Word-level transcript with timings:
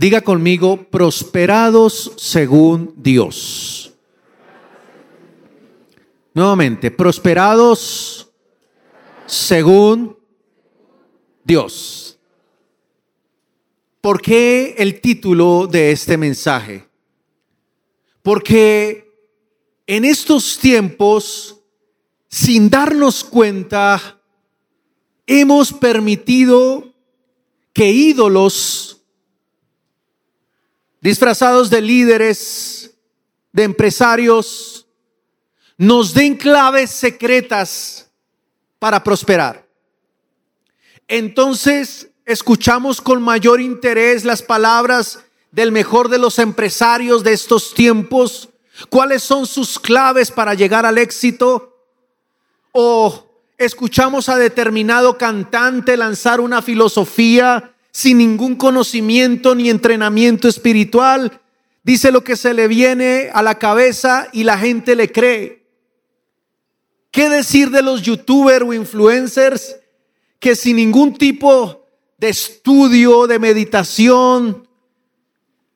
Diga 0.00 0.22
conmigo, 0.22 0.82
prosperados 0.84 2.14
según 2.16 2.94
Dios. 2.96 3.92
Nuevamente, 6.32 6.90
prosperados 6.90 8.32
según 9.26 10.16
Dios. 11.44 12.18
¿Por 14.00 14.22
qué 14.22 14.74
el 14.78 15.02
título 15.02 15.66
de 15.70 15.92
este 15.92 16.16
mensaje? 16.16 16.88
Porque 18.22 19.06
en 19.86 20.06
estos 20.06 20.58
tiempos, 20.58 21.60
sin 22.26 22.70
darnos 22.70 23.22
cuenta, 23.22 24.18
hemos 25.26 25.74
permitido 25.74 26.90
que 27.74 27.90
ídolos 27.92 28.99
disfrazados 31.00 31.70
de 31.70 31.80
líderes, 31.80 32.94
de 33.52 33.64
empresarios, 33.64 34.86
nos 35.76 36.12
den 36.12 36.36
claves 36.36 36.90
secretas 36.90 38.10
para 38.78 39.02
prosperar. 39.02 39.66
Entonces 41.08 42.08
escuchamos 42.24 43.00
con 43.00 43.22
mayor 43.22 43.60
interés 43.60 44.24
las 44.24 44.42
palabras 44.42 45.24
del 45.50 45.72
mejor 45.72 46.08
de 46.08 46.18
los 46.18 46.38
empresarios 46.38 47.24
de 47.24 47.32
estos 47.32 47.74
tiempos, 47.74 48.50
cuáles 48.88 49.22
son 49.22 49.46
sus 49.46 49.78
claves 49.78 50.30
para 50.30 50.54
llegar 50.54 50.86
al 50.86 50.98
éxito, 50.98 51.76
o 52.72 53.26
escuchamos 53.58 54.28
a 54.28 54.38
determinado 54.38 55.18
cantante 55.18 55.96
lanzar 55.96 56.40
una 56.40 56.62
filosofía 56.62 57.69
sin 57.92 58.18
ningún 58.18 58.54
conocimiento 58.54 59.54
ni 59.54 59.68
entrenamiento 59.68 60.48
espiritual, 60.48 61.40
dice 61.82 62.12
lo 62.12 62.22
que 62.22 62.36
se 62.36 62.54
le 62.54 62.68
viene 62.68 63.30
a 63.32 63.42
la 63.42 63.58
cabeza 63.58 64.28
y 64.32 64.44
la 64.44 64.58
gente 64.58 64.94
le 64.94 65.10
cree. 65.10 65.66
¿Qué 67.10 67.28
decir 67.28 67.70
de 67.70 67.82
los 67.82 68.02
youtubers 68.02 68.64
o 68.64 68.72
influencers 68.72 69.76
que 70.38 70.54
sin 70.54 70.76
ningún 70.76 71.14
tipo 71.14 71.84
de 72.18 72.28
estudio, 72.28 73.26
de 73.26 73.38
meditación, 73.38 74.68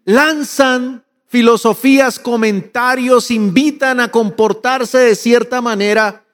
lanzan 0.05 1.05
filosofías, 1.27 2.21
comentarios, 2.21 3.33
invitan 3.33 3.99
a 3.99 4.11
comportarse 4.13 4.99
de 4.99 5.17
cierta 5.17 5.61
manera? 5.61 6.25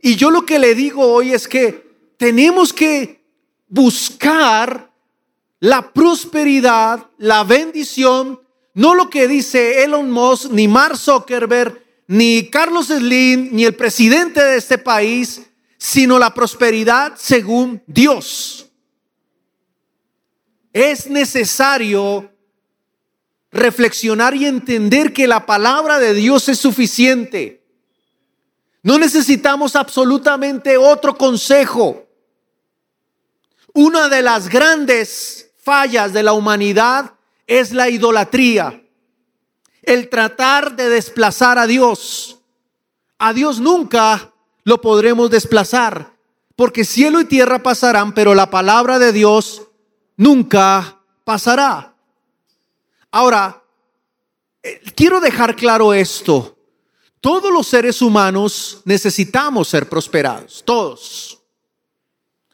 Y 0.00 0.14
yo 0.14 0.30
lo 0.30 0.46
que 0.46 0.60
le 0.60 0.76
digo 0.76 1.02
hoy 1.02 1.32
es 1.32 1.48
que 1.48 1.84
tenemos 2.16 2.72
que 2.72 3.24
buscar 3.68 4.85
la 5.60 5.92
prosperidad, 5.92 7.06
la 7.18 7.44
bendición, 7.44 8.40
no 8.74 8.94
lo 8.94 9.08
que 9.08 9.26
dice 9.26 9.82
Elon 9.84 10.10
Musk, 10.10 10.50
ni 10.50 10.68
Mark 10.68 10.96
Zuckerberg, 10.96 11.82
ni 12.06 12.50
Carlos 12.50 12.86
Slim, 12.86 13.48
ni 13.52 13.64
el 13.64 13.74
presidente 13.74 14.42
de 14.42 14.58
este 14.58 14.78
país, 14.78 15.42
sino 15.78 16.18
la 16.18 16.32
prosperidad 16.34 17.14
según 17.16 17.82
Dios. 17.86 18.70
Es 20.72 21.08
necesario 21.08 22.30
reflexionar 23.50 24.34
y 24.34 24.44
entender 24.44 25.12
que 25.12 25.26
la 25.26 25.46
palabra 25.46 25.98
de 25.98 26.12
Dios 26.12 26.48
es 26.48 26.58
suficiente. 26.58 27.64
No 28.82 28.98
necesitamos 28.98 29.74
absolutamente 29.74 30.76
otro 30.76 31.16
consejo. 31.16 32.06
Una 33.72 34.08
de 34.08 34.22
las 34.22 34.48
grandes 34.48 35.45
fallas 35.66 36.12
de 36.12 36.22
la 36.22 36.32
humanidad 36.32 37.14
es 37.44 37.72
la 37.72 37.88
idolatría, 37.88 38.84
el 39.82 40.08
tratar 40.08 40.76
de 40.76 40.88
desplazar 40.88 41.58
a 41.58 41.66
Dios. 41.66 42.38
A 43.18 43.32
Dios 43.32 43.58
nunca 43.58 44.32
lo 44.62 44.80
podremos 44.80 45.28
desplazar, 45.28 46.12
porque 46.54 46.84
cielo 46.84 47.20
y 47.20 47.24
tierra 47.24 47.64
pasarán, 47.64 48.14
pero 48.14 48.32
la 48.32 48.48
palabra 48.48 49.00
de 49.00 49.12
Dios 49.12 49.62
nunca 50.16 51.00
pasará. 51.24 51.96
Ahora, 53.10 53.60
eh, 54.62 54.80
quiero 54.94 55.18
dejar 55.18 55.56
claro 55.56 55.92
esto. 55.92 56.56
Todos 57.20 57.52
los 57.52 57.66
seres 57.66 58.00
humanos 58.02 58.82
necesitamos 58.84 59.66
ser 59.66 59.88
prosperados, 59.88 60.62
todos. 60.64 61.42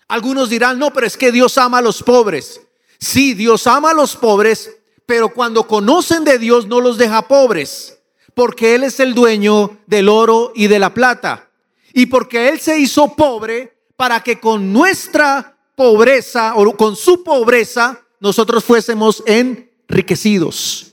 Algunos 0.09 0.49
dirán, 0.49 0.78
no, 0.78 0.95
pero 0.95 1.06
es 1.06 1.19
que 1.19 1.31
Dios 1.31 1.59
ama 1.59 1.77
a 1.77 1.83
los 1.83 2.03
pobres. 2.03 2.59
Sí, 3.03 3.35
Dios 3.35 3.67
ama 3.67 3.91
a 3.91 3.95
los 3.95 4.15
pobres, 4.15 4.77
pero 5.07 5.31
cuando 5.31 5.67
conocen 5.67 6.23
de 6.23 6.39
Dios 6.39 6.69
no 6.69 6.81
los 6.81 6.99
deja 6.99 7.27
pobres, 7.27 7.99
porque 8.33 8.77
Él 8.77 8.85
es 8.85 9.01
el 9.01 9.13
dueño 9.13 9.77
del 9.89 10.09
oro 10.09 10.53
y 10.55 10.69
de 10.69 10.79
la 10.79 10.95
plata. 10.95 11.51
Y 11.93 12.07
porque 12.07 12.49
Él 12.49 12.61
se 12.61 12.79
hizo 12.79 13.17
pobre 13.17 13.77
para 13.97 14.23
que 14.23 14.39
con 14.39 14.73
nuestra 14.73 15.59
pobreza 15.75 16.55
o 16.55 16.77
con 16.77 16.95
su 16.95 17.25
pobreza 17.25 18.01
nosotros 18.21 18.63
fuésemos 18.63 19.25
enriquecidos. 19.27 20.93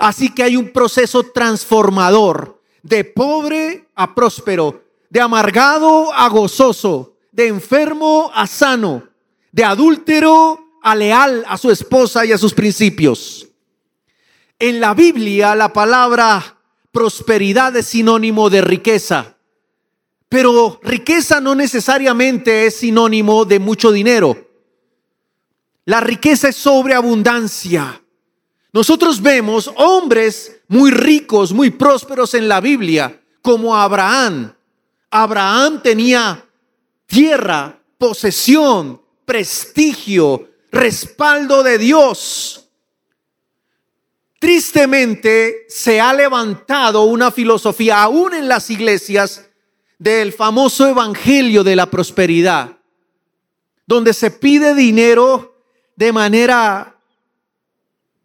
Así 0.00 0.34
que 0.34 0.44
hay 0.44 0.56
un 0.56 0.72
proceso 0.72 1.24
transformador 1.24 2.58
de 2.82 3.04
pobre 3.04 3.86
a 3.94 4.14
próspero, 4.14 4.82
de 5.10 5.20
amargado 5.20 6.10
a 6.10 6.26
gozoso, 6.30 7.16
de 7.32 7.48
enfermo 7.48 8.30
a 8.34 8.46
sano, 8.46 9.02
de 9.52 9.64
adúltero 9.64 10.67
a 10.82 10.94
leal 10.94 11.44
a 11.46 11.58
su 11.58 11.70
esposa 11.70 12.24
y 12.24 12.32
a 12.32 12.38
sus 12.38 12.54
principios. 12.54 13.48
En 14.58 14.80
la 14.80 14.94
Biblia 14.94 15.54
la 15.54 15.72
palabra 15.72 16.58
prosperidad 16.90 17.76
es 17.76 17.86
sinónimo 17.86 18.50
de 18.50 18.60
riqueza, 18.60 19.36
pero 20.28 20.80
riqueza 20.82 21.40
no 21.40 21.54
necesariamente 21.54 22.66
es 22.66 22.76
sinónimo 22.76 23.44
de 23.44 23.58
mucho 23.58 23.92
dinero. 23.92 24.48
La 25.84 26.00
riqueza 26.00 26.48
es 26.48 26.56
sobreabundancia. 26.56 28.02
Nosotros 28.72 29.22
vemos 29.22 29.70
hombres 29.76 30.60
muy 30.68 30.90
ricos, 30.90 31.52
muy 31.52 31.70
prósperos 31.70 32.34
en 32.34 32.48
la 32.48 32.60
Biblia, 32.60 33.22
como 33.40 33.74
Abraham. 33.74 34.52
Abraham 35.10 35.80
tenía 35.82 36.44
tierra, 37.06 37.80
posesión, 37.96 39.00
prestigio, 39.24 40.48
respaldo 40.70 41.62
de 41.62 41.78
Dios. 41.78 42.68
Tristemente 44.38 45.66
se 45.68 46.00
ha 46.00 46.12
levantado 46.14 47.02
una 47.04 47.30
filosofía, 47.30 48.02
aún 48.02 48.34
en 48.34 48.48
las 48.48 48.70
iglesias, 48.70 49.48
del 49.98 50.32
famoso 50.32 50.86
evangelio 50.86 51.64
de 51.64 51.74
la 51.74 51.90
prosperidad, 51.90 52.78
donde 53.84 54.12
se 54.14 54.30
pide 54.30 54.74
dinero 54.74 55.60
de 55.96 56.12
manera, 56.12 56.96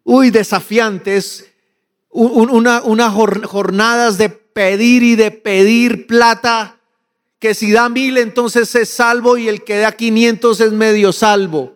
uy, 0.04 0.30
desafiantes, 0.30 1.50
unas 2.10 2.82
una 2.84 3.10
jornadas 3.10 4.18
de 4.18 4.28
pedir 4.28 5.02
y 5.02 5.16
de 5.16 5.32
pedir 5.32 6.06
plata, 6.06 6.78
que 7.40 7.54
si 7.54 7.72
da 7.72 7.88
mil 7.88 8.16
entonces 8.18 8.72
es 8.76 8.88
salvo 8.88 9.36
y 9.36 9.48
el 9.48 9.64
que 9.64 9.78
da 9.78 9.90
quinientos 9.90 10.60
es 10.60 10.70
medio 10.70 11.12
salvo. 11.12 11.73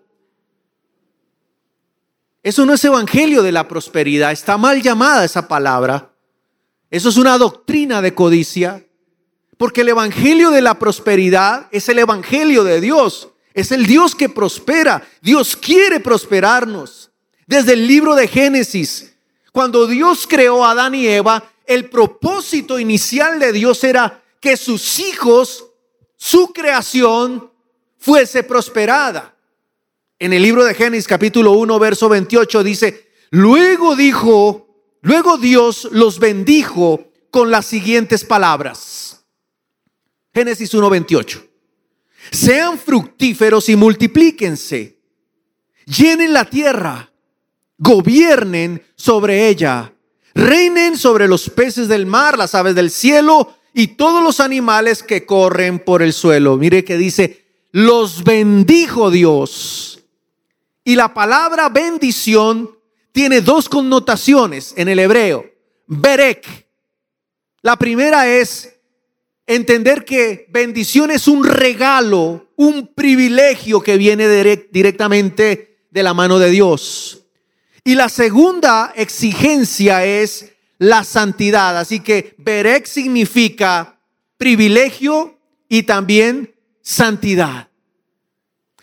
Eso 2.42 2.64
no 2.64 2.74
es 2.74 2.84
evangelio 2.84 3.42
de 3.42 3.52
la 3.52 3.66
prosperidad, 3.66 4.32
está 4.32 4.56
mal 4.56 4.80
llamada 4.80 5.24
esa 5.24 5.48
palabra. 5.48 6.12
Eso 6.90 7.08
es 7.08 7.16
una 7.16 7.36
doctrina 7.36 8.00
de 8.00 8.14
codicia, 8.14 8.86
porque 9.56 9.80
el 9.82 9.88
evangelio 9.88 10.50
de 10.50 10.62
la 10.62 10.78
prosperidad 10.78 11.68
es 11.72 11.88
el 11.88 11.98
evangelio 11.98 12.64
de 12.64 12.80
Dios, 12.80 13.28
es 13.54 13.72
el 13.72 13.86
Dios 13.86 14.14
que 14.14 14.28
prospera. 14.28 15.06
Dios 15.20 15.56
quiere 15.56 16.00
prosperarnos. 16.00 17.10
Desde 17.46 17.72
el 17.72 17.86
libro 17.86 18.14
de 18.14 18.28
Génesis, 18.28 19.14
cuando 19.52 19.86
Dios 19.86 20.26
creó 20.28 20.64
a 20.64 20.72
Adán 20.72 20.94
y 20.94 21.06
Eva, 21.06 21.50
el 21.66 21.88
propósito 21.88 22.78
inicial 22.78 23.38
de 23.38 23.52
Dios 23.52 23.82
era 23.84 24.22
que 24.40 24.56
sus 24.56 24.98
hijos, 25.00 25.66
su 26.16 26.52
creación, 26.52 27.50
fuese 27.98 28.42
prosperada. 28.42 29.34
En 30.20 30.32
el 30.32 30.42
libro 30.42 30.64
de 30.64 30.74
Génesis 30.74 31.06
capítulo 31.06 31.52
1, 31.52 31.78
verso 31.78 32.08
28 32.08 32.64
dice, 32.64 33.08
luego 33.30 33.94
dijo, 33.94 34.66
luego 35.00 35.38
Dios 35.38 35.88
los 35.92 36.18
bendijo 36.18 37.12
con 37.30 37.52
las 37.52 37.66
siguientes 37.66 38.24
palabras. 38.24 39.24
Génesis 40.34 40.74
1, 40.74 40.90
28. 40.90 41.46
Sean 42.32 42.78
fructíferos 42.78 43.68
y 43.68 43.76
multiplíquense. 43.76 44.98
Llenen 45.86 46.32
la 46.32 46.46
tierra, 46.46 47.12
gobiernen 47.78 48.82
sobre 48.96 49.48
ella, 49.48 49.94
reinen 50.34 50.96
sobre 50.96 51.28
los 51.28 51.48
peces 51.48 51.86
del 51.86 52.06
mar, 52.06 52.36
las 52.36 52.56
aves 52.56 52.74
del 52.74 52.90
cielo 52.90 53.56
y 53.72 53.88
todos 53.88 54.20
los 54.24 54.40
animales 54.40 55.04
que 55.04 55.24
corren 55.24 55.78
por 55.78 56.02
el 56.02 56.12
suelo. 56.12 56.56
Mire 56.56 56.84
que 56.84 56.96
dice, 56.96 57.46
los 57.70 58.24
bendijo 58.24 59.12
Dios 59.12 59.97
y 60.88 60.96
la 60.96 61.12
palabra 61.12 61.68
bendición 61.68 62.74
tiene 63.12 63.42
dos 63.42 63.68
connotaciones 63.68 64.72
en 64.74 64.88
el 64.88 64.98
hebreo. 64.98 65.44
Berek. 65.86 66.66
La 67.60 67.76
primera 67.76 68.26
es 68.26 68.74
entender 69.46 70.06
que 70.06 70.46
bendición 70.48 71.10
es 71.10 71.28
un 71.28 71.44
regalo, 71.44 72.48
un 72.56 72.86
privilegio 72.94 73.82
que 73.82 73.98
viene 73.98 74.28
directamente 74.72 75.84
de 75.90 76.02
la 76.02 76.14
mano 76.14 76.38
de 76.38 76.48
Dios. 76.48 77.22
Y 77.84 77.94
la 77.94 78.08
segunda 78.08 78.94
exigencia 78.96 80.06
es 80.06 80.54
la 80.78 81.04
santidad. 81.04 81.76
Así 81.76 82.00
que 82.00 82.34
Berek 82.38 82.86
significa 82.86 84.00
privilegio 84.38 85.38
y 85.68 85.82
también 85.82 86.54
santidad. 86.80 87.67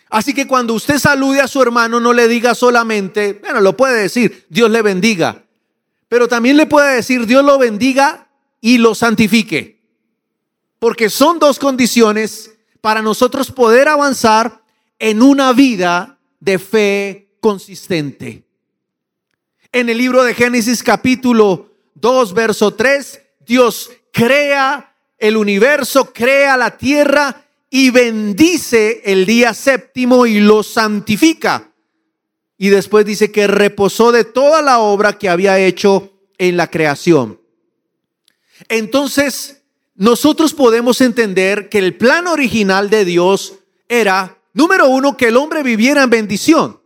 Así 0.09 0.33
que 0.33 0.47
cuando 0.47 0.73
usted 0.73 0.99
salude 0.99 1.41
a 1.41 1.47
su 1.47 1.61
hermano, 1.61 1.99
no 1.99 2.13
le 2.13 2.27
diga 2.27 2.55
solamente, 2.55 3.33
bueno, 3.41 3.59
lo 3.61 3.75
puede 3.75 4.01
decir, 4.01 4.45
Dios 4.49 4.69
le 4.69 4.81
bendiga, 4.81 5.43
pero 6.07 6.27
también 6.27 6.57
le 6.57 6.67
puede 6.67 6.95
decir, 6.95 7.25
Dios 7.25 7.43
lo 7.43 7.57
bendiga 7.57 8.27
y 8.61 8.77
lo 8.77 8.95
santifique. 8.95 9.81
Porque 10.79 11.09
son 11.09 11.39
dos 11.39 11.57
condiciones 11.57 12.51
para 12.81 13.01
nosotros 13.01 13.51
poder 13.51 13.87
avanzar 13.87 14.61
en 14.99 15.21
una 15.21 15.53
vida 15.53 16.19
de 16.39 16.59
fe 16.59 17.29
consistente. 17.39 18.43
En 19.71 19.89
el 19.89 19.97
libro 19.97 20.23
de 20.23 20.33
Génesis 20.33 20.83
capítulo 20.83 21.71
2, 21.95 22.33
verso 22.33 22.73
3, 22.73 23.21
Dios 23.45 23.91
crea 24.13 24.95
el 25.17 25.37
universo, 25.37 26.13
crea 26.13 26.55
la 26.57 26.77
tierra 26.77 27.44
y 27.77 27.89
bendice 27.89 29.01
el 29.03 29.25
día 29.25 29.53
séptimo 29.53 30.25
y 30.25 30.39
lo 30.39 30.63
santifica. 30.63 31.73
Y 32.57 32.69
después 32.69 33.05
dice 33.05 33.33
que 33.33 33.47
reposó 33.47 34.13
de 34.13 34.23
toda 34.23 34.61
la 34.61 34.79
obra 34.79 35.17
que 35.17 35.27
había 35.27 35.59
hecho 35.59 36.13
en 36.37 36.55
la 36.55 36.71
creación. 36.71 37.37
Entonces, 38.69 39.61
nosotros 39.93 40.53
podemos 40.53 41.01
entender 41.01 41.67
que 41.67 41.79
el 41.79 41.97
plan 41.97 42.27
original 42.27 42.89
de 42.89 43.03
Dios 43.03 43.55
era, 43.89 44.39
número 44.53 44.87
uno, 44.87 45.17
que 45.17 45.27
el 45.27 45.35
hombre 45.35 45.61
viviera 45.61 46.03
en 46.03 46.09
bendición. 46.09 46.79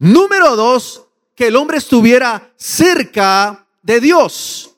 Número 0.00 0.56
dos, 0.56 1.06
que 1.36 1.46
el 1.46 1.54
hombre 1.54 1.78
estuviera 1.78 2.52
cerca 2.56 3.64
de 3.80 4.00
Dios. 4.00 4.74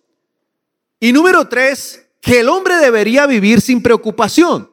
Y 1.00 1.10
número 1.10 1.48
tres, 1.48 2.06
que 2.20 2.40
el 2.40 2.50
hombre 2.50 2.76
debería 2.76 3.26
vivir 3.26 3.62
sin 3.62 3.82
preocupación, 3.82 4.71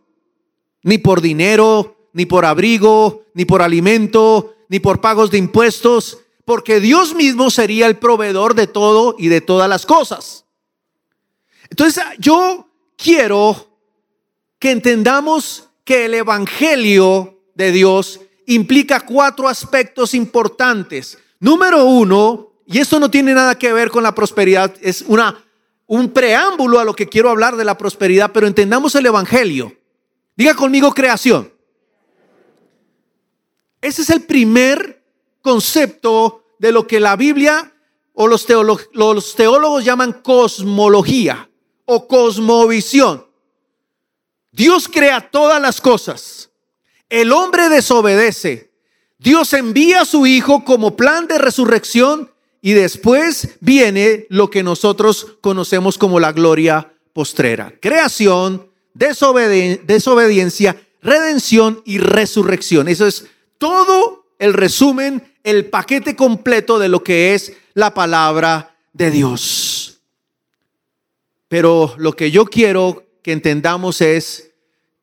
ni 0.84 0.98
por 0.98 1.22
dinero, 1.22 1.98
ni 2.14 2.26
por 2.26 2.46
abrigo, 2.46 3.24
ni 3.34 3.46
por 3.46 3.62
alimento, 3.62 4.56
ni 4.68 4.80
por 4.80 5.02
pagos 5.02 5.32
de 5.32 5.38
impuestos, 5.38 6.20
porque 6.46 6.80
Dios 6.80 7.14
mismo 7.14 7.50
sería 7.50 7.88
el 7.88 7.98
proveedor 7.98 8.56
de 8.56 8.68
todo 8.68 9.16
y 9.18 9.28
de 9.28 9.42
todas 9.42 9.70
las 9.70 9.86
cosas. 9.86 10.46
Entonces 11.70 12.04
yo 12.18 12.68
quiero 12.96 13.68
que 14.58 14.72
entendamos 14.72 15.70
que 15.84 16.06
el 16.06 16.14
Evangelio 16.16 17.40
de 17.56 17.72
Dios 17.72 18.20
implica 18.46 19.02
cuatro 19.02 19.48
aspectos 19.48 20.14
importantes. 20.14 21.18
Número 21.40 21.86
uno, 21.86 22.54
y 22.66 22.80
esto 22.80 23.00
no 23.00 23.10
tiene 23.10 23.34
nada 23.34 23.58
que 23.58 23.72
ver 23.72 23.90
con 23.90 24.04
la 24.04 24.14
prosperidad, 24.14 24.74
es 24.82 25.04
una, 25.08 25.44
un 25.88 26.10
preámbulo 26.10 26.80
a 26.80 26.84
lo 26.84 26.94
que 26.94 27.08
quiero 27.08 27.30
hablar 27.30 27.56
de 27.56 27.66
la 27.66 27.78
prosperidad, 27.78 28.32
pero 28.32 28.48
entendamos 28.48 28.94
el 28.96 29.06
Evangelio. 29.06 29.79
Diga 30.40 30.54
conmigo 30.54 30.94
creación. 30.94 31.52
Ese 33.82 34.04
es 34.04 34.10
el 34.10 34.22
primer 34.22 35.04
concepto 35.42 36.46
de 36.60 36.72
lo 36.72 36.88
que 36.88 37.02
la 37.02 37.18
Biblia 37.18 37.74
o 38.14 38.26
los, 38.26 38.46
teólogos 39.36 39.84
llaman 39.84 40.14
cosmología 40.14 41.50
o 41.84 42.08
cosmovisión. 42.08 43.28
Dios 44.54 44.88
crea 44.88 45.30
todas 45.30 45.62
las 45.62 45.82
cosas. 45.82 46.50
El 47.10 47.34
hombre 47.34 47.68
desobedece. 47.68 48.72
Dios 49.18 49.52
envía 49.52 50.04
a 50.04 50.06
su 50.06 50.26
Hijo 50.26 50.64
como 50.64 50.96
plan 50.96 51.28
de 51.28 51.38
resurrección 51.38 52.32
y 52.62 52.72
después 52.72 53.58
viene 53.60 54.26
lo 54.30 54.50
que 54.50 54.64
nosotros 54.64 55.36
conocemos 55.42 55.98
como 55.98 56.18
la 56.18 56.32
gloria 56.32 56.94
postrera. 57.12 57.74
Creación, 57.82 58.69
desobediencia, 58.94 60.82
redención 61.02 61.82
y 61.86 61.98
resurrección. 61.98 62.88
Eso 62.88 63.08
es 63.08 63.26
todo 63.58 64.26
el 64.40 64.54
resumen, 64.54 65.34
el 65.44 65.66
paquete 65.66 66.16
completo 66.16 66.80
de 66.80 66.90
lo 66.90 67.04
que 67.04 67.34
es 67.34 67.54
la 67.74 67.94
palabra 67.94 68.76
de 68.94 69.12
Dios. 69.12 70.00
Pero 71.48 71.96
lo 71.98 72.14
que 72.14 72.32
yo 72.32 72.46
quiero 72.46 73.06
que 73.22 73.32
entendamos 73.32 74.02
es 74.02 74.52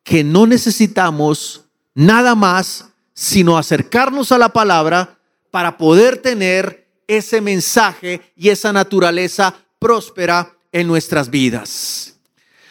que 0.02 0.22
no 0.24 0.46
necesitamos 0.46 1.64
nada 1.94 2.34
más 2.34 2.86
sino 3.12 3.56
acercarnos 3.56 4.30
a 4.30 4.38
la 4.38 4.50
palabra 4.50 5.18
para 5.50 5.78
poder 5.78 6.18
tener 6.18 6.86
ese 7.08 7.40
mensaje 7.40 8.20
y 8.36 8.50
esa 8.50 8.72
naturaleza 8.72 9.54
próspera 9.78 10.54
en 10.70 10.86
nuestras 10.86 11.30
vidas. 11.30 12.15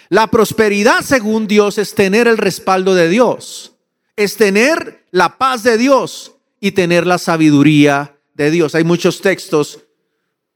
La 0.10 0.28
prosperidad 0.28 1.02
según 1.02 1.48
Dios 1.48 1.78
es 1.78 1.96
tener 1.96 2.28
el 2.28 2.38
respaldo 2.38 2.94
de 2.96 3.10
Dios, 3.10 3.76
es 4.16 4.38
tener 4.38 5.06
la 5.12 5.38
paz 5.38 5.64
de 5.64 5.78
Dios 5.78 6.34
y 6.60 6.72
tener 6.72 7.06
la 7.08 7.18
sabiduría 7.18 8.18
de 8.34 8.52
Dios. 8.52 8.76
Hay 8.76 8.84
muchos 8.84 9.22
textos 9.22 9.80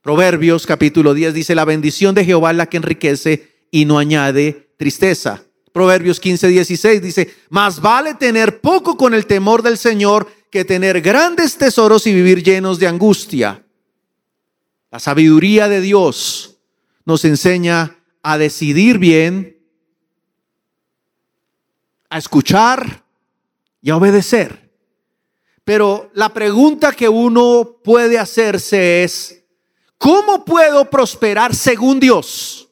Proverbios 0.02 0.66
capítulo 0.66 1.12
10 1.12 1.34
dice, 1.34 1.54
la 1.54 1.66
bendición 1.66 2.14
de 2.14 2.24
Jehová 2.24 2.52
es 2.52 2.56
la 2.56 2.66
que 2.66 2.78
enriquece 2.78 3.66
y 3.70 3.84
no 3.84 3.98
añade 3.98 4.72
tristeza. 4.78 5.44
Proverbios 5.72 6.18
15, 6.18 6.48
16 6.48 7.02
dice, 7.02 7.34
más 7.50 7.80
vale 7.80 8.14
tener 8.14 8.60
poco 8.60 8.96
con 8.96 9.12
el 9.12 9.26
temor 9.26 9.62
del 9.62 9.76
Señor 9.76 10.26
que 10.50 10.64
tener 10.64 11.02
grandes 11.02 11.58
tesoros 11.58 12.06
y 12.06 12.14
vivir 12.14 12.42
llenos 12.42 12.78
de 12.78 12.86
angustia. 12.86 13.62
La 14.90 14.98
sabiduría 14.98 15.68
de 15.68 15.82
Dios 15.82 16.56
nos 17.04 17.24
enseña 17.26 17.98
a 18.22 18.38
decidir 18.38 18.98
bien, 18.98 19.58
a 22.08 22.18
escuchar 22.18 23.04
y 23.80 23.90
a 23.90 23.96
obedecer. 23.96 24.70
Pero 25.64 26.10
la 26.14 26.32
pregunta 26.32 26.92
que 26.92 27.08
uno 27.08 27.76
puede 27.82 28.18
hacerse 28.18 29.04
es, 29.04 29.40
¿Cómo 30.00 30.46
puedo 30.46 30.88
prosperar 30.88 31.54
según 31.54 32.00
Dios? 32.00 32.70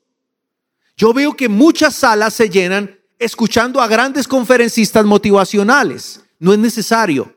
Yo 0.97 1.13
veo 1.13 1.37
que 1.37 1.47
muchas 1.47 1.95
salas 1.95 2.33
se 2.33 2.49
llenan 2.49 2.99
escuchando 3.19 3.83
a 3.83 3.87
grandes 3.87 4.27
conferencistas 4.27 5.05
motivacionales. 5.05 6.25
No 6.39 6.55
es 6.55 6.59
necesario. 6.59 7.37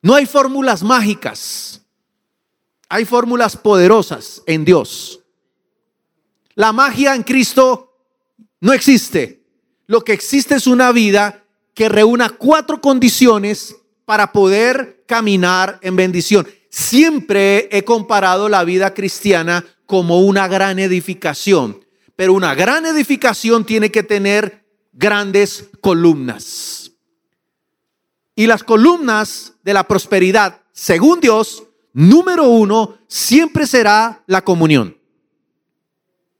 No 0.00 0.14
hay 0.14 0.24
fórmulas 0.24 0.84
mágicas. 0.84 1.82
Hay 2.88 3.04
fórmulas 3.04 3.56
poderosas 3.56 4.40
en 4.46 4.64
Dios. 4.64 5.18
La 6.56 6.72
magia 6.72 7.14
en 7.14 7.22
Cristo 7.22 7.92
no 8.60 8.72
existe. 8.72 9.44
Lo 9.86 10.02
que 10.02 10.14
existe 10.14 10.54
es 10.54 10.66
una 10.66 10.90
vida 10.90 11.44
que 11.74 11.90
reúna 11.90 12.30
cuatro 12.30 12.80
condiciones 12.80 13.76
para 14.06 14.32
poder 14.32 15.04
caminar 15.06 15.78
en 15.82 15.96
bendición. 15.96 16.48
Siempre 16.70 17.68
he 17.70 17.84
comparado 17.84 18.48
la 18.48 18.64
vida 18.64 18.94
cristiana 18.94 19.64
como 19.84 20.20
una 20.20 20.48
gran 20.48 20.78
edificación, 20.78 21.84
pero 22.16 22.32
una 22.32 22.54
gran 22.54 22.86
edificación 22.86 23.66
tiene 23.66 23.90
que 23.90 24.02
tener 24.02 24.64
grandes 24.94 25.68
columnas. 25.82 26.90
Y 28.34 28.46
las 28.46 28.64
columnas 28.64 29.52
de 29.62 29.74
la 29.74 29.86
prosperidad, 29.86 30.62
según 30.72 31.20
Dios, 31.20 31.64
número 31.92 32.48
uno, 32.48 32.96
siempre 33.08 33.66
será 33.66 34.24
la 34.26 34.42
comunión. 34.42 34.96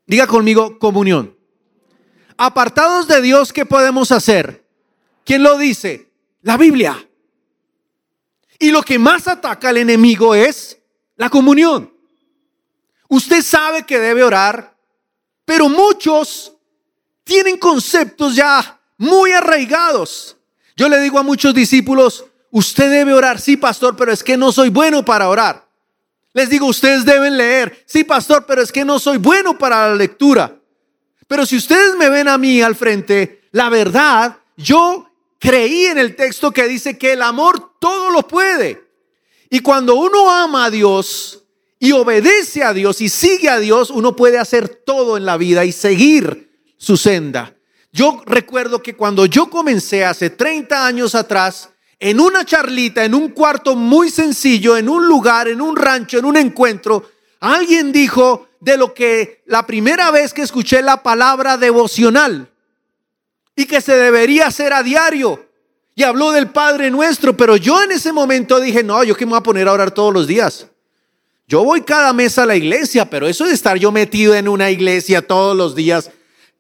Diga 0.06 0.26
conmigo, 0.26 0.78
comunión. 0.78 1.36
Apartados 2.36 3.08
de 3.08 3.20
Dios, 3.22 3.52
¿qué 3.52 3.66
podemos 3.66 4.12
hacer? 4.12 4.64
¿Quién 5.25 5.42
lo 5.42 5.58
dice? 5.58 6.10
La 6.42 6.56
Biblia. 6.56 7.08
Y 8.58 8.70
lo 8.70 8.82
que 8.82 8.98
más 8.98 9.26
ataca 9.26 9.68
al 9.68 9.78
enemigo 9.78 10.34
es 10.34 10.78
la 11.16 11.28
comunión. 11.28 11.92
Usted 13.08 13.42
sabe 13.42 13.84
que 13.84 13.98
debe 13.98 14.22
orar, 14.22 14.76
pero 15.44 15.68
muchos 15.68 16.52
tienen 17.25 17.58
conceptos 17.58 18.36
ya 18.36 18.80
muy 18.98 19.32
arraigados. 19.32 20.36
Yo 20.76 20.88
le 20.88 21.00
digo 21.00 21.18
a 21.18 21.22
muchos 21.22 21.54
discípulos, 21.54 22.25
usted 22.50 22.90
debe 22.90 23.14
orar, 23.14 23.40
sí, 23.40 23.56
pastor, 23.56 23.96
pero 23.96 24.12
es 24.12 24.22
que 24.22 24.36
no 24.36 24.52
soy 24.52 24.68
bueno 24.68 25.04
para 25.04 25.28
orar. 25.28 25.65
Les 26.37 26.50
digo, 26.50 26.66
ustedes 26.66 27.07
deben 27.07 27.35
leer, 27.35 27.83
sí, 27.87 28.05
pastor, 28.05 28.45
pero 28.45 28.61
es 28.61 28.71
que 28.71 28.85
no 28.85 28.99
soy 28.99 29.16
bueno 29.16 29.57
para 29.57 29.88
la 29.88 29.95
lectura. 29.95 30.61
Pero 31.26 31.47
si 31.47 31.57
ustedes 31.57 31.97
me 31.97 32.11
ven 32.11 32.28
a 32.28 32.37
mí 32.37 32.61
al 32.61 32.76
frente, 32.76 33.49
la 33.52 33.71
verdad, 33.71 34.37
yo 34.55 35.11
creí 35.38 35.87
en 35.87 35.97
el 35.97 36.14
texto 36.14 36.50
que 36.50 36.69
dice 36.69 36.99
que 36.99 37.14
el 37.14 37.23
amor 37.23 37.78
todo 37.81 38.11
lo 38.11 38.28
puede. 38.28 38.87
Y 39.49 39.61
cuando 39.61 39.95
uno 39.95 40.31
ama 40.31 40.66
a 40.66 40.71
Dios 40.71 41.43
y 41.78 41.93
obedece 41.93 42.62
a 42.62 42.75
Dios 42.75 43.00
y 43.00 43.09
sigue 43.09 43.49
a 43.49 43.59
Dios, 43.59 43.88
uno 43.88 44.14
puede 44.14 44.37
hacer 44.37 44.69
todo 44.69 45.16
en 45.16 45.25
la 45.25 45.38
vida 45.38 45.64
y 45.64 45.73
seguir 45.73 46.50
su 46.76 46.99
senda. 46.99 47.57
Yo 47.93 48.23
recuerdo 48.26 48.83
que 48.83 48.95
cuando 48.95 49.25
yo 49.25 49.49
comencé 49.49 50.05
hace 50.05 50.28
30 50.28 50.87
años 50.87 51.14
atrás, 51.14 51.71
en 51.98 52.20
una 52.20 52.44
charlita, 52.44 53.04
en 53.04 53.14
un 53.14 53.30
cuarto 53.30 53.74
muy 53.74 54.10
sencillo, 54.10 54.76
en 54.76 54.88
un 54.88 55.06
lugar, 55.06 55.48
en 55.48 55.60
un 55.60 55.76
rancho, 55.76 56.18
en 56.18 56.24
un 56.24 56.36
encuentro, 56.36 57.10
alguien 57.40 57.92
dijo 57.92 58.48
de 58.60 58.76
lo 58.76 58.92
que 58.92 59.42
la 59.46 59.66
primera 59.66 60.10
vez 60.10 60.34
que 60.34 60.42
escuché 60.42 60.82
la 60.82 61.02
palabra 61.02 61.56
devocional 61.56 62.50
y 63.54 63.64
que 63.66 63.80
se 63.80 63.96
debería 63.96 64.48
hacer 64.48 64.72
a 64.72 64.82
diario. 64.82 65.46
Y 65.94 66.02
habló 66.02 66.32
del 66.32 66.50
Padre 66.50 66.90
nuestro, 66.90 67.36
pero 67.36 67.56
yo 67.56 67.82
en 67.82 67.92
ese 67.92 68.12
momento 68.12 68.60
dije, 68.60 68.82
no, 68.82 69.02
yo 69.02 69.16
que 69.16 69.24
me 69.24 69.30
voy 69.30 69.38
a 69.38 69.42
poner 69.42 69.66
a 69.66 69.72
orar 69.72 69.90
todos 69.92 70.12
los 70.12 70.26
días. 70.26 70.66
Yo 71.48 71.64
voy 71.64 71.80
cada 71.82 72.12
mes 72.12 72.38
a 72.38 72.44
la 72.44 72.56
iglesia, 72.56 73.08
pero 73.08 73.26
eso 73.26 73.46
de 73.46 73.54
estar 73.54 73.78
yo 73.78 73.92
metido 73.92 74.34
en 74.34 74.48
una 74.48 74.70
iglesia 74.70 75.26
todos 75.26 75.56
los 75.56 75.74
días. 75.74 76.10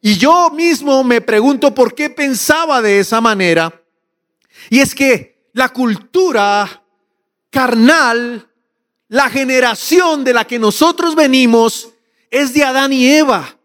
Y 0.00 0.16
yo 0.16 0.50
mismo 0.50 1.04
me 1.04 1.20
pregunto 1.20 1.74
por 1.74 1.94
qué 1.94 2.08
pensaba 2.08 2.80
de 2.80 3.00
esa 3.00 3.20
manera. 3.20 3.82
Y 4.70 4.80
es 4.80 4.94
que 4.94 5.36
la 5.52 5.70
cultura 5.70 6.82
carnal, 7.50 8.48
la 9.08 9.30
generación 9.30 10.24
de 10.24 10.34
la 10.34 10.46
que 10.46 10.58
nosotros 10.58 11.14
venimos, 11.14 11.90
es 12.30 12.52
de 12.52 12.64
Adán 12.64 12.92
y 12.92 13.08
Eva. 13.08 13.56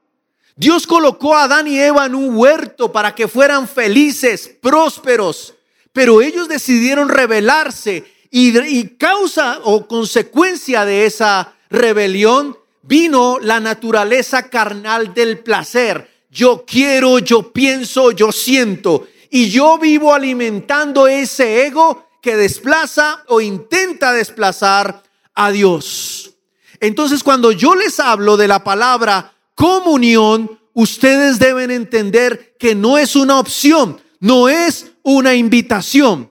Dios 0.55 0.85
colocó 0.85 1.35
a 1.35 1.43
Adán 1.43 1.67
y 1.67 1.79
Eva 1.79 2.05
en 2.05 2.15
un 2.15 2.35
huerto 2.35 2.91
para 2.91 3.15
que 3.15 3.27
fueran 3.27 3.67
felices, 3.67 4.51
prósperos, 4.61 5.55
pero 5.91 6.21
ellos 6.21 6.47
decidieron 6.47 7.09
rebelarse 7.09 8.05
y, 8.29 8.57
y 8.59 8.89
causa 8.97 9.59
o 9.63 9.87
consecuencia 9.87 10.85
de 10.85 11.05
esa 11.05 11.55
rebelión 11.69 12.57
vino 12.83 13.39
la 13.39 13.59
naturaleza 13.59 14.49
carnal 14.49 15.13
del 15.13 15.39
placer. 15.39 16.09
Yo 16.29 16.63
quiero, 16.65 17.19
yo 17.19 17.51
pienso, 17.51 18.11
yo 18.11 18.31
siento. 18.31 19.07
Y 19.33 19.49
yo 19.49 19.79
vivo 19.79 20.13
alimentando 20.13 21.07
ese 21.07 21.65
ego 21.65 22.05
que 22.21 22.35
desplaza 22.35 23.23
o 23.29 23.39
intenta 23.39 24.11
desplazar 24.11 25.03
a 25.33 25.51
Dios. 25.51 26.35
Entonces 26.81 27.23
cuando 27.23 27.53
yo 27.53 27.73
les 27.73 28.01
hablo 28.01 28.35
de 28.35 28.49
la 28.49 28.61
palabra 28.61 29.33
comunión, 29.55 30.59
ustedes 30.73 31.39
deben 31.39 31.71
entender 31.71 32.55
que 32.59 32.75
no 32.75 32.97
es 32.97 33.15
una 33.15 33.39
opción, 33.39 34.01
no 34.19 34.49
es 34.49 34.91
una 35.01 35.33
invitación. 35.33 36.29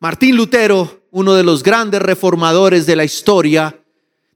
Martín 0.00 0.36
Lutero, 0.36 1.06
uno 1.10 1.32
de 1.32 1.44
los 1.44 1.62
grandes 1.62 2.02
reformadores 2.02 2.84
de 2.84 2.96
la 2.96 3.04
historia, 3.04 3.80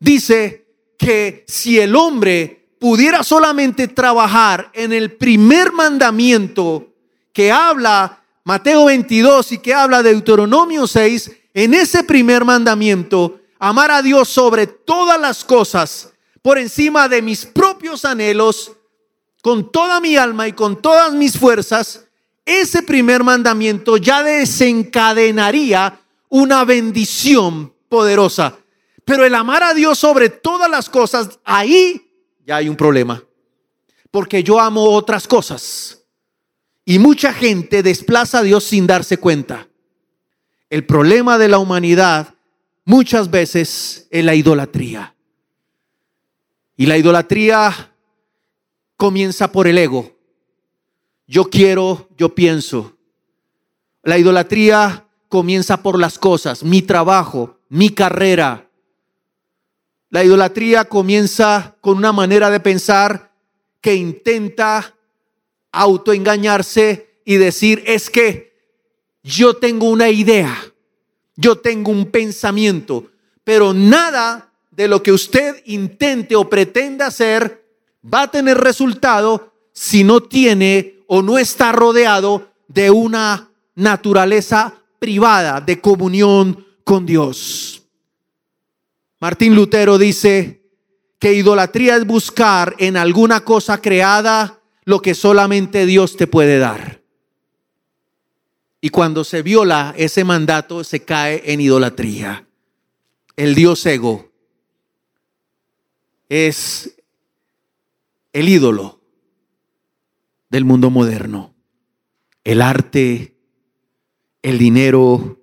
dice 0.00 0.66
que 0.96 1.44
si 1.46 1.78
el 1.78 1.94
hombre 1.94 2.70
pudiera 2.78 3.22
solamente 3.22 3.86
trabajar 3.86 4.70
en 4.72 4.94
el 4.94 5.12
primer 5.12 5.72
mandamiento 5.72 6.93
que 7.34 7.52
habla 7.52 8.22
Mateo 8.44 8.86
22 8.86 9.52
y 9.52 9.58
que 9.58 9.74
habla 9.74 10.02
de 10.02 10.12
Deuteronomio 10.12 10.86
6, 10.86 11.30
en 11.52 11.74
ese 11.74 12.04
primer 12.04 12.44
mandamiento, 12.44 13.40
amar 13.58 13.90
a 13.90 14.02
Dios 14.02 14.28
sobre 14.28 14.66
todas 14.66 15.20
las 15.20 15.44
cosas, 15.44 16.12
por 16.40 16.58
encima 16.58 17.08
de 17.08 17.20
mis 17.20 17.44
propios 17.44 18.04
anhelos, 18.04 18.72
con 19.42 19.70
toda 19.72 20.00
mi 20.00 20.16
alma 20.16 20.46
y 20.46 20.52
con 20.52 20.80
todas 20.80 21.12
mis 21.12 21.36
fuerzas, 21.38 22.06
ese 22.46 22.82
primer 22.82 23.24
mandamiento 23.24 23.96
ya 23.96 24.22
desencadenaría 24.22 26.00
una 26.28 26.64
bendición 26.64 27.74
poderosa. 27.88 28.58
Pero 29.04 29.24
el 29.24 29.34
amar 29.34 29.62
a 29.62 29.74
Dios 29.74 29.98
sobre 29.98 30.28
todas 30.28 30.70
las 30.70 30.88
cosas, 30.88 31.40
ahí 31.44 32.10
ya 32.46 32.56
hay 32.56 32.68
un 32.68 32.76
problema. 32.76 33.22
Porque 34.10 34.42
yo 34.42 34.60
amo 34.60 34.84
otras 34.84 35.26
cosas. 35.26 36.03
Y 36.84 36.98
mucha 36.98 37.32
gente 37.32 37.82
desplaza 37.82 38.40
a 38.40 38.42
Dios 38.42 38.64
sin 38.64 38.86
darse 38.86 39.16
cuenta. 39.16 39.68
El 40.68 40.84
problema 40.84 41.38
de 41.38 41.48
la 41.48 41.58
humanidad 41.58 42.34
muchas 42.84 43.30
veces 43.30 44.06
es 44.10 44.24
la 44.24 44.34
idolatría. 44.34 45.14
Y 46.76 46.86
la 46.86 46.98
idolatría 46.98 47.92
comienza 48.96 49.52
por 49.52 49.66
el 49.66 49.78
ego. 49.78 50.16
Yo 51.26 51.48
quiero, 51.48 52.08
yo 52.18 52.34
pienso. 52.34 52.96
La 54.02 54.18
idolatría 54.18 55.06
comienza 55.28 55.82
por 55.82 55.98
las 55.98 56.18
cosas, 56.18 56.62
mi 56.62 56.82
trabajo, 56.82 57.58
mi 57.68 57.90
carrera. 57.90 58.68
La 60.10 60.22
idolatría 60.22 60.84
comienza 60.84 61.76
con 61.80 61.96
una 61.96 62.12
manera 62.12 62.50
de 62.50 62.60
pensar 62.60 63.32
que 63.80 63.94
intenta 63.94 64.94
autoengañarse 65.75 67.19
y 67.25 67.37
decir, 67.37 67.83
es 67.87 68.11
que 68.11 68.54
yo 69.23 69.54
tengo 69.54 69.88
una 69.88 70.11
idea, 70.11 70.57
yo 71.37 71.57
tengo 71.57 71.90
un 71.90 72.07
pensamiento, 72.07 73.07
pero 73.43 73.73
nada 73.73 74.52
de 74.71 74.88
lo 74.88 75.02
que 75.02 75.12
usted 75.12 75.62
intente 75.66 76.37
o 76.37 76.49
pretenda 76.49 77.07
hacer 77.07 77.64
va 78.02 78.23
a 78.23 78.31
tener 78.31 78.59
resultado 78.59 79.52
si 79.73 80.04
no 80.04 80.23
tiene 80.23 81.00
o 81.07 81.23
no 81.23 81.38
está 81.38 81.73
rodeado 81.73 82.49
de 82.69 82.90
una 82.90 83.50
naturaleza 83.75 84.75
privada 84.99 85.61
de 85.61 85.81
comunión 85.81 86.66
con 86.85 87.07
Dios. 87.07 87.83
Martín 89.21 89.54
Lutero 89.54 89.97
dice 89.97 90.62
que 91.19 91.33
idolatría 91.33 91.97
es 91.97 92.07
buscar 92.07 92.75
en 92.78 92.97
alguna 92.97 93.40
cosa 93.45 93.81
creada 93.81 94.61
lo 94.84 95.00
que 95.00 95.14
solamente 95.14 95.86
Dios 95.86 96.16
te 96.16 96.26
puede 96.26 96.58
dar. 96.58 97.02
Y 98.80 98.90
cuando 98.90 99.24
se 99.24 99.42
viola 99.42 99.94
ese 99.96 100.24
mandato, 100.24 100.84
se 100.84 101.04
cae 101.04 101.42
en 101.52 101.60
idolatría. 101.60 102.46
El 103.36 103.54
Dios 103.54 103.84
ego 103.86 104.30
es 106.28 106.94
el 108.32 108.48
ídolo 108.48 109.00
del 110.50 110.64
mundo 110.64 110.90
moderno. 110.90 111.54
El 112.44 112.60
arte, 112.60 113.38
el 114.42 114.58
dinero, 114.58 115.40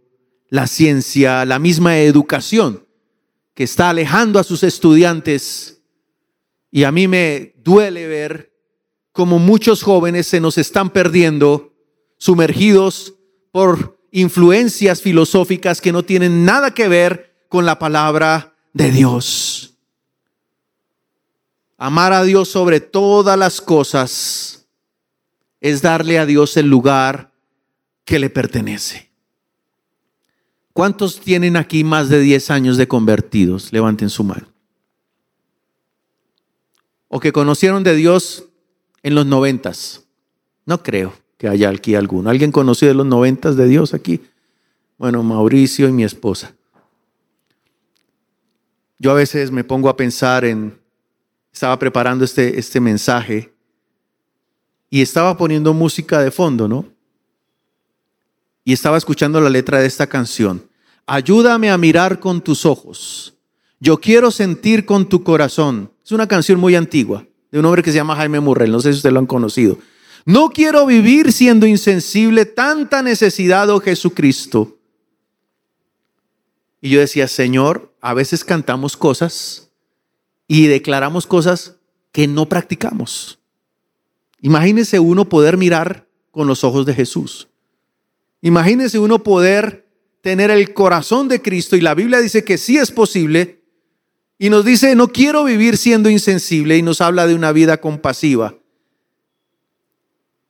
la 0.50 0.68
ciencia, 0.68 1.44
la 1.46 1.58
misma 1.58 1.98
educación 1.98 2.86
que 3.56 3.64
está 3.64 3.90
alejando 3.90 4.38
a 4.38 4.44
sus 4.44 4.62
estudiantes. 4.64 5.82
Y 6.70 6.84
a 6.84 6.92
mí 6.92 7.08
me 7.08 7.56
duele 7.58 8.08
ver 8.08 8.51
como 9.12 9.40
muchos 9.40 9.84
jóvenes 9.84 10.28
se 10.28 10.40
nos 10.40 10.58
están 10.58 10.90
perdiendo, 10.90 11.74
sumergidos 12.18 13.16
por 13.52 14.00
influencias 14.12 15.02
filosóficas 15.02 15.82
que 15.82 15.92
no 15.92 16.04
tienen 16.04 16.46
nada 16.46 16.74
que 16.74 16.88
ver 16.88 17.36
con 17.50 17.66
la 17.66 17.80
palabra 17.80 18.56
de 18.74 18.92
Dios. 18.92 19.76
Amar 21.78 22.14
a 22.14 22.24
Dios 22.24 22.50
sobre 22.50 22.80
todas 22.80 23.38
las 23.38 23.60
cosas 23.60 24.68
es 25.60 25.82
darle 25.82 26.20
a 26.20 26.26
Dios 26.26 26.56
el 26.58 26.68
lugar 26.68 27.32
que 28.06 28.20
le 28.20 28.30
pertenece. 28.30 29.10
¿Cuántos 30.74 31.20
tienen 31.20 31.58
aquí 31.58 31.84
más 31.84 32.10
de 32.10 32.20
10 32.20 32.52
años 32.52 32.78
de 32.78 32.88
convertidos? 32.88 33.74
Levanten 33.74 34.10
su 34.10 34.24
mano. 34.24 34.48
O 37.08 37.20
que 37.20 37.34
conocieron 37.34 37.84
de 37.84 37.96
Dios 37.96 38.46
en 39.04 39.16
los 39.16 39.26
noventas. 39.26 40.04
No 40.66 40.84
creo 40.84 41.14
que 41.38 41.48
haya 41.48 41.70
aquí 41.70 41.96
alguno. 41.96 42.30
¿Alguien 42.30 42.52
conocido 42.52 42.90
de 42.90 42.96
los 42.96 43.06
noventas 43.06 43.56
de 43.56 43.68
Dios 43.68 43.94
aquí? 43.94 44.22
Bueno, 44.98 45.24
Mauricio 45.24 45.90
y 45.90 45.92
mi 45.92 46.04
esposa. 46.04 46.54
Yo 49.00 49.12
a 49.12 49.16
veces 49.16 49.50
me 49.50 49.64
pongo 49.64 49.90
a 49.90 49.98
pensar 49.98 50.46
en, 50.46 50.78
estaba 51.52 51.78
preparando 51.80 52.24
este, 52.24 52.60
este 52.60 52.80
mensaje 52.80 53.52
y 54.90 55.02
estaba 55.02 55.36
poniendo 55.36 55.74
música 55.74 56.22
de 56.22 56.30
fondo, 56.30 56.68
¿no? 56.68 56.86
Y 58.64 58.74
estaba 58.74 58.98
escuchando 58.98 59.42
la 59.42 59.50
letra 59.50 59.80
de 59.80 59.88
esta 59.88 60.06
canción. 60.06 60.64
Ayúdame 61.08 61.72
a 61.72 61.78
mirar 61.80 62.20
con 62.20 62.42
tus 62.42 62.64
ojos. 62.64 63.34
Yo 63.80 64.00
quiero 64.00 64.30
sentir 64.30 64.86
con 64.86 65.10
tu 65.10 65.24
corazón. 65.24 65.92
Es 66.06 66.12
una 66.12 66.28
canción 66.28 66.60
muy 66.60 66.76
antigua 66.76 67.26
de 67.52 67.60
un 67.60 67.66
hombre 67.66 67.84
que 67.84 67.92
se 67.92 67.98
llama 67.98 68.16
Jaime 68.16 68.40
Murrell, 68.40 68.72
no 68.72 68.80
sé 68.80 68.92
si 68.92 68.98
ustedes 68.98 69.14
lo 69.14 69.20
han 69.20 69.26
conocido. 69.26 69.78
No 70.26 70.50
quiero 70.50 70.86
vivir 70.86 71.34
siendo 71.34 71.66
insensible, 71.66 72.46
tanta 72.46 73.02
necesidad, 73.02 73.70
oh 73.70 73.80
Jesucristo. 73.80 74.78
Y 76.80 76.90
yo 76.90 77.00
decía, 77.00 77.28
Señor, 77.28 77.94
a 78.02 78.14
veces 78.14 78.44
cantamos 78.44 78.98
cosas 78.98 79.72
y 80.48 80.68
declaramos 80.68 81.28
cosas 81.28 81.78
que 82.12 82.28
no 82.28 82.48
practicamos. 82.48 83.40
Imagínese 84.42 85.00
uno 85.00 85.30
poder 85.30 85.58
mirar 85.58 86.08
con 86.32 86.48
los 86.48 86.64
ojos 86.64 86.86
de 86.86 86.94
Jesús. 86.94 87.48
Imagínese 88.42 88.98
uno 88.98 89.22
poder 89.22 89.88
tener 90.22 90.50
el 90.50 90.74
corazón 90.74 91.28
de 91.28 91.42
Cristo 91.42 91.76
y 91.76 91.82
la 91.82 91.94
Biblia 91.94 92.20
dice 92.20 92.44
que 92.44 92.58
sí 92.58 92.78
es 92.78 92.92
posible 92.92 93.61
y 94.42 94.50
nos 94.50 94.66
dice, 94.66 94.96
no 94.96 95.10
quiero 95.10 95.44
vivir 95.44 95.78
siendo 95.78 96.10
insensible 96.10 96.76
y 96.76 96.82
nos 96.82 97.00
habla 97.00 97.28
de 97.28 97.36
una 97.36 97.52
vida 97.52 97.78
compasiva. 97.78 98.56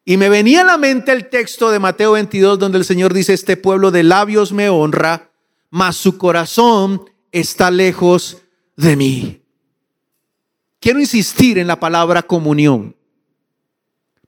Y 0.05 0.15
me 0.15 0.29
venía 0.29 0.61
a 0.61 0.63
la 0.63 0.77
mente 0.77 1.11
el 1.11 1.29
texto 1.29 1.69
de 1.69 1.79
Mateo 1.79 2.13
22 2.13 2.57
donde 2.57 2.77
el 2.77 2.85
Señor 2.85 3.13
dice, 3.13 3.33
este 3.33 3.57
pueblo 3.57 3.91
de 3.91 4.03
labios 4.03 4.53
me 4.53 4.69
honra, 4.69 5.29
mas 5.69 5.97
su 5.97 6.17
corazón 6.17 7.03
está 7.33 7.69
lejos 7.69 8.37
de 8.77 8.95
mí. 8.95 9.41
Quiero 10.79 11.01
insistir 11.01 11.57
en 11.57 11.67
la 11.67 11.77
palabra 11.77 12.23
comunión, 12.23 12.95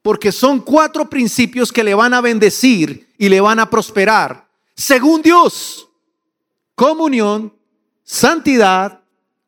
porque 0.01 0.33
son 0.33 0.59
cuatro 0.59 1.09
principios 1.09 1.71
que 1.71 1.85
le 1.85 1.93
van 1.93 2.13
a 2.13 2.19
bendecir 2.19 3.07
y 3.17 3.29
le 3.29 3.39
van 3.39 3.61
a 3.61 3.69
prosperar, 3.69 4.45
según 4.75 5.21
Dios. 5.21 5.87
Comunión, 6.75 7.53
santidad, 8.03 9.02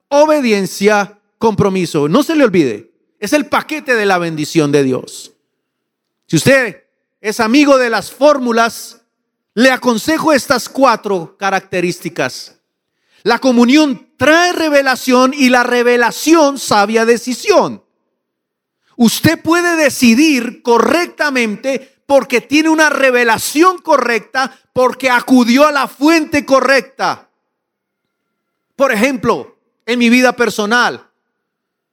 obediencia, 0.10 1.20
compromiso. 1.38 2.08
No 2.08 2.24
se 2.24 2.36
le 2.36 2.44
olvide, 2.44 2.92
es 3.20 3.34
el 3.34 3.48
paquete 3.48 3.96
de 3.96 4.06
la 4.06 4.18
bendición 4.18 4.72
de 4.72 4.84
Dios. 4.84 5.34
Si 6.28 6.38
usted 6.38 6.84
es 7.22 7.40
amigo 7.40 7.78
de 7.78 7.90
las 7.90 8.12
fórmulas, 8.12 9.02
le 9.54 9.72
aconsejo 9.72 10.34
estas 10.34 10.70
cuatro 10.70 11.36
características. 11.38 12.60
La 13.24 13.40
comunión 13.40 14.10
trae 14.18 14.54
revelación 14.54 15.34
y 15.34 15.50
la 15.50 15.64
revelación 15.64 16.60
sabia 16.60 17.06
decisión. 17.06 17.84
Usted 18.98 19.42
puede 19.42 19.76
decidir 19.76 20.62
correctamente 20.62 22.02
porque 22.06 22.42
tiene 22.42 22.70
una 22.70 22.90
revelación 22.90 23.80
correcta, 23.80 24.60
porque 24.74 25.10
acudió 25.10 25.66
a 25.66 25.72
la 25.72 25.88
fuente 25.88 26.46
correcta. 26.46 27.30
Por 28.76 28.92
ejemplo, 28.92 29.55
en 29.86 30.00
mi 30.00 30.10
vida 30.10 30.36
personal, 30.36 31.08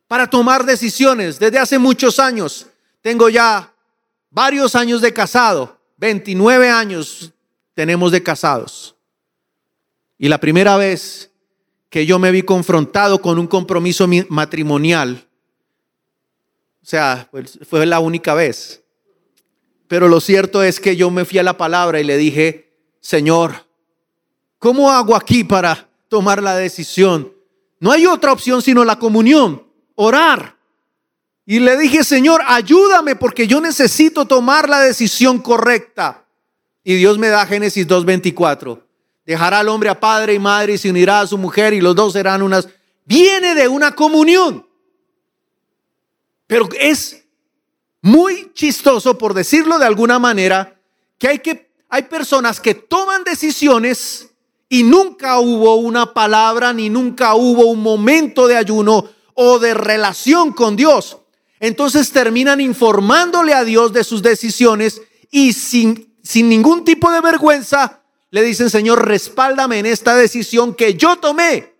para 0.08 0.28
tomar 0.28 0.64
decisiones 0.64 1.38
desde 1.38 1.58
hace 1.58 1.78
muchos 1.78 2.18
años, 2.18 2.66
tengo 3.00 3.28
ya 3.28 3.72
varios 4.30 4.75
años 4.75 5.00
de 5.00 5.12
casado, 5.12 5.78
29 5.96 6.68
años 6.68 7.32
tenemos 7.75 8.12
de 8.12 8.22
casados. 8.22 8.94
Y 10.18 10.28
la 10.28 10.38
primera 10.38 10.76
vez 10.76 11.30
que 11.88 12.06
yo 12.06 12.18
me 12.18 12.30
vi 12.30 12.42
confrontado 12.42 13.20
con 13.20 13.38
un 13.38 13.46
compromiso 13.46 14.06
matrimonial, 14.28 15.26
o 16.82 16.87
sea, 16.87 17.28
pues, 17.30 17.58
fue 17.68 17.87
la 17.87 18.00
única 18.00 18.34
vez. 18.34 18.82
Pero 19.88 20.08
lo 20.08 20.20
cierto 20.20 20.62
es 20.62 20.80
que 20.80 20.96
yo 20.96 21.11
me 21.11 21.25
fui 21.25 21.38
a 21.38 21.42
la 21.42 21.56
palabra 21.56 22.00
y 22.00 22.04
le 22.04 22.16
dije, 22.16 22.72
Señor, 23.00 23.66
¿cómo 24.58 24.90
hago 24.90 25.14
aquí 25.14 25.44
para 25.44 25.88
tomar 26.08 26.42
la 26.42 26.56
decisión? 26.56 27.32
No 27.82 27.90
hay 27.90 28.06
otra 28.06 28.30
opción 28.30 28.62
sino 28.62 28.84
la 28.84 28.96
comunión, 28.96 29.66
orar. 29.96 30.56
Y 31.44 31.58
le 31.58 31.76
dije, 31.76 32.04
Señor, 32.04 32.40
ayúdame 32.46 33.16
porque 33.16 33.48
yo 33.48 33.60
necesito 33.60 34.24
tomar 34.24 34.68
la 34.68 34.78
decisión 34.78 35.40
correcta. 35.40 36.24
Y 36.84 36.94
Dios 36.94 37.18
me 37.18 37.26
da 37.26 37.44
Génesis 37.44 37.88
2.24. 37.88 38.80
Dejará 39.26 39.58
al 39.58 39.68
hombre 39.68 39.88
a 39.88 39.98
padre 39.98 40.34
y 40.34 40.38
madre 40.38 40.74
y 40.74 40.78
se 40.78 40.90
unirá 40.90 41.22
a 41.22 41.26
su 41.26 41.36
mujer 41.36 41.74
y 41.74 41.80
los 41.80 41.96
dos 41.96 42.12
serán 42.12 42.42
unas... 42.42 42.68
Viene 43.04 43.56
de 43.56 43.66
una 43.66 43.96
comunión. 43.96 44.64
Pero 46.46 46.68
es 46.78 47.24
muy 48.00 48.52
chistoso, 48.54 49.18
por 49.18 49.34
decirlo 49.34 49.80
de 49.80 49.86
alguna 49.86 50.20
manera, 50.20 50.80
que 51.18 51.26
hay, 51.26 51.38
que, 51.40 51.68
hay 51.88 52.04
personas 52.04 52.60
que 52.60 52.76
toman 52.76 53.24
decisiones 53.24 54.31
y 54.72 54.84
nunca 54.84 55.38
hubo 55.38 55.76
una 55.76 56.14
palabra 56.14 56.72
ni 56.72 56.88
nunca 56.88 57.34
hubo 57.34 57.66
un 57.66 57.82
momento 57.82 58.48
de 58.48 58.56
ayuno 58.56 59.04
o 59.34 59.58
de 59.58 59.74
relación 59.74 60.52
con 60.52 60.76
Dios 60.76 61.18
entonces 61.62 62.11
terminan 62.11 62.61
informándole 62.61 63.54
a 63.54 63.62
Dios 63.62 63.92
de 63.92 64.02
sus 64.02 64.20
decisiones 64.20 65.00
y 65.30 65.52
sin, 65.52 66.12
sin 66.20 66.48
ningún 66.48 66.85
tipo 66.85 67.08
de 67.12 67.20
vergüenza 67.20 68.00
le 68.30 68.42
dicen, 68.42 68.68
Señor, 68.68 69.06
respáldame 69.06 69.78
en 69.78 69.87
esta 69.87 70.16
decisión 70.16 70.74
que 70.74 70.94
yo 70.94 71.18
tomé. 71.18 71.72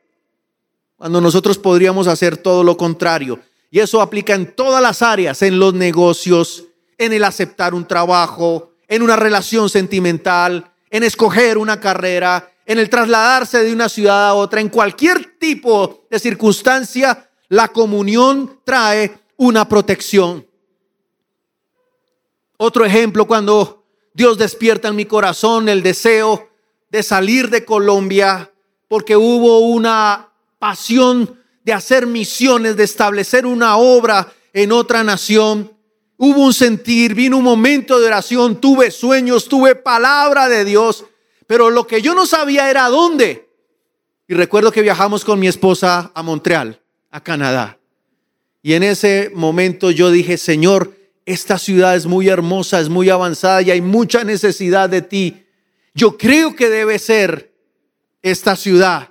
Cuando 0.95 1.21
nosotros 1.21 1.59
podríamos 1.59 2.07
hacer 2.07 2.37
todo 2.37 2.63
lo 2.63 2.77
contrario. 2.77 3.41
Y 3.73 3.81
eso 3.81 4.01
aplica 4.01 4.35
en 4.35 4.55
todas 4.55 4.81
las 4.81 5.03
áreas, 5.03 5.43
en 5.43 5.59
los 5.59 5.75
negocios, 5.75 6.63
en 6.97 7.13
el 7.13 7.25
aceptar 7.25 7.75
un 7.75 7.85
trabajo, 7.85 8.75
en 8.87 9.03
una 9.03 9.17
relación 9.17 9.69
sentimental, 9.69 10.71
en 10.91 11.03
escoger 11.03 11.59
una 11.59 11.81
carrera, 11.81 12.52
en 12.67 12.79
el 12.79 12.89
trasladarse 12.89 13.63
de 13.63 13.73
una 13.73 13.89
ciudad 13.89 14.29
a 14.29 14.35
otra, 14.35 14.61
en 14.61 14.69
cualquier 14.69 15.39
tipo 15.39 16.07
de 16.11 16.19
circunstancia, 16.19 17.29
la 17.49 17.69
comunión 17.69 18.61
trae 18.65 19.13
una 19.37 19.69
protección. 19.69 20.47
Otro 22.57 22.85
ejemplo, 22.85 23.27
cuando 23.27 23.85
Dios 24.15 24.39
despierta 24.39 24.89
en 24.89 24.97
mi 24.97 25.05
corazón 25.05 25.69
el 25.69 25.83
deseo 25.83 26.49
de 26.91 27.03
salir 27.03 27.51
de 27.51 27.65
Colombia, 27.65 28.53
porque 28.89 29.17
hubo 29.17 29.61
una 29.61 30.29
pasión 30.59 31.41
de 31.65 31.73
hacer 31.73 32.07
misiones, 32.07 32.77
de 32.77 32.85
establecer 32.85 33.47
una 33.47 33.77
obra 33.77 34.33
en 34.53 34.73
otra 34.73 35.03
nación. 35.03 35.73
Hubo 36.17 36.45
un 36.45 36.55
sentir, 36.55 37.15
vino 37.15 37.39
un 37.39 37.45
momento 37.45 37.99
de 37.99 38.07
oración, 38.07 38.61
tuve 38.61 38.91
sueños, 38.91 39.49
tuve 39.49 39.75
palabra 39.75 40.49
de 40.49 40.65
Dios, 40.65 41.05
pero 41.53 41.69
lo 41.69 41.87
que 41.87 42.01
yo 42.01 42.15
no 42.15 42.25
sabía 42.25 42.71
era 42.71 42.89
dónde. 42.89 43.51
Y 44.27 44.33
recuerdo 44.33 44.73
que 44.73 44.81
viajamos 44.81 45.23
con 45.23 45.39
mi 45.39 45.49
esposa 45.49 46.11
a 46.15 46.23
Montreal, 46.23 46.81
a 47.11 47.23
Canadá. 47.23 47.79
Y 48.63 48.73
en 48.73 48.83
ese 48.83 49.31
momento 49.35 49.91
yo 49.91 50.11
dije, 50.11 50.39
Señor, 50.39 50.97
esta 51.27 51.59
ciudad 51.59 51.95
es 51.95 52.07
muy 52.07 52.31
hermosa, 52.31 52.81
es 52.81 52.89
muy 52.89 53.11
avanzada 53.11 53.61
y 53.61 53.71
hay 53.71 53.83
mucha 53.83 54.25
necesidad 54.25 54.89
de 54.89 55.03
ti. 55.03 55.45
Yo 55.93 56.17
creo 56.17 56.57
que 56.57 56.71
debe 56.71 56.99
ser 56.99 57.53
esta 58.23 58.57
ciudad. 58.57 59.11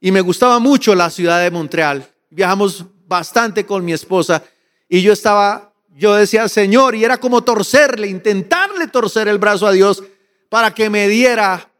Y 0.00 0.12
me 0.12 0.20
gustaba 0.20 0.60
mucho 0.60 0.94
la 0.94 1.10
ciudad 1.10 1.42
de 1.42 1.50
Montreal. 1.50 2.08
Viajamos 2.30 2.84
bastante 3.08 3.66
con 3.66 3.84
mi 3.84 3.92
esposa 3.92 4.44
y 4.88 5.02
yo 5.02 5.12
estaba, 5.12 5.72
yo 5.96 6.14
decía, 6.14 6.48
Señor, 6.48 6.94
y 6.94 7.02
era 7.02 7.18
como 7.18 7.42
torcerle, 7.42 8.06
intentarle 8.06 8.86
torcer 8.86 9.26
el 9.26 9.38
brazo 9.38 9.66
a 9.66 9.72
Dios 9.72 10.04
para 10.48 10.72
que 10.72 10.90
me 10.90 11.08
diera 11.08 11.70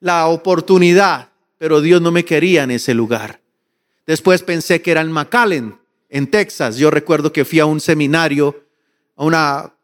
la 0.00 0.26
oportunidad, 0.28 1.30
pero 1.58 1.80
Dios 1.80 2.00
no 2.00 2.10
me 2.10 2.24
quería 2.24 2.62
en 2.62 2.70
ese 2.70 2.94
lugar. 2.94 3.40
Después 4.06 4.42
pensé 4.42 4.82
que 4.82 4.90
era 4.90 5.00
en 5.00 5.12
McAllen 5.12 5.78
en 6.08 6.30
Texas. 6.30 6.76
Yo 6.76 6.90
recuerdo 6.90 7.32
que 7.32 7.44
fui 7.44 7.60
a 7.60 7.66
un 7.66 7.80
seminario, 7.80 8.64
a 9.16 9.24
una, 9.24 9.74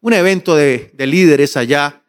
un 0.00 0.12
evento 0.12 0.56
de, 0.56 0.90
de 0.94 1.06
líderes 1.06 1.56
allá, 1.56 2.02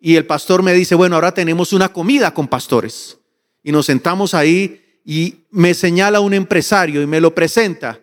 y 0.00 0.16
el 0.16 0.26
pastor 0.26 0.62
me 0.62 0.72
dice, 0.74 0.94
bueno, 0.94 1.16
ahora 1.16 1.34
tenemos 1.34 1.72
una 1.72 1.92
comida 1.92 2.32
con 2.32 2.46
pastores. 2.46 3.18
Y 3.62 3.72
nos 3.72 3.86
sentamos 3.86 4.32
ahí 4.32 5.00
y 5.04 5.44
me 5.50 5.74
señala 5.74 6.20
un 6.20 6.34
empresario 6.34 7.02
y 7.02 7.06
me 7.06 7.20
lo 7.20 7.34
presenta. 7.34 8.00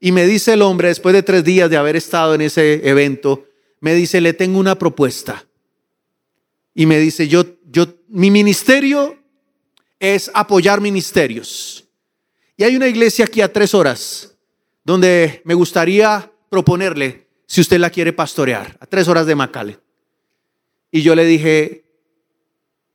Y 0.00 0.12
me 0.12 0.26
dice 0.26 0.54
el 0.54 0.62
hombre, 0.62 0.88
después 0.88 1.12
de 1.12 1.22
tres 1.22 1.44
días 1.44 1.68
de 1.68 1.76
haber 1.76 1.96
estado 1.96 2.34
en 2.34 2.40
ese 2.40 2.88
evento, 2.88 3.46
me 3.80 3.94
dice, 3.94 4.20
le 4.20 4.32
tengo 4.32 4.58
una 4.58 4.78
propuesta. 4.78 5.44
Y 6.74 6.86
me 6.86 6.98
dice, 6.98 7.28
yo, 7.28 7.44
yo, 7.70 7.86
mi 8.08 8.30
ministerio 8.30 9.16
es 9.98 10.30
apoyar 10.34 10.80
ministerios. 10.80 11.84
Y 12.56 12.64
hay 12.64 12.76
una 12.76 12.88
iglesia 12.88 13.24
aquí 13.24 13.40
a 13.40 13.52
tres 13.52 13.74
horas 13.74 14.36
donde 14.84 15.40
me 15.44 15.54
gustaría 15.54 16.30
proponerle, 16.50 17.28
si 17.46 17.60
usted 17.60 17.78
la 17.78 17.90
quiere 17.90 18.12
pastorear, 18.12 18.76
a 18.80 18.86
tres 18.86 19.08
horas 19.08 19.26
de 19.26 19.34
Macale. 19.34 19.78
Y 20.90 21.02
yo 21.02 21.14
le 21.14 21.24
dije, 21.24 21.84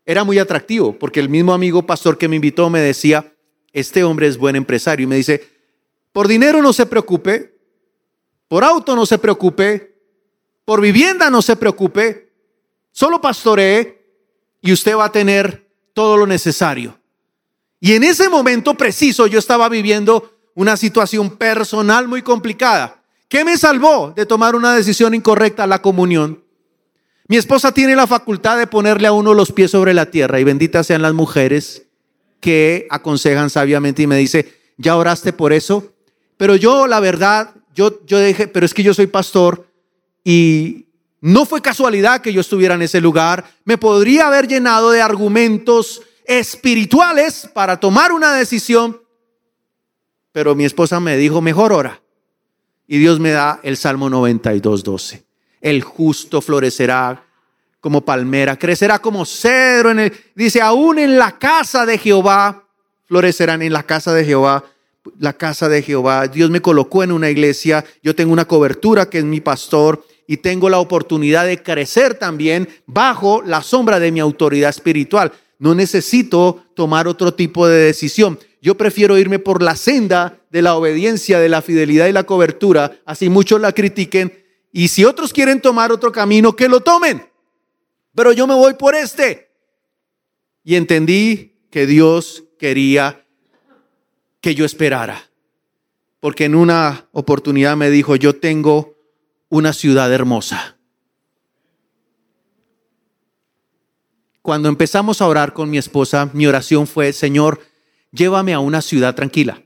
era 0.06 0.24
muy 0.24 0.40
atractivo, 0.40 0.98
porque 0.98 1.20
el 1.20 1.30
mismo 1.30 1.54
amigo 1.54 1.86
pastor 1.86 2.18
que 2.18 2.28
me 2.28 2.36
invitó 2.36 2.70
me 2.70 2.80
decía, 2.80 3.34
este 3.74 4.04
hombre 4.04 4.28
es 4.28 4.38
buen 4.38 4.56
empresario. 4.56 5.04
Y 5.04 5.08
me 5.08 5.16
dice, 5.16 5.48
por 6.12 6.28
dinero 6.28 6.62
no 6.62 6.74
se 6.74 6.86
preocupe, 6.86 7.58
por 8.48 8.64
auto 8.64 8.96
no 8.96 9.06
se 9.06 9.18
preocupe, 9.18 9.96
por 10.66 10.82
vivienda 10.82 11.30
no 11.30 11.42
se 11.42 11.56
preocupe, 11.56 12.29
solo 13.00 13.22
pastoree 13.22 13.98
y 14.62 14.74
usted 14.74 14.94
va 14.94 15.06
a 15.06 15.12
tener 15.14 15.70
todo 15.94 16.18
lo 16.18 16.28
necesario. 16.28 17.00
Y 17.80 17.94
en 17.94 18.04
ese 18.04 18.28
momento 18.28 18.74
preciso 18.74 19.26
yo 19.26 19.40
estaba 19.40 19.70
viviendo 19.70 20.34
una 20.54 20.76
situación 20.76 21.38
personal 21.38 22.10
muy 22.10 22.24
complicada. 22.24 23.02
¿Qué 23.30 23.46
me 23.46 23.56
salvó 23.56 24.12
de 24.14 24.26
tomar 24.26 24.54
una 24.54 24.76
decisión 24.76 25.14
incorrecta? 25.14 25.66
La 25.66 25.82
comunión. 25.82 26.44
Mi 27.30 27.38
esposa 27.38 27.72
tiene 27.72 27.96
la 27.96 28.06
facultad 28.06 28.58
de 28.58 28.68
ponerle 28.68 29.08
a 29.08 29.14
uno 29.14 29.34
los 29.34 29.54
pies 29.54 29.72
sobre 29.72 29.94
la 29.94 30.12
tierra 30.12 30.42
y 30.42 30.44
benditas 30.44 30.86
sean 30.86 31.02
las 31.02 31.14
mujeres 31.14 31.84
que 32.42 32.86
aconsejan 32.90 33.50
sabiamente 33.50 34.02
y 34.02 34.08
me 34.08 34.18
dice, 34.18 34.60
¿ya 34.76 34.98
oraste 34.98 35.32
por 35.32 35.54
eso? 35.54 35.94
Pero 36.36 36.58
yo, 36.58 36.86
la 36.86 37.00
verdad, 37.00 37.56
yo, 37.74 38.06
yo 38.06 38.20
dije, 38.20 38.50
pero 38.50 38.66
es 38.66 38.74
que 38.74 38.84
yo 38.84 38.94
soy 38.94 39.08
pastor 39.08 39.68
y, 40.26 40.89
no 41.22 41.46
fue 41.46 41.62
casualidad 41.62 42.22
que 42.22 42.32
yo 42.32 42.42
estuviera 42.42 42.76
en 42.76 42.82
ese 42.82 43.02
lugar. 43.02 43.46
Me 43.66 43.78
podría 43.78 44.28
haber 44.28 44.48
llenado 44.48 44.92
de 44.92 45.02
argumentos 45.02 46.02
espirituales 46.26 47.50
para 47.54 47.80
tomar 47.80 48.12
una 48.12 48.34
decisión. 48.34 49.02
Pero 50.32 50.56
mi 50.56 50.66
esposa 50.66 51.00
me 51.00 51.18
dijo, 51.18 51.42
mejor 51.42 51.74
ora. 51.74 52.02
Y 52.88 52.98
Dios 53.00 53.20
me 53.20 53.32
da 53.32 53.60
el 53.64 53.78
Salmo 53.78 54.10
92, 54.10 54.84
12. 54.84 55.24
El 55.62 55.84
justo 55.84 56.42
florecerá 56.42 57.26
como 57.82 58.02
palmera, 58.02 58.58
crecerá 58.58 59.00
como 59.00 59.26
cedro 59.26 59.92
dice, 60.36 60.62
aún 60.62 61.00
en 61.00 61.18
la 61.18 61.38
casa 61.38 61.86
de 61.86 61.98
Jehová, 61.98 62.66
florecerán 63.06 63.62
en 63.62 63.74
la 63.74 63.84
casa 63.84 64.14
de 64.14 64.26
Jehová, 64.26 64.66
la 65.18 65.34
casa 65.34 65.70
de 65.70 65.82
Jehová. 65.82 66.28
Dios 66.28 66.50
me 66.50 66.62
colocó 66.62 67.04
en 67.04 67.12
una 67.12 67.30
iglesia, 67.30 67.86
yo 68.04 68.16
tengo 68.16 68.34
una 68.34 68.46
cobertura 68.46 69.10
que 69.10 69.20
es 69.20 69.24
mi 69.24 69.40
pastor 69.40 70.04
y 70.30 70.38
tengo 70.38 70.70
la 70.70 70.78
oportunidad 70.78 71.48
de 71.48 71.64
crecer 71.64 72.14
también 72.14 72.70
bajo 72.86 73.42
la 73.42 73.64
sombra 73.64 74.00
de 74.00 74.12
mi 74.12 74.20
autoridad 74.20 74.70
espiritual. 74.70 75.32
No 75.58 75.74
necesito 75.74 76.66
tomar 76.76 77.08
otro 77.08 77.34
tipo 77.34 77.68
de 77.68 77.80
decisión. 77.80 78.38
Yo 78.62 78.78
prefiero 78.78 79.18
irme 79.18 79.40
por 79.40 79.64
la 79.64 79.76
senda 79.76 80.38
de 80.52 80.62
la 80.62 80.76
obediencia, 80.76 81.40
de 81.40 81.50
la 81.50 81.64
fidelidad 81.64 82.06
y 82.08 82.14
la 82.14 82.26
cobertura, 82.26 83.00
así 83.06 83.28
muchos 83.28 83.60
la 83.60 83.72
critiquen. 83.72 84.46
Y 84.72 84.90
si 84.90 85.04
otros 85.04 85.34
quieren 85.34 85.62
tomar 85.62 85.92
otro 85.92 86.12
camino, 86.12 86.56
que 86.56 86.70
lo 86.70 86.82
tomen 86.82 87.30
pero 88.20 88.34
yo 88.34 88.48
me 88.48 88.54
voy 88.54 88.74
por 88.74 88.96
este. 88.96 89.50
Y 90.66 90.76
entendí 90.76 91.56
que 91.72 91.86
Dios 91.86 92.44
quería 92.60 93.26
que 94.42 94.56
yo 94.56 94.66
esperara. 94.66 95.30
Porque 96.20 96.44
en 96.44 96.56
una 96.56 97.08
oportunidad 97.14 97.78
me 97.78 97.90
dijo, 97.90 98.18
yo 98.18 98.36
tengo 98.36 98.99
una 99.50 99.74
ciudad 99.74 100.12
hermosa. 100.14 100.78
Cuando 104.42 104.70
empezamos 104.70 105.22
a 105.22 105.28
orar 105.28 105.54
con 105.54 105.70
mi 105.70 105.78
esposa, 105.78 106.30
mi 106.34 106.48
oración 106.48 106.88
fue, 106.88 107.12
Señor, 107.14 107.62
llévame 108.12 108.54
a 108.54 108.60
una 108.60 108.82
ciudad 108.82 109.14
tranquila. 109.14 109.62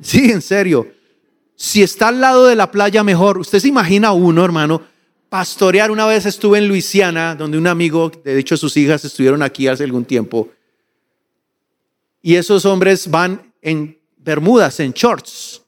Sí, 0.00 0.30
en 0.32 0.40
serio. 0.40 0.88
Si 1.54 1.82
está 1.82 2.08
al 2.08 2.20
lado 2.20 2.46
de 2.46 2.56
la 2.56 2.70
playa, 2.70 3.04
mejor. 3.04 3.38
Usted 3.38 3.58
se 3.58 3.68
imagina 3.68 4.12
uno, 4.12 4.44
hermano, 4.44 4.82
pastorear. 5.28 5.90
Una 5.90 6.06
vez 6.06 6.24
estuve 6.24 6.58
en 6.58 6.68
Luisiana, 6.68 7.34
donde 7.34 7.58
un 7.58 7.66
amigo, 7.66 8.10
de 8.24 8.38
hecho 8.38 8.56
sus 8.56 8.76
hijas 8.76 9.04
estuvieron 9.04 9.42
aquí 9.42 9.68
hace 9.68 9.84
algún 9.84 10.04
tiempo, 10.04 10.48
y 12.22 12.34
esos 12.34 12.64
hombres 12.64 13.10
van 13.10 13.52
en 13.62 13.98
bermudas, 14.16 14.80
en 14.80 14.92
shorts, 14.92 15.62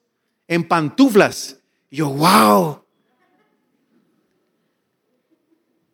en 0.48 0.64
pantuflas. 0.64 1.58
Y 1.92 1.98
yo, 1.98 2.08
wow. 2.08 2.80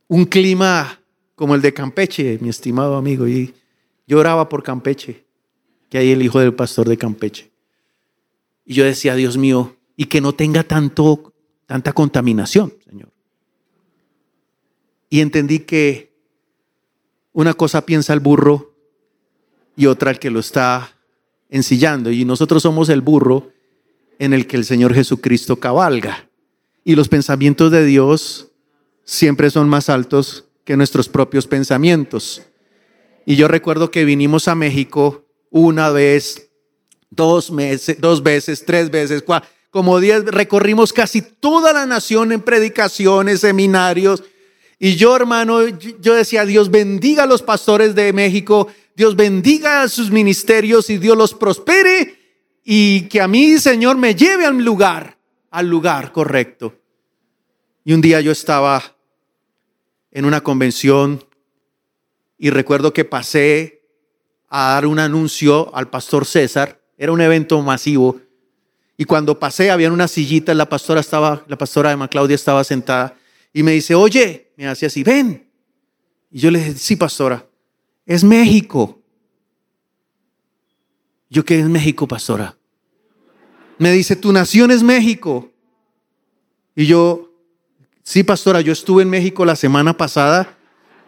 Un 0.07 0.25
clima 0.25 0.99
como 1.35 1.55
el 1.55 1.61
de 1.61 1.75
Campeche, 1.75 2.39
mi 2.41 2.49
estimado 2.49 2.97
amigo. 2.97 3.29
Y 3.29 3.55
yo 4.07 4.19
oraba 4.19 4.49
por 4.49 4.63
Campeche, 4.63 5.27
que 5.91 5.99
hay 5.99 6.13
el 6.13 6.23
hijo 6.23 6.41
del 6.41 6.55
pastor 6.55 6.89
de 6.89 6.97
Campeche. 6.97 7.51
Y 8.65 8.73
yo 8.73 8.85
decía, 8.85 9.15
Dios 9.15 9.37
mío, 9.37 9.77
y 9.95 10.07
que 10.07 10.23
no 10.23 10.33
tenga 10.33 10.63
tanto, 10.63 11.35
tanta 11.67 11.93
contaminación, 11.93 12.73
Señor 12.89 13.11
y 15.11 15.21
entendí 15.21 15.61
que 15.61 16.13
una 17.33 17.55
cosa 17.55 17.87
piensa 17.87 18.13
el 18.13 18.21
burro 18.21 18.75
y 19.77 19.87
otra 19.87 20.11
el 20.11 20.19
que 20.19 20.31
lo 20.31 20.41
está 20.41 20.97
ensillando. 21.49 22.11
Y 22.11 22.25
nosotros 22.25 22.63
somos 22.63 22.89
el 22.89 23.01
burro 23.01 23.51
en 24.19 24.33
el 24.33 24.47
que 24.47 24.57
el 24.57 24.65
Señor 24.65 24.95
Jesucristo 24.95 25.57
cabalga. 25.57 26.29
Y 26.85 26.95
los 26.95 27.09
pensamientos 27.09 27.71
de 27.71 27.85
Dios 27.85 28.49
siempre 29.05 29.51
son 29.51 29.69
más 29.69 29.89
altos 29.89 30.45
que 30.65 30.77
nuestros 30.77 31.09
propios 31.09 31.47
pensamientos. 31.47 32.43
Y 33.27 33.37
yo 33.37 33.49
recuerdo 33.49 33.91
que 33.91 34.05
vinimos 34.05 34.49
a 34.49 34.55
México 34.55 35.27
una 35.51 35.91
vez, 35.91 36.51
dos 37.11 37.51
meses, 37.51 38.01
dos 38.01 38.23
veces, 38.23 38.65
tres 38.65 38.91
veces, 38.91 39.23
como 39.71 40.01
diez, 40.01 40.25
recorrimos 40.25 40.93
casi 40.93 41.23
toda 41.23 41.73
la 41.73 41.87
nación 41.87 42.33
en 42.33 42.41
predicaciones, 42.41 43.41
seminarios, 43.41 44.23
y 44.79 44.95
yo, 44.95 45.17
hermano, 45.17 45.67
yo 45.69 46.15
decía, 46.15 46.45
Dios 46.45 46.71
bendiga 46.71 47.25
a 47.25 47.27
los 47.27 47.43
pastores 47.43 47.95
de 47.97 48.13
México, 48.13 48.69
Dios 48.95 49.17
bendiga 49.17 49.83
a 49.83 49.89
sus 49.89 50.11
ministerios 50.11 50.89
y 50.89 50.99
Dios 50.99 51.17
los 51.17 51.35
prospere 51.35 52.17
y 52.71 53.09
que 53.09 53.23
a 53.23 53.29
mí, 53.29 53.57
Señor, 53.57 53.97
me 53.97 54.15
lleve 54.15 54.45
al 54.45 54.63
lugar, 54.63 55.17
al 55.51 55.71
lugar 55.71 56.13
correcto. 56.13 56.79
Y 57.83 57.95
un 57.95 58.03
día 58.03 58.21
yo 58.21 58.31
estaba 58.31 58.95
en 60.11 60.27
una 60.27 60.43
convención 60.43 61.25
y 62.37 62.51
recuerdo 62.51 62.93
que 62.93 63.07
pasé 63.07 63.87
a 64.51 64.75
dar 64.75 64.85
un 64.85 64.99
anuncio 64.99 65.75
al 65.75 65.89
pastor 65.89 66.27
César, 66.27 66.83
era 66.99 67.11
un 67.11 67.23
evento 67.23 67.59
masivo, 67.63 68.21
y 68.99 69.05
cuando 69.07 69.39
pasé 69.39 69.71
había 69.71 69.91
una 69.91 70.07
sillita, 70.07 70.53
la 70.53 70.69
pastora 70.69 71.01
estaba, 71.01 71.47
la 71.49 71.57
pastora 71.57 71.97
de 71.97 72.09
Claudia 72.11 72.35
estaba 72.35 72.65
sentada 72.65 73.17
y 73.51 73.63
me 73.63 73.73
dice, 73.73 73.95
oye, 73.95 74.53
me 74.59 74.67
hace 74.67 74.85
así, 74.85 75.03
ven. 75.03 75.51
Y 76.31 76.41
yo 76.41 76.51
le 76.51 76.59
dije, 76.59 76.75
sí, 76.75 76.97
pastora, 76.97 77.47
es 78.05 78.23
México. 78.25 79.01
Yo, 81.31 81.47
¿qué 81.47 81.61
es 81.61 81.67
México, 81.67 82.07
pastora? 82.07 82.58
Me 83.79 83.93
dice, 83.93 84.17
tu 84.17 84.33
nación 84.33 84.71
es 84.71 84.83
México. 84.83 85.51
Y 86.75 86.87
yo, 86.87 87.31
sí, 88.03 88.23
pastora, 88.23 88.61
yo 88.61 88.73
estuve 88.73 89.03
en 89.03 89.11
México 89.11 89.45
la 89.45 89.57
semana 89.57 89.97
pasada 89.97 90.57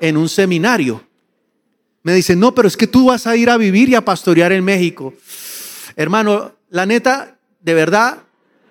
en 0.00 0.16
un 0.16 0.28
seminario. 0.28 1.04
Me 2.02 2.14
dice, 2.14 2.35
no, 2.35 2.54
pero 2.54 2.66
es 2.66 2.76
que 2.76 2.87
tú 2.87 3.06
vas 3.06 3.26
a 3.26 3.37
ir 3.37 3.50
a 3.50 3.56
vivir 3.56 3.88
y 3.88 3.94
a 3.94 4.04
pastorear 4.04 4.52
en 4.52 4.64
México. 4.64 5.12
Hermano, 5.96 6.52
la 6.70 6.87
neta, 6.87 7.37
de 7.61 7.74
verdad, 7.74 8.22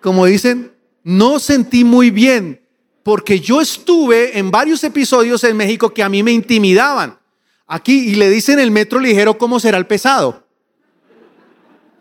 como 0.01 0.25
dicen, 0.25 0.71
no 1.03 1.39
sentí 1.39 1.83
muy 1.83 2.09
bien 2.09 2.62
porque 3.03 3.39
yo 3.39 3.62
estuve 3.62 4.38
en 4.38 4.51
varios 4.51 4.83
episodios 4.83 5.43
en 5.43 5.57
México 5.57 5.93
que 5.93 6.03
a 6.03 6.09
mí 6.09 6.23
me 6.23 6.31
intimidaban. 6.31 7.17
Aquí, 7.65 8.09
y 8.09 8.15
le 8.15 8.29
dicen 8.29 8.59
el 8.59 8.71
metro 8.71 8.99
ligero, 8.99 9.38
¿cómo 9.38 9.59
será 9.59 9.77
el 9.77 9.88
pesado? 9.88 10.47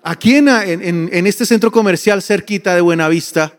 Aquí 0.02 0.36
en, 0.36 0.48
en, 0.48 1.26
este 1.26 1.44
centro 1.44 1.70
comercial 1.70 2.22
cerquita 2.22 2.74
de 2.74 2.80
Buenavista, 2.80 3.58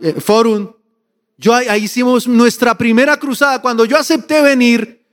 eh, 0.00 0.14
Forum, 0.18 0.72
yo 1.36 1.54
ahí 1.54 1.84
hicimos 1.84 2.26
nuestra 2.26 2.76
primera 2.76 3.16
cruzada. 3.16 3.60
Cuando 3.60 3.84
yo 3.84 3.96
acepté 3.96 4.42
venir, 4.42 5.04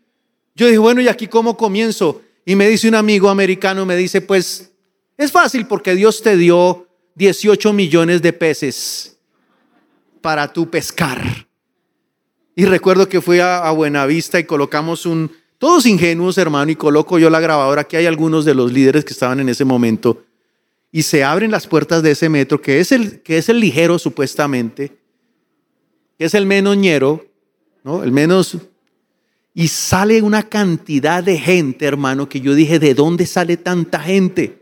yo 0.55 0.65
dije, 0.65 0.79
bueno, 0.79 1.01
¿y 1.01 1.07
aquí 1.07 1.27
cómo 1.27 1.55
comienzo? 1.55 2.21
Y 2.45 2.55
me 2.55 2.67
dice 2.67 2.87
un 2.87 2.95
amigo 2.95 3.29
americano, 3.29 3.85
me 3.85 3.95
dice, 3.95 4.21
pues 4.21 4.71
es 5.17 5.31
fácil 5.31 5.67
porque 5.67 5.95
Dios 5.95 6.21
te 6.21 6.37
dio 6.37 6.87
18 7.15 7.73
millones 7.73 8.21
de 8.21 8.33
peces 8.33 9.17
para 10.21 10.51
tu 10.51 10.69
pescar. 10.69 11.47
Y 12.55 12.65
recuerdo 12.65 13.09
que 13.09 13.21
fui 13.21 13.39
a, 13.39 13.69
Buenavista 13.71 14.39
y 14.39 14.45
colocamos 14.45 15.05
un, 15.05 15.31
todos 15.65 15.87
ingenuos 15.87 16.37
hermano, 16.37 16.71
y 16.71 16.75
coloco 16.75 17.17
yo 17.17 17.27
la 17.31 17.39
grabadora, 17.39 17.81
aquí 17.81 17.95
hay 17.95 18.05
algunos 18.05 18.45
de 18.45 18.53
los 18.53 18.71
líderes 18.71 19.03
que 19.03 19.13
estaban 19.13 19.39
en 19.39 19.49
ese 19.49 19.65
momento, 19.65 20.23
y 20.91 21.01
se 21.01 21.23
abren 21.23 21.49
las 21.49 21.65
puertas 21.65 22.03
de 22.03 22.11
ese 22.11 22.29
metro, 22.29 22.61
que 22.61 22.79
es 22.79 22.91
el, 22.91 23.21
que 23.23 23.39
es 23.39 23.49
el 23.49 23.59
ligero 23.59 23.97
supuestamente, 23.97 24.95
que 26.19 26.25
es 26.25 26.35
el 26.35 26.45
menos 26.45 26.77
ñero, 26.77 27.25
¿no? 27.83 28.03
El 28.03 28.11
menos... 28.11 28.59
Y 29.55 29.69
sale 29.69 30.21
una 30.21 30.43
cantidad 30.43 31.23
de 31.23 31.39
gente, 31.39 31.85
hermano, 31.85 32.29
que 32.29 32.41
yo 32.41 32.53
dije, 32.53 32.77
¿de 32.77 32.93
dónde 32.93 33.25
sale 33.25 33.57
tanta 33.57 33.99
gente? 33.99 34.61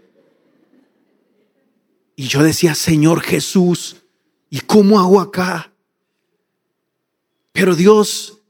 Y 2.15 2.27
yo 2.27 2.43
decía, 2.43 2.75
Señor 2.75 3.19
Jesús, 3.21 3.97
¿Y 4.53 4.59
cómo 4.59 4.99
hago 4.99 5.19
acá? 5.19 5.73
Pero 7.51 7.75
Dios 7.75 8.42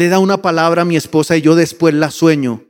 le 0.00 0.08
da 0.08 0.18
una 0.18 0.40
palabra 0.40 0.80
a 0.80 0.86
mi 0.86 0.96
esposa 0.96 1.36
y 1.36 1.42
yo 1.42 1.54
después 1.54 1.92
la 1.92 2.10
sueño. 2.10 2.64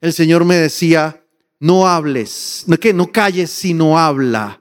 El 0.00 0.12
Señor 0.12 0.44
me 0.44 0.56
decía, 0.56 1.22
no 1.60 1.86
hables, 1.86 2.64
no, 2.66 2.76
que 2.78 2.92
no 2.92 3.12
calles 3.12 3.50
sino 3.50 3.96
habla. 3.96 4.60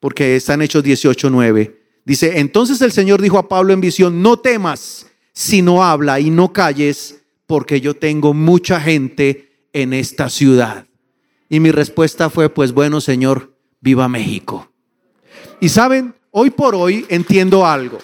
Porque 0.00 0.36
están 0.36 0.62
hechos 0.62 0.82
18:9. 0.82 1.76
Dice, 2.06 2.38
entonces 2.38 2.80
el 2.80 2.92
Señor 2.92 3.20
dijo 3.20 3.36
a 3.36 3.46
Pablo 3.46 3.74
en 3.74 3.82
visión, 3.82 4.22
no 4.22 4.38
temas, 4.38 5.06
sino 5.34 5.84
habla 5.84 6.18
y 6.18 6.30
no 6.30 6.50
calles, 6.54 7.22
porque 7.46 7.82
yo 7.82 7.94
tengo 7.94 8.32
mucha 8.32 8.80
gente 8.80 9.52
en 9.74 9.92
esta 9.92 10.30
ciudad. 10.30 10.86
Y 11.50 11.60
mi 11.60 11.72
respuesta 11.72 12.30
fue, 12.30 12.48
pues 12.48 12.72
bueno, 12.72 13.02
Señor, 13.02 13.54
viva 13.82 14.08
México. 14.08 14.72
Y 15.60 15.68
saben, 15.68 16.14
hoy 16.30 16.48
por 16.48 16.74
hoy 16.74 17.04
entiendo 17.10 17.66
algo. 17.66 17.98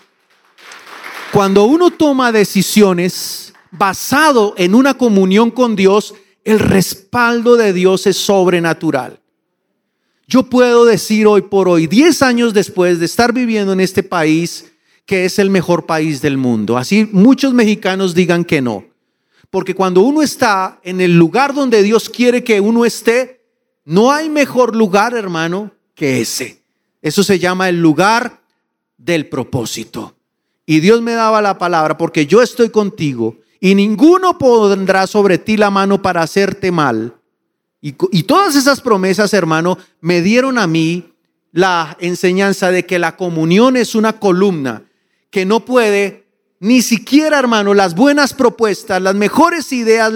Cuando 1.34 1.64
uno 1.64 1.90
toma 1.90 2.30
decisiones 2.30 3.52
basado 3.72 4.54
en 4.56 4.72
una 4.72 4.94
comunión 4.94 5.50
con 5.50 5.74
Dios, 5.74 6.14
el 6.44 6.60
respaldo 6.60 7.56
de 7.56 7.72
Dios 7.72 8.06
es 8.06 8.16
sobrenatural. 8.16 9.18
yo 10.28 10.44
puedo 10.44 10.84
decir 10.84 11.26
hoy 11.26 11.42
por 11.42 11.68
hoy, 11.68 11.88
10 11.88 12.22
años 12.22 12.54
después 12.54 13.00
de 13.00 13.06
estar 13.06 13.32
viviendo 13.32 13.72
en 13.72 13.80
este 13.80 14.04
país, 14.04 14.72
que 15.06 15.24
es 15.24 15.40
el 15.40 15.50
mejor 15.50 15.86
país 15.86 16.22
del 16.22 16.38
mundo. 16.38 16.78
Así 16.78 17.08
muchos 17.10 17.52
mexicanos 17.52 18.14
digan 18.14 18.44
que 18.44 18.62
no. 18.62 18.84
Porque 19.50 19.74
cuando 19.74 20.02
uno 20.02 20.22
está 20.22 20.78
en 20.84 21.00
el 21.00 21.18
lugar 21.18 21.52
donde 21.52 21.82
Dios 21.82 22.08
quiere 22.08 22.44
que 22.44 22.60
uno 22.60 22.84
esté, 22.84 23.40
no 23.84 24.12
hay 24.12 24.30
mejor 24.30 24.76
lugar, 24.76 25.14
hermano, 25.16 25.72
que 25.96 26.20
ese. 26.20 26.62
Eso 27.02 27.24
se 27.24 27.40
llama 27.40 27.68
el 27.68 27.80
lugar 27.80 28.40
del 28.96 29.28
propósito. 29.28 30.13
Y 30.66 30.80
Dios 30.80 31.02
me 31.02 31.12
daba 31.12 31.42
la 31.42 31.58
palabra 31.58 31.98
porque 31.98 32.26
yo 32.26 32.42
estoy 32.42 32.70
contigo 32.70 33.36
y 33.60 33.74
ninguno 33.74 34.38
pondrá 34.38 35.06
sobre 35.06 35.38
ti 35.38 35.56
la 35.56 35.70
mano 35.70 36.02
para 36.02 36.22
hacerte 36.22 36.70
mal. 36.70 37.14
Y, 37.80 37.94
y, 38.12 38.22
todas 38.22 38.56
esas 38.56 38.80
promesas, 38.80 39.34
hermano, 39.34 39.76
me 40.00 40.22
dieron 40.22 40.58
a 40.58 40.66
mí 40.66 41.12
la 41.52 41.96
enseñanza 42.00 42.70
de 42.70 42.86
que 42.86 42.98
la 42.98 43.16
comunión 43.16 43.76
es 43.76 43.94
una 43.94 44.18
columna 44.18 44.84
que 45.30 45.44
no 45.44 45.64
puede 45.64 46.24
ni 46.60 46.80
siquiera, 46.80 47.38
hermano, 47.38 47.74
las 47.74 47.94
buenas 47.94 48.32
propuestas, 48.32 49.02
las 49.02 49.14
mejores 49.14 49.70
ideas, 49.70 50.10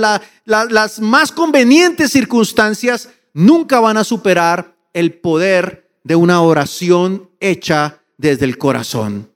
las 0.47 1.01
más 1.01 1.31
convenientes 1.31 2.11
circunstancias, 2.13 3.11
nunca 3.35 3.81
van 3.81 3.99
a 3.99 4.05
superar 4.05 4.75
el 4.95 5.13
poder 5.13 5.91
de 6.05 6.17
una 6.17 6.41
oración 6.41 7.29
hecha 7.39 8.01
desde 8.17 8.47
el 8.47 8.57
corazón. 8.57 9.31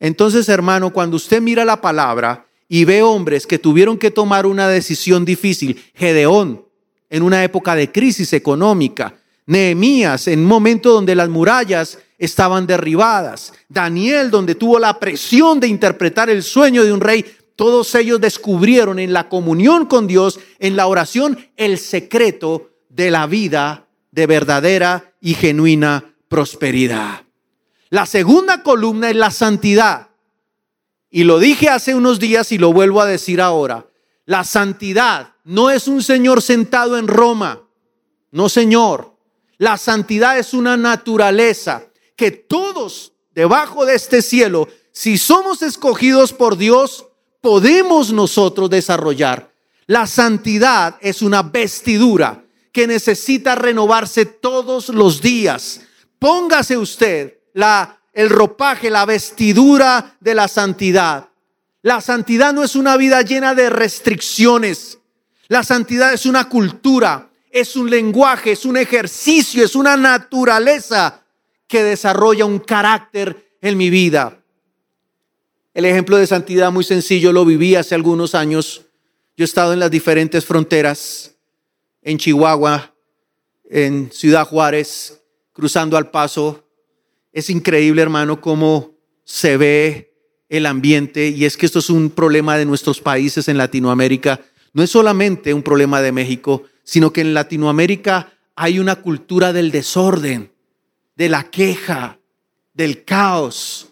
Entonces, 0.00 0.48
hermano, 0.48 0.92
cuando 0.92 1.16
usted 1.16 1.42
mira 1.42 1.64
la 1.64 1.80
palabra 1.80 2.46
y 2.68 2.84
ve 2.84 3.02
hombres 3.02 3.46
que 3.46 3.58
tuvieron 3.58 3.98
que 3.98 4.10
tomar 4.10 4.46
una 4.46 4.66
decisión 4.66 5.24
difícil, 5.24 5.82
Gedeón, 5.94 6.64
en 7.10 7.22
una 7.22 7.44
época 7.44 7.74
de 7.74 7.92
crisis 7.92 8.32
económica, 8.32 9.14
Nehemías, 9.46 10.28
en 10.28 10.40
un 10.40 10.46
momento 10.46 10.92
donde 10.92 11.14
las 11.14 11.28
murallas 11.28 11.98
estaban 12.18 12.66
derribadas. 12.66 13.52
Daniel, 13.68 14.30
donde 14.30 14.54
tuvo 14.54 14.78
la 14.78 14.98
presión 14.98 15.58
de 15.58 15.66
interpretar 15.66 16.30
el 16.30 16.42
sueño 16.42 16.84
de 16.84 16.92
un 16.92 17.00
rey, 17.00 17.24
todos 17.56 17.94
ellos 17.94 18.20
descubrieron 18.20 18.98
en 18.98 19.12
la 19.12 19.28
comunión 19.28 19.86
con 19.86 20.06
Dios, 20.06 20.38
en 20.60 20.76
la 20.76 20.86
oración, 20.86 21.38
el 21.56 21.78
secreto 21.78 22.70
de 22.88 23.10
la 23.10 23.26
vida 23.26 23.88
de 24.12 24.26
verdadera 24.26 25.12
y 25.20 25.34
genuina 25.34 26.14
prosperidad. 26.28 27.24
La 27.90 28.06
segunda 28.06 28.62
columna 28.62 29.10
es 29.10 29.16
la 29.16 29.32
santidad. 29.32 30.08
Y 31.10 31.24
lo 31.24 31.40
dije 31.40 31.68
hace 31.68 31.94
unos 31.94 32.20
días 32.20 32.52
y 32.52 32.58
lo 32.58 32.72
vuelvo 32.72 33.00
a 33.00 33.06
decir 33.06 33.40
ahora. 33.40 33.86
La 34.26 34.44
santidad 34.44 35.34
no 35.42 35.70
es 35.70 35.88
un 35.88 36.02
Señor 36.02 36.40
sentado 36.40 36.96
en 36.96 37.08
Roma. 37.08 37.62
No, 38.30 38.48
Señor. 38.48 39.16
La 39.58 39.76
santidad 39.76 40.38
es 40.38 40.54
una 40.54 40.76
naturaleza 40.76 41.82
que 42.16 42.30
todos 42.30 43.12
debajo 43.34 43.84
de 43.84 43.96
este 43.96 44.22
cielo, 44.22 44.68
si 44.92 45.18
somos 45.18 45.62
escogidos 45.62 46.32
por 46.32 46.56
Dios, 46.56 47.06
podemos 47.40 48.12
nosotros 48.12 48.70
desarrollar. 48.70 49.52
La 49.86 50.06
santidad 50.06 50.96
es 51.00 51.22
una 51.22 51.42
vestidura 51.42 52.44
que 52.72 52.86
necesita 52.86 53.56
renovarse 53.56 54.26
todos 54.26 54.90
los 54.90 55.20
días. 55.20 55.80
Póngase 56.20 56.76
usted 56.76 57.39
la, 57.52 58.00
el 58.12 58.30
ropaje, 58.30 58.90
la 58.90 59.06
vestidura 59.06 60.16
de 60.20 60.34
la 60.34 60.48
santidad. 60.48 61.28
La 61.82 62.00
santidad 62.00 62.52
no 62.52 62.62
es 62.62 62.76
una 62.76 62.96
vida 62.96 63.22
llena 63.22 63.54
de 63.54 63.70
restricciones. 63.70 64.98
La 65.48 65.64
santidad 65.64 66.12
es 66.12 66.26
una 66.26 66.48
cultura, 66.48 67.30
es 67.50 67.74
un 67.76 67.90
lenguaje, 67.90 68.52
es 68.52 68.64
un 68.64 68.76
ejercicio, 68.76 69.64
es 69.64 69.74
una 69.74 69.96
naturaleza 69.96 71.22
que 71.66 71.82
desarrolla 71.82 72.44
un 72.44 72.58
carácter 72.58 73.56
en 73.60 73.76
mi 73.76 73.90
vida. 73.90 74.40
El 75.72 75.84
ejemplo 75.84 76.16
de 76.16 76.26
santidad 76.26 76.72
muy 76.72 76.84
sencillo 76.84 77.32
lo 77.32 77.44
viví 77.44 77.76
hace 77.76 77.94
algunos 77.94 78.34
años. 78.34 78.86
Yo 79.36 79.44
he 79.44 79.46
estado 79.46 79.72
en 79.72 79.78
las 79.78 79.90
diferentes 79.90 80.44
fronteras, 80.44 81.36
en 82.02 82.18
Chihuahua, 82.18 82.92
en 83.70 84.10
Ciudad 84.12 84.46
Juárez, 84.46 85.22
cruzando 85.52 85.96
al 85.96 86.10
paso. 86.10 86.64
Es 87.32 87.50
increíble, 87.50 88.02
hermano, 88.02 88.40
cómo 88.40 88.92
se 89.24 89.56
ve 89.56 90.14
el 90.48 90.66
ambiente 90.66 91.28
y 91.28 91.44
es 91.44 91.56
que 91.56 91.66
esto 91.66 91.78
es 91.78 91.90
un 91.90 92.10
problema 92.10 92.58
de 92.58 92.64
nuestros 92.64 93.00
países 93.00 93.48
en 93.48 93.56
Latinoamérica. 93.56 94.40
No 94.72 94.82
es 94.82 94.90
solamente 94.90 95.54
un 95.54 95.62
problema 95.62 96.02
de 96.02 96.12
México, 96.12 96.64
sino 96.82 97.12
que 97.12 97.20
en 97.20 97.34
Latinoamérica 97.34 98.32
hay 98.56 98.78
una 98.80 98.96
cultura 98.96 99.52
del 99.52 99.70
desorden 99.70 100.50
de 101.14 101.28
la 101.28 101.44
queja, 101.50 102.18
del 102.74 103.04
caos. 103.04 103.88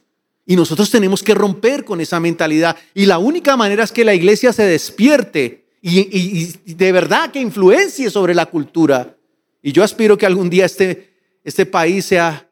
Y 0.47 0.57
nosotros 0.57 0.91
tenemos 0.91 1.23
que 1.23 1.35
romper 1.35 1.85
con 1.85 2.01
esa 2.01 2.19
mentalidad. 2.19 2.77
Y 2.95 3.07
la 3.07 3.19
única 3.19 3.57
manera 3.57 3.85
es 3.85 3.93
que 3.93 4.05
la 4.05 4.15
iglesia 4.15 4.53
se 4.53 4.65
despierte 4.65 5.67
y, 5.81 6.55
de 6.75 6.93
verdad 6.93 7.31
que 7.31 7.41
influencie 7.41 8.11
sobre 8.11 8.35
la 8.35 8.47
cultura. 8.47 9.17
Y 9.63 9.73
yo 9.73 9.85
aspiro 9.85 10.17
que 10.19 10.27
algún 10.27 10.51
día 10.51 10.65
este, 10.65 11.13
este 11.45 11.67
país 11.67 12.07
sea 12.07 12.48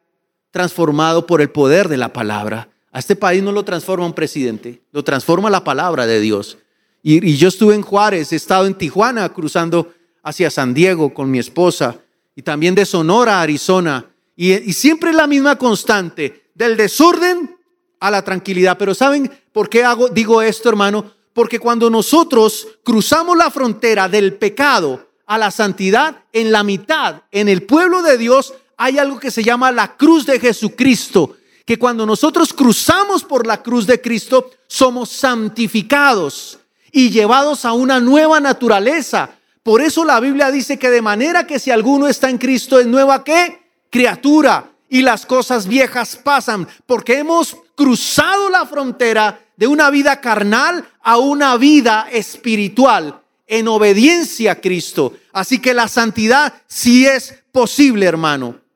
transformado 0.57 1.27
por 1.27 1.39
el 1.39 1.49
poder 1.49 1.87
de 1.87 1.97
la 1.97 2.11
palabra. 2.11 2.69
A 2.91 2.99
este 2.99 3.15
país 3.15 3.43
no 3.43 3.51
lo 3.51 3.63
transforma 3.63 4.07
un 4.07 4.13
presidente, 4.13 4.81
lo 4.91 5.03
transforma 5.03 5.49
la 5.49 5.63
palabra 5.63 6.07
de 6.07 6.19
Dios. 6.19 6.57
Y, 7.03 7.23
y 7.23 7.37
yo 7.37 7.47
estuve 7.47 7.75
en 7.75 7.83
Juárez, 7.83 8.33
he 8.33 8.35
estado 8.35 8.65
en 8.65 8.73
Tijuana 8.73 9.29
cruzando 9.29 9.93
hacia 10.23 10.49
San 10.49 10.73
Diego 10.73 11.13
con 11.13 11.29
mi 11.29 11.37
esposa 11.37 11.99
y 12.35 12.41
también 12.41 12.73
de 12.73 12.85
Sonora 12.85 13.39
Arizona 13.39 14.07
y, 14.39 14.71
siempre 14.73 15.09
es 15.09 15.15
la 15.15 15.25
misma 15.25 15.57
constante, 15.57 16.51
del 16.53 16.77
desorden 16.77 17.57
a 17.99 18.11
la 18.11 18.21
tranquilidad. 18.21 18.77
Pero 18.77 18.93
¿saben 18.93 19.31
por 19.51 19.67
qué 19.67 19.83
hago, 19.83 20.09
digo 20.09 20.43
esto, 20.43 20.69
hermano? 20.69 21.11
Porque 21.33 21.59
cuando 21.59 21.89
nosotros 21.89 22.67
cruzamos 22.83 23.35
la 23.35 23.49
frontera 23.49 24.07
del 24.07 24.35
pecado 24.35 25.07
a 25.25 25.39
la 25.39 25.49
santidad, 25.49 26.23
en 26.31 26.51
la 26.51 26.63
mitad, 26.63 27.23
en 27.31 27.49
el 27.49 27.63
pueblo 27.63 28.03
de 28.03 28.19
Dios, 28.19 28.53
hay 28.77 28.99
algo 28.99 29.19
que 29.19 29.31
se 29.31 29.43
llama 29.43 29.71
la 29.71 29.97
cruz 29.97 30.25
de 30.25 30.39
Jesucristo. 30.39 31.35
Que 31.65 31.77
cuando 31.77 32.05
nosotros 32.05 32.53
cruzamos 32.53 33.23
por 33.23 33.45
la 33.45 33.61
cruz 33.61 33.85
de 33.85 33.99
Cristo, 33.99 34.51
somos 34.67 35.09
santificados 35.09 36.59
y 36.91 37.09
llevados 37.09 37.65
a 37.65 37.73
una 37.73 37.99
nueva 37.99 38.39
naturaleza. 38.39 39.31
Por 39.63 39.81
eso 39.81 40.05
la 40.05 40.19
Biblia 40.21 40.49
dice 40.49 40.79
que 40.79 40.89
de 40.89 41.01
manera 41.01 41.45
que 41.45 41.59
si 41.59 41.71
alguno 41.71 42.07
está 42.07 42.29
en 42.29 42.37
Cristo 42.37 42.79
es 42.79 42.87
nueva 42.87 43.23
que 43.25 43.59
criatura 43.89 44.71
y 44.87 45.01
las 45.01 45.25
cosas 45.25 45.67
viejas 45.67 46.15
pasan, 46.15 46.67
porque 46.85 47.17
hemos 47.17 47.57
cruzado 47.75 48.49
la 48.49 48.65
frontera 48.65 49.41
de 49.57 49.67
una 49.67 49.89
vida 49.89 50.21
carnal 50.21 50.87
a 51.01 51.17
una 51.17 51.57
vida 51.57 52.07
espiritual 52.11 53.21
en 53.47 53.67
obediencia 53.67 54.53
a 54.53 54.61
Cristo. 54.61 55.13
Así 55.33 55.59
que 55.59 55.73
la 55.73 55.87
santidad 55.87 56.53
sí 56.67 57.05
es 57.05 57.33
posible, 57.51 58.05
hermano. 58.05 58.66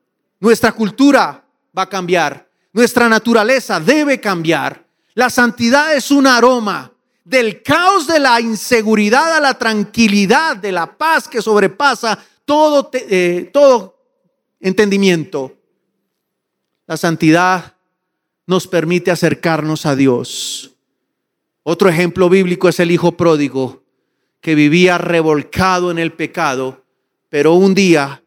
Nuestra 0.42 0.72
cultura 0.72 1.44
va 1.78 1.82
a 1.82 1.88
cambiar, 1.88 2.50
nuestra 2.72 3.08
naturaleza 3.08 3.78
debe 3.78 4.20
cambiar. 4.20 4.84
La 5.14 5.30
santidad 5.30 5.94
es 5.94 6.10
un 6.10 6.26
aroma 6.26 6.92
del 7.24 7.62
caos 7.62 8.08
de 8.08 8.18
la 8.18 8.40
inseguridad 8.40 9.36
a 9.36 9.38
la 9.38 9.56
tranquilidad, 9.56 10.56
de 10.56 10.72
la 10.72 10.98
paz 10.98 11.28
que 11.28 11.40
sobrepasa 11.40 12.18
todo, 12.44 12.90
eh, 12.92 13.52
entendimiento. 14.58 15.56
La 16.88 16.96
santidad 16.96 17.76
nos 18.44 18.66
permite 18.66 19.12
acercarnos 19.12 19.86
a 19.86 19.94
Dios. 19.94 20.72
Otro 21.62 21.88
ejemplo 21.88 22.28
bíblico 22.28 22.68
es 22.68 22.80
el 22.80 22.90
hijo 22.90 23.12
pródigo 23.16 23.84
que 24.40 24.56
vivía 24.56 24.98
revolcado 24.98 25.92
en 25.92 26.00
el 26.00 26.12
pecado, 26.12 26.82
pero 27.28 27.52
un 27.52 27.74
día 27.74 28.21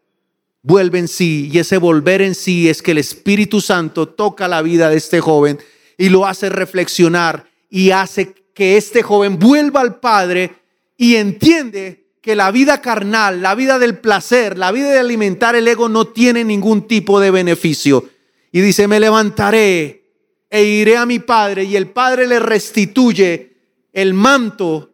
vuelve 0.65 0.97
en 0.97 1.07
sí 1.07 1.47
y 1.53 1.59
ese 1.59 1.77
volver 1.77 2.23
en 2.23 2.33
sí 2.33 2.67
es 2.67 2.81
que 2.81 2.91
el 2.91 2.97
Espíritu 2.97 3.61
Santo 3.61 4.09
toca 4.09 4.47
la 4.47 4.63
vida 4.63 4.89
de 4.89 4.97
este 4.97 5.21
joven 5.21 5.59
y 5.95 6.09
lo 6.09 6.25
hace 6.25 6.49
reflexionar 6.49 7.47
y 7.69 7.91
hace 7.91 8.33
que 8.55 8.75
este 8.75 9.03
joven 9.03 9.37
vuelva 9.37 9.81
al 9.81 9.99
Padre 9.99 10.55
y 10.97 11.17
entiende 11.17 12.07
que 12.19 12.35
la 12.35 12.49
vida 12.49 12.81
carnal, 12.81 13.43
la 13.43 13.53
vida 13.53 13.77
del 13.77 13.99
placer, 13.99 14.57
la 14.57 14.71
vida 14.71 14.91
de 14.91 14.97
alimentar 14.97 15.55
el 15.55 15.67
ego 15.67 15.87
no 15.87 16.07
tiene 16.07 16.43
ningún 16.43 16.87
tipo 16.87 17.19
de 17.19 17.29
beneficio. 17.29 18.09
Y 18.51 18.61
dice, 18.61 18.87
me 18.87 18.99
levantaré 18.99 20.09
e 20.49 20.63
iré 20.63 20.97
a 20.97 21.05
mi 21.05 21.19
padre 21.19 21.65
y 21.65 21.75
el 21.75 21.91
padre 21.91 22.25
le 22.25 22.39
restituye 22.39 23.57
el 23.93 24.15
manto 24.15 24.93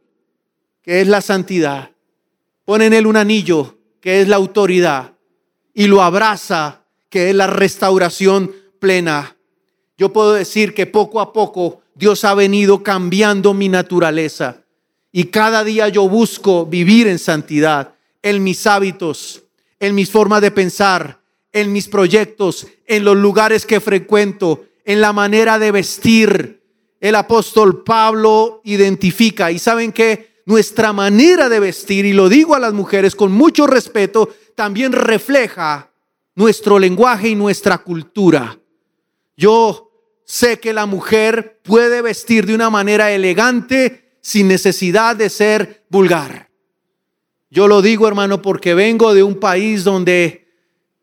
que 0.82 1.00
es 1.00 1.08
la 1.08 1.22
santidad. 1.22 1.92
Pone 2.66 2.88
en 2.88 2.94
él 2.94 3.08
un 3.08 3.16
anillo 3.16 3.78
que 4.02 4.20
es 4.20 4.28
la 4.28 4.36
autoridad 4.36 5.14
y 5.74 5.88
lo 5.88 6.02
abraza 6.02 6.82
que 7.10 7.30
es 7.30 7.36
la 7.36 7.48
restauración 7.48 8.52
plena. 8.80 9.36
Yo 9.98 10.12
puedo 10.12 10.34
decir 10.34 10.74
que 10.74 10.88
poco 10.88 11.20
a 11.20 11.34
poco 11.34 11.82
Dios 11.94 12.24
ha 12.24 12.34
venido 12.34 12.82
cambiando 12.84 13.54
mi 13.54 13.70
naturaleza. 13.70 14.64
Y 15.12 15.26
cada 15.26 15.64
día 15.64 15.90
yo 15.90 16.08
busco 16.08 16.66
vivir 16.66 17.08
en 17.08 17.20
santidad, 17.20 17.96
en 18.22 18.44
mis 18.44 18.66
hábitos, 18.66 19.44
en 19.80 19.94
mis 19.94 20.10
formas 20.10 20.42
de 20.42 20.52
pensar, 20.52 21.20
en 21.52 21.74
mis 21.74 21.88
proyectos, 21.88 22.66
en 22.88 23.04
los 23.04 23.18
lugares 23.18 23.66
que 23.66 23.82
frecuento, 23.82 24.66
en 24.86 25.02
la 25.02 25.12
manera 25.12 25.60
de 25.60 25.72
vestir. 25.72 26.62
El 27.00 27.16
apóstol 27.16 27.84
Pablo 27.84 28.62
identifica 28.64 29.52
y 29.52 29.60
saben 29.60 29.92
que 29.92 30.42
nuestra 30.46 30.94
manera 30.94 31.50
de 31.50 31.60
vestir, 31.60 32.06
y 32.06 32.14
lo 32.14 32.30
digo 32.30 32.56
a 32.56 32.60
las 32.60 32.74
mujeres 32.74 33.16
con 33.16 33.32
mucho 33.32 33.68
respeto, 33.68 34.30
también 34.56 34.92
refleja 34.92 35.92
nuestro 36.36 36.80
lenguaje 36.80 37.30
y 37.30 37.36
nuestra 37.36 37.80
cultura. 37.80 38.60
Yo 39.36 39.92
sé 40.26 40.60
que 40.60 40.74
la 40.74 40.86
mujer 40.86 41.60
puede 41.64 42.02
vestir 42.02 42.46
de 42.46 42.56
una 42.56 42.70
manera 42.70 43.12
elegante 43.12 44.18
sin 44.22 44.48
necesidad 44.48 45.16
de 45.16 45.30
ser 45.30 45.86
vulgar. 45.90 46.50
Yo 47.50 47.68
lo 47.68 47.82
digo, 47.82 48.08
hermano, 48.08 48.42
porque 48.42 48.74
vengo 48.74 49.14
de 49.14 49.24
un 49.24 49.40
país 49.40 49.84
donde 49.84 50.48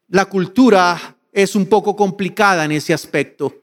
la 0.08 0.24
cultura 0.26 1.16
es 1.32 1.54
un 1.54 1.66
poco 1.66 1.94
complicada 1.94 2.64
en 2.64 2.72
ese 2.72 2.94
aspecto. 2.94 3.62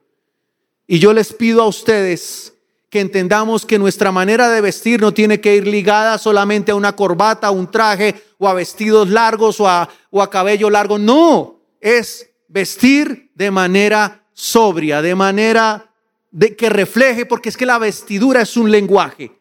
Y 0.86 0.98
yo 0.98 1.12
les 1.12 1.32
pido 1.32 1.62
a 1.62 1.66
ustedes 1.66 2.55
que 2.90 3.00
entendamos 3.00 3.66
que 3.66 3.78
nuestra 3.78 4.12
manera 4.12 4.48
de 4.48 4.60
vestir 4.60 5.00
no 5.00 5.12
tiene 5.12 5.40
que 5.40 5.56
ir 5.56 5.66
ligada 5.66 6.18
solamente 6.18 6.72
a 6.72 6.76
una 6.76 6.94
corbata, 6.94 7.48
a 7.48 7.50
un 7.50 7.70
traje 7.70 8.14
o 8.38 8.48
a 8.48 8.54
vestidos 8.54 9.08
largos 9.08 9.60
o 9.60 9.68
a, 9.68 9.88
o 10.10 10.22
a 10.22 10.30
cabello 10.30 10.70
largo. 10.70 10.98
No, 10.98 11.60
es 11.80 12.30
vestir 12.48 13.30
de 13.34 13.50
manera 13.50 14.24
sobria, 14.32 15.02
de 15.02 15.14
manera 15.14 15.90
de 16.30 16.54
que 16.54 16.68
refleje, 16.68 17.26
porque 17.26 17.48
es 17.48 17.56
que 17.56 17.66
la 17.66 17.78
vestidura 17.78 18.42
es 18.42 18.56
un 18.56 18.70
lenguaje. 18.70 19.32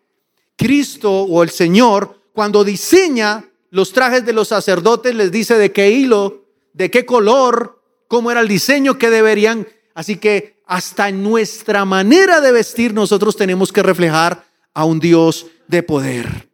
Cristo 0.55 1.11
o 1.11 1.43
el 1.43 1.49
Señor, 1.49 2.21
cuando 2.33 2.63
diseña 2.63 3.45
los 3.69 3.91
trajes 3.91 4.25
de 4.25 4.33
los 4.33 4.47
sacerdotes, 4.47 5.13
les 5.13 5.31
dice 5.31 5.57
de 5.57 5.71
qué 5.71 5.91
hilo, 5.91 6.45
de 6.73 6.89
qué 6.89 7.05
color, 7.05 7.81
cómo 8.07 8.31
era 8.31 8.41
el 8.41 8.47
diseño 8.47 8.97
que 8.97 9.09
deberían. 9.09 9.67
Así 9.93 10.17
que 10.17 10.54
hasta 10.65 11.09
en 11.09 11.23
nuestra 11.23 11.85
manera 11.85 12.41
de 12.41 12.51
vestir 12.51 12.93
nosotros 12.93 13.35
tenemos 13.35 13.71
que 13.71 13.83
reflejar 13.83 14.45
a 14.73 14.85
un 14.85 14.99
Dios 14.99 15.47
de 15.67 15.83
poder. 15.83 16.49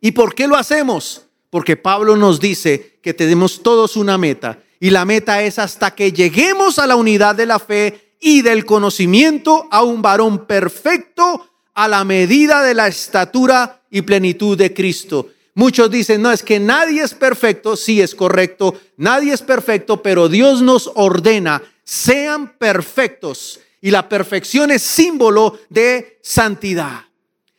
¿Y 0.00 0.12
por 0.12 0.34
qué 0.34 0.46
lo 0.46 0.56
hacemos? 0.56 1.26
Porque 1.50 1.76
Pablo 1.76 2.16
nos 2.16 2.40
dice 2.40 2.98
que 3.02 3.14
tenemos 3.14 3.62
todos 3.62 3.96
una 3.96 4.18
meta 4.18 4.58
y 4.80 4.90
la 4.90 5.04
meta 5.04 5.42
es 5.42 5.58
hasta 5.58 5.94
que 5.94 6.12
lleguemos 6.12 6.78
a 6.78 6.86
la 6.86 6.96
unidad 6.96 7.34
de 7.34 7.46
la 7.46 7.58
fe 7.58 8.16
y 8.20 8.42
del 8.42 8.64
conocimiento 8.64 9.68
a 9.70 9.82
un 9.82 10.02
varón 10.02 10.46
perfecto 10.46 11.48
a 11.74 11.88
la 11.88 12.04
medida 12.04 12.62
de 12.62 12.74
la 12.74 12.88
estatura 12.88 13.82
y 13.90 14.02
plenitud 14.02 14.56
de 14.56 14.74
Cristo. 14.74 15.28
Muchos 15.54 15.90
dicen, 15.90 16.20
no, 16.20 16.32
es 16.32 16.42
que 16.42 16.58
nadie 16.58 17.02
es 17.02 17.14
perfecto, 17.14 17.76
sí 17.76 18.00
es 18.00 18.14
correcto, 18.14 18.74
nadie 18.96 19.32
es 19.32 19.42
perfecto, 19.42 20.02
pero 20.02 20.28
Dios 20.28 20.62
nos 20.62 20.90
ordena, 20.94 21.62
sean 21.84 22.56
perfectos. 22.58 23.60
Y 23.80 23.90
la 23.90 24.08
perfección 24.08 24.70
es 24.70 24.82
símbolo 24.82 25.58
de 25.68 26.18
santidad. 26.22 27.04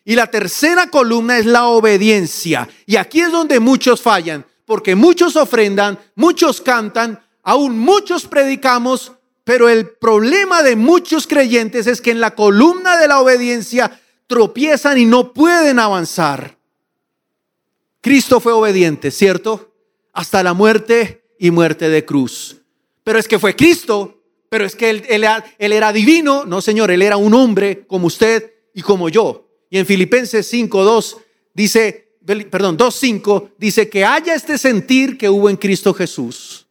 Y 0.04 0.16
la 0.16 0.28
tercera 0.28 0.90
columna 0.90 1.38
es 1.38 1.46
la 1.46 1.68
obediencia. 1.68 2.68
Y 2.86 2.96
aquí 2.96 3.22
es 3.22 3.32
donde 3.32 3.60
muchos 3.60 4.02
fallan 4.02 4.46
porque 4.66 4.96
muchos 4.96 5.36
ofrendan, 5.36 6.00
muchos 6.16 6.60
cantan, 6.60 7.24
aún 7.44 7.78
muchos 7.78 8.26
predicamos, 8.26 9.14
pero 9.44 9.70
el 9.70 9.90
problema 9.90 10.64
de 10.64 10.76
muchos 10.76 11.28
creyentes 11.28 11.88
es 11.88 12.02
que 12.02 12.12
en 12.12 12.20
la 12.20 12.34
columna 12.36 12.98
de 12.98 13.08
la 13.08 13.22
obediencia 13.22 14.02
tropiezan 14.28 14.98
y 14.98 15.06
no 15.06 15.34
pueden 15.34 15.80
avanzar. 15.80 16.58
Cristo 18.02 18.40
fue 18.40 18.54
obediente, 18.54 19.12
¿cierto? 19.12 19.74
Hasta 20.14 20.42
la 20.44 20.54
muerte 20.54 21.24
y 21.40 21.52
muerte 21.52 21.90
de 21.90 22.06
cruz. 22.06 22.58
Pero 23.04 23.20
es 23.20 23.28
que 23.28 23.40
fue 23.40 23.56
Cristo, 23.56 24.15
pero 24.56 24.64
es 24.64 24.78
que 24.78 24.90
él, 24.90 25.04
era 25.60 25.92
divino. 25.92 26.46
No, 26.46 26.62
Señor, 26.62 26.90
Él 26.90 27.02
era 27.02 27.18
un 27.18 27.34
hombre 27.34 27.86
como 27.88 28.08
usted 28.08 28.54
y 28.74 28.84
como 28.84 29.10
yo. 29.10 29.50
Y 29.70 29.78
en 29.78 29.86
Filipenses 29.86 30.50
5.2 30.54 31.18
dice, 31.54 32.14
perdón, 32.50 32.78
2.5 32.78 33.50
dice 33.58 33.90
que 33.90 34.06
haya 34.06 34.34
este 34.34 34.58
sentir 34.58 35.18
que 35.18 35.28
hubo 35.28 35.50
en 35.50 35.58
Cristo 35.58 35.94
Jesús, 35.94 36.68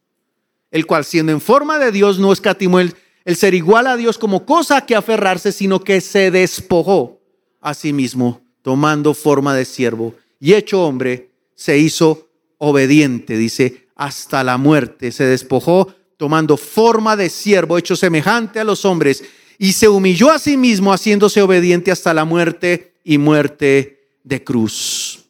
el 0.71 0.87
cual 0.87 1.05
siendo 1.05 1.31
en 1.31 1.39
forma 1.39 1.77
de 1.77 1.91
Dios 1.91 2.17
no 2.17 2.33
escatimó 2.33 2.79
el 2.79 3.35
ser 3.35 3.53
igual 3.53 3.85
a 3.85 3.97
Dios 3.97 4.17
como 4.17 4.47
cosa 4.47 4.83
que 4.83 4.95
aferrarse, 4.95 5.51
sino 5.51 5.79
que 5.79 6.01
se 6.01 6.31
despojó 6.31 7.21
a 7.61 7.75
sí 7.75 7.93
mismo, 7.93 8.41
tomando 8.63 9.13
forma 9.13 9.53
de 9.53 9.65
siervo 9.65 10.15
y 10.39 10.55
hecho 10.55 10.81
hombre, 10.81 11.29
se 11.53 11.77
hizo 11.77 12.31
obediente, 12.57 13.37
dice, 13.37 13.89
hasta 13.93 14.43
la 14.43 14.57
muerte, 14.57 15.11
se 15.11 15.25
despojó 15.25 15.93
tomando 16.17 16.57
forma 16.57 17.15
de 17.15 17.29
siervo, 17.29 17.77
hecho 17.77 17.95
semejante 17.95 18.59
a 18.59 18.63
los 18.63 18.85
hombres, 18.85 19.23
y 19.57 19.73
se 19.73 19.87
humilló 19.87 20.31
a 20.31 20.39
sí 20.39 20.57
mismo, 20.57 20.91
haciéndose 20.91 21.41
obediente 21.41 21.91
hasta 21.91 22.13
la 22.13 22.25
muerte 22.25 22.93
y 23.03 23.17
muerte 23.17 24.09
de 24.23 24.43
cruz. 24.43 25.25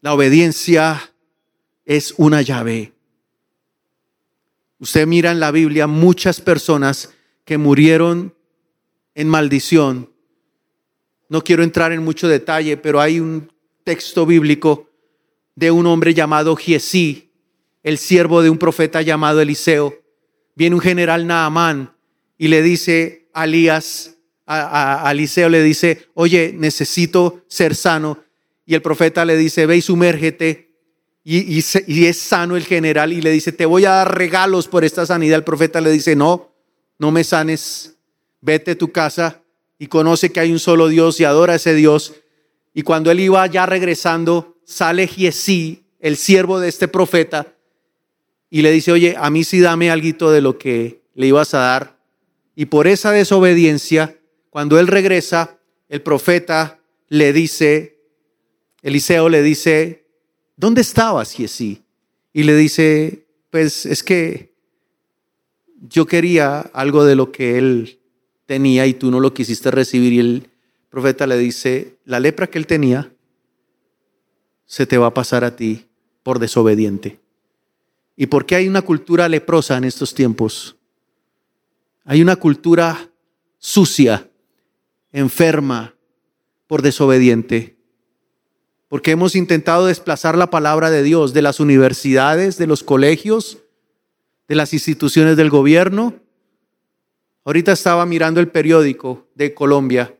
La 0.00 0.14
obediencia 0.14 1.12
es 1.84 2.14
una 2.16 2.40
llave. 2.40 2.92
Usted 4.78 5.06
mira 5.06 5.30
en 5.30 5.40
la 5.40 5.50
Biblia 5.50 5.86
muchas 5.86 6.40
personas 6.40 7.12
que 7.44 7.58
murieron 7.58 8.34
en 9.14 9.28
maldición. 9.28 10.10
No 11.28 11.42
quiero 11.44 11.62
entrar 11.62 11.92
en 11.92 12.02
mucho 12.02 12.28
detalle, 12.28 12.76
pero 12.78 13.00
hay 13.00 13.20
un 13.20 13.52
texto 13.84 14.24
bíblico 14.24 14.88
de 15.54 15.70
un 15.70 15.86
hombre 15.86 16.14
llamado 16.14 16.56
Giesí, 16.56 17.29
el 17.82 17.98
siervo 17.98 18.42
de 18.42 18.50
un 18.50 18.58
profeta 18.58 19.02
llamado 19.02 19.40
Eliseo. 19.40 19.94
Viene 20.54 20.76
un 20.76 20.82
general 20.82 21.26
Naamán 21.26 21.94
y 22.36 22.48
le 22.48 22.62
dice 22.62 23.28
a 23.32 23.44
Elías, 23.44 24.16
a, 24.46 25.08
Eliseo 25.12 25.48
le 25.48 25.62
dice, 25.62 26.08
oye, 26.14 26.52
necesito 26.56 27.44
ser 27.48 27.74
sano 27.74 28.18
y 28.66 28.74
el 28.74 28.82
profeta 28.82 29.24
le 29.24 29.36
dice, 29.36 29.66
ve 29.66 29.76
y 29.76 29.82
sumérgete. 29.82 30.70
Y, 31.22 31.58
y, 31.86 32.06
es 32.06 32.18
sano 32.18 32.56
el 32.56 32.64
general 32.64 33.12
y 33.12 33.20
le 33.20 33.30
dice, 33.30 33.52
te 33.52 33.66
voy 33.66 33.84
a 33.84 33.90
dar 33.90 34.16
regalos 34.16 34.68
por 34.68 34.84
esta 34.84 35.04
sanidad. 35.04 35.38
El 35.38 35.44
profeta 35.44 35.80
le 35.80 35.90
dice, 35.90 36.16
no, 36.16 36.52
no 36.98 37.10
me 37.10 37.24
sanes, 37.24 37.96
vete 38.40 38.72
a 38.72 38.78
tu 38.78 38.90
casa 38.90 39.42
y 39.78 39.86
conoce 39.86 40.30
que 40.30 40.40
hay 40.40 40.50
un 40.52 40.58
solo 40.58 40.88
Dios 40.88 41.20
y 41.20 41.24
adora 41.24 41.52
a 41.54 41.56
ese 41.56 41.74
Dios. 41.74 42.14
Y 42.72 42.82
cuando 42.82 43.10
él 43.10 43.20
iba 43.20 43.46
ya 43.46 43.66
regresando, 43.66 44.56
sale 44.64 45.06
Giesí, 45.06 45.84
el 45.98 46.16
siervo 46.16 46.58
de 46.58 46.68
este 46.68 46.88
profeta, 46.88 47.54
y 48.50 48.62
le 48.62 48.72
dice, 48.72 48.90
oye, 48.90 49.14
a 49.16 49.30
mí 49.30 49.44
sí 49.44 49.60
dame 49.60 49.90
algo 49.90 50.30
de 50.30 50.40
lo 50.40 50.58
que 50.58 51.02
le 51.14 51.28
ibas 51.28 51.54
a 51.54 51.58
dar. 51.58 52.00
Y 52.56 52.66
por 52.66 52.88
esa 52.88 53.12
desobediencia, 53.12 54.18
cuando 54.50 54.80
él 54.80 54.88
regresa, 54.88 55.58
el 55.88 56.02
profeta 56.02 56.80
le 57.08 57.32
dice, 57.32 58.00
Eliseo 58.82 59.28
le 59.28 59.42
dice, 59.42 60.04
¿dónde 60.56 60.80
estabas, 60.80 61.32
Giesí? 61.32 61.84
Y 62.32 62.42
le 62.42 62.56
dice, 62.56 63.26
pues 63.50 63.86
es 63.86 64.02
que 64.02 64.52
yo 65.80 66.06
quería 66.06 66.60
algo 66.60 67.04
de 67.04 67.14
lo 67.14 67.32
que 67.32 67.56
él 67.56 68.00
tenía 68.46 68.86
y 68.86 68.94
tú 68.94 69.10
no 69.10 69.20
lo 69.20 69.32
quisiste 69.32 69.70
recibir. 69.70 70.12
Y 70.12 70.18
el 70.18 70.50
profeta 70.88 71.26
le 71.26 71.38
dice, 71.38 71.98
la 72.04 72.20
lepra 72.20 72.48
que 72.48 72.58
él 72.58 72.66
tenía 72.66 73.12
se 74.66 74.86
te 74.86 74.98
va 74.98 75.06
a 75.06 75.14
pasar 75.14 75.44
a 75.44 75.56
ti 75.56 75.86
por 76.22 76.38
desobediente. 76.38 77.18
¿Y 78.20 78.26
por 78.26 78.44
qué 78.44 78.56
hay 78.56 78.68
una 78.68 78.82
cultura 78.82 79.28
leprosa 79.28 79.78
en 79.78 79.84
estos 79.84 80.12
tiempos? 80.12 80.76
Hay 82.04 82.20
una 82.20 82.36
cultura 82.36 83.10
sucia, 83.58 84.28
enferma, 85.10 85.94
por 86.66 86.82
desobediente 86.82 87.80
porque 88.90 89.12
hemos 89.12 89.36
intentado 89.36 89.86
desplazar 89.86 90.36
la 90.36 90.50
palabra 90.50 90.90
de 90.90 91.04
Dios 91.04 91.32
de 91.32 91.42
las 91.42 91.60
universidades, 91.60 92.58
de 92.58 92.66
los 92.66 92.82
colegios, 92.82 93.58
de 94.48 94.56
las 94.56 94.72
instituciones 94.74 95.36
del 95.36 95.48
gobierno. 95.48 96.16
Ahorita 97.44 97.70
estaba 97.70 98.04
mirando 98.04 98.40
el 98.40 98.48
periódico 98.48 99.28
de 99.36 99.54
Colombia 99.54 100.18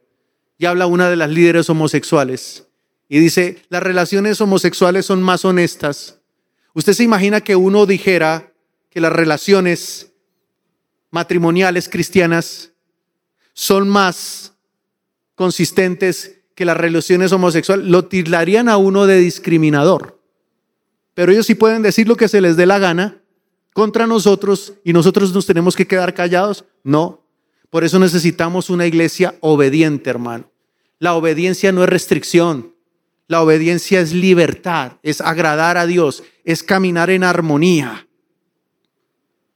y 0.56 0.66
habla 0.66 0.86
una 0.86 1.10
de 1.10 1.16
las 1.16 1.30
líderes 1.30 1.68
homosexuales 1.68 2.68
y 3.08 3.18
dice, 3.18 3.60
las 3.70 3.82
relaciones 3.82 4.40
homosexuales 4.40 5.04
son 5.04 5.20
más 5.20 5.44
honestas. 5.44 6.19
¿Usted 6.74 6.92
se 6.92 7.04
imagina 7.04 7.40
que 7.40 7.56
uno 7.56 7.86
dijera 7.86 8.52
que 8.90 9.00
las 9.00 9.12
relaciones 9.12 10.12
matrimoniales 11.10 11.88
cristianas 11.88 12.72
son 13.52 13.88
más 13.88 14.54
consistentes 15.34 16.40
que 16.54 16.64
las 16.64 16.76
relaciones 16.76 17.32
homosexuales 17.32 17.86
lo 17.86 18.04
tildarían 18.04 18.68
a 18.68 18.76
uno 18.76 19.06
de 19.06 19.18
discriminador. 19.18 20.20
Pero 21.14 21.32
ellos 21.32 21.46
sí 21.46 21.54
pueden 21.54 21.82
decir 21.82 22.06
lo 22.06 22.16
que 22.16 22.28
se 22.28 22.40
les 22.40 22.56
dé 22.56 22.66
la 22.66 22.78
gana 22.78 23.22
contra 23.72 24.06
nosotros 24.06 24.74
y 24.84 24.92
nosotros 24.92 25.32
nos 25.32 25.46
tenemos 25.46 25.74
que 25.76 25.86
quedar 25.86 26.14
callados. 26.14 26.64
No. 26.84 27.24
Por 27.70 27.84
eso 27.84 27.98
necesitamos 27.98 28.68
una 28.68 28.86
iglesia 28.86 29.34
obediente, 29.40 30.10
hermano. 30.10 30.50
La 30.98 31.14
obediencia 31.14 31.72
no 31.72 31.82
es 31.82 31.88
restricción. 31.88 32.69
La 33.30 33.42
obediencia 33.42 34.00
es 34.00 34.12
libertad, 34.12 34.94
es 35.04 35.20
agradar 35.20 35.76
a 35.76 35.86
Dios, 35.86 36.24
es 36.44 36.64
caminar 36.64 37.10
en 37.10 37.22
armonía. 37.22 38.08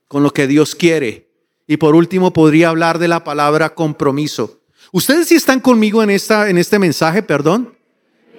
con 0.07 0.23
lo 0.23 0.31
que 0.31 0.47
Dios 0.47 0.75
quiere. 0.75 1.29
Y 1.67 1.75
por 1.75 1.93
último, 1.93 2.31
podría 2.31 2.69
hablar 2.69 2.99
de 2.99 3.09
la 3.09 3.25
palabra 3.25 3.75
compromiso. 3.75 4.61
Ustedes 4.93 5.27
sí 5.27 5.35
están 5.35 5.59
conmigo 5.59 6.01
en, 6.01 6.09
esta, 6.09 6.49
en 6.49 6.57
este 6.57 6.79
mensaje, 6.79 7.21
perdón. 7.21 7.75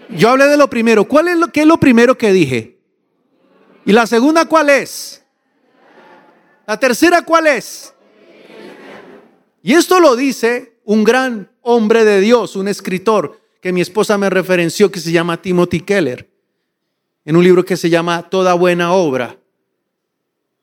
Yo 0.09 0.30
hablé 0.30 0.47
de 0.47 0.57
lo 0.57 0.70
primero. 0.70 1.05
¿Cuál 1.05 1.28
es 1.28 1.37
lo, 1.37 1.49
qué 1.49 1.61
es 1.61 1.66
lo 1.66 1.78
primero 1.78 2.16
que 2.16 2.32
dije? 2.32 2.78
¿Y 3.84 3.93
la 3.93 4.07
segunda 4.07 4.47
cuál 4.47 4.70
es? 4.70 5.22
La 6.66 6.80
tercera 6.80 7.20
cuál 7.20 7.47
es? 7.47 7.93
Y 9.62 9.74
esto 9.74 10.01
lo 10.01 10.16
dice 10.16 10.78
un 10.84 11.05
gran 11.05 11.51
hombre 11.61 12.07
de 12.07 12.20
Dios, 12.22 12.57
un 12.57 12.68
escritor 12.68 13.45
que 13.61 13.72
mi 13.72 13.80
esposa 13.80 14.18
me 14.18 14.30
referenció 14.30 14.90
que 14.90 15.00
se 15.00 15.12
llama 15.12 15.40
Timothy 15.40 15.80
Keller, 15.80 16.30
en 17.24 17.36
un 17.36 17.44
libro 17.44 17.64
que 17.64 17.76
se 17.76 17.90
llama 17.90 18.28
Toda 18.28 18.54
buena 18.54 18.92
obra. 18.92 19.38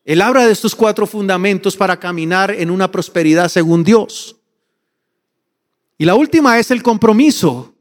Él 0.06 0.22
habla 0.22 0.46
de 0.46 0.52
estos 0.52 0.76
cuatro 0.76 1.08
fundamentos 1.08 1.78
para 1.78 2.00
caminar 2.00 2.52
en 2.52 2.70
una 2.70 2.92
prosperidad 2.92 3.50
según 3.50 3.84
Dios. 3.84 4.36
Y 5.98 6.06
la 6.06 6.16
última 6.16 6.60
es 6.60 6.72
el 6.72 6.84
compromiso, 6.84 7.74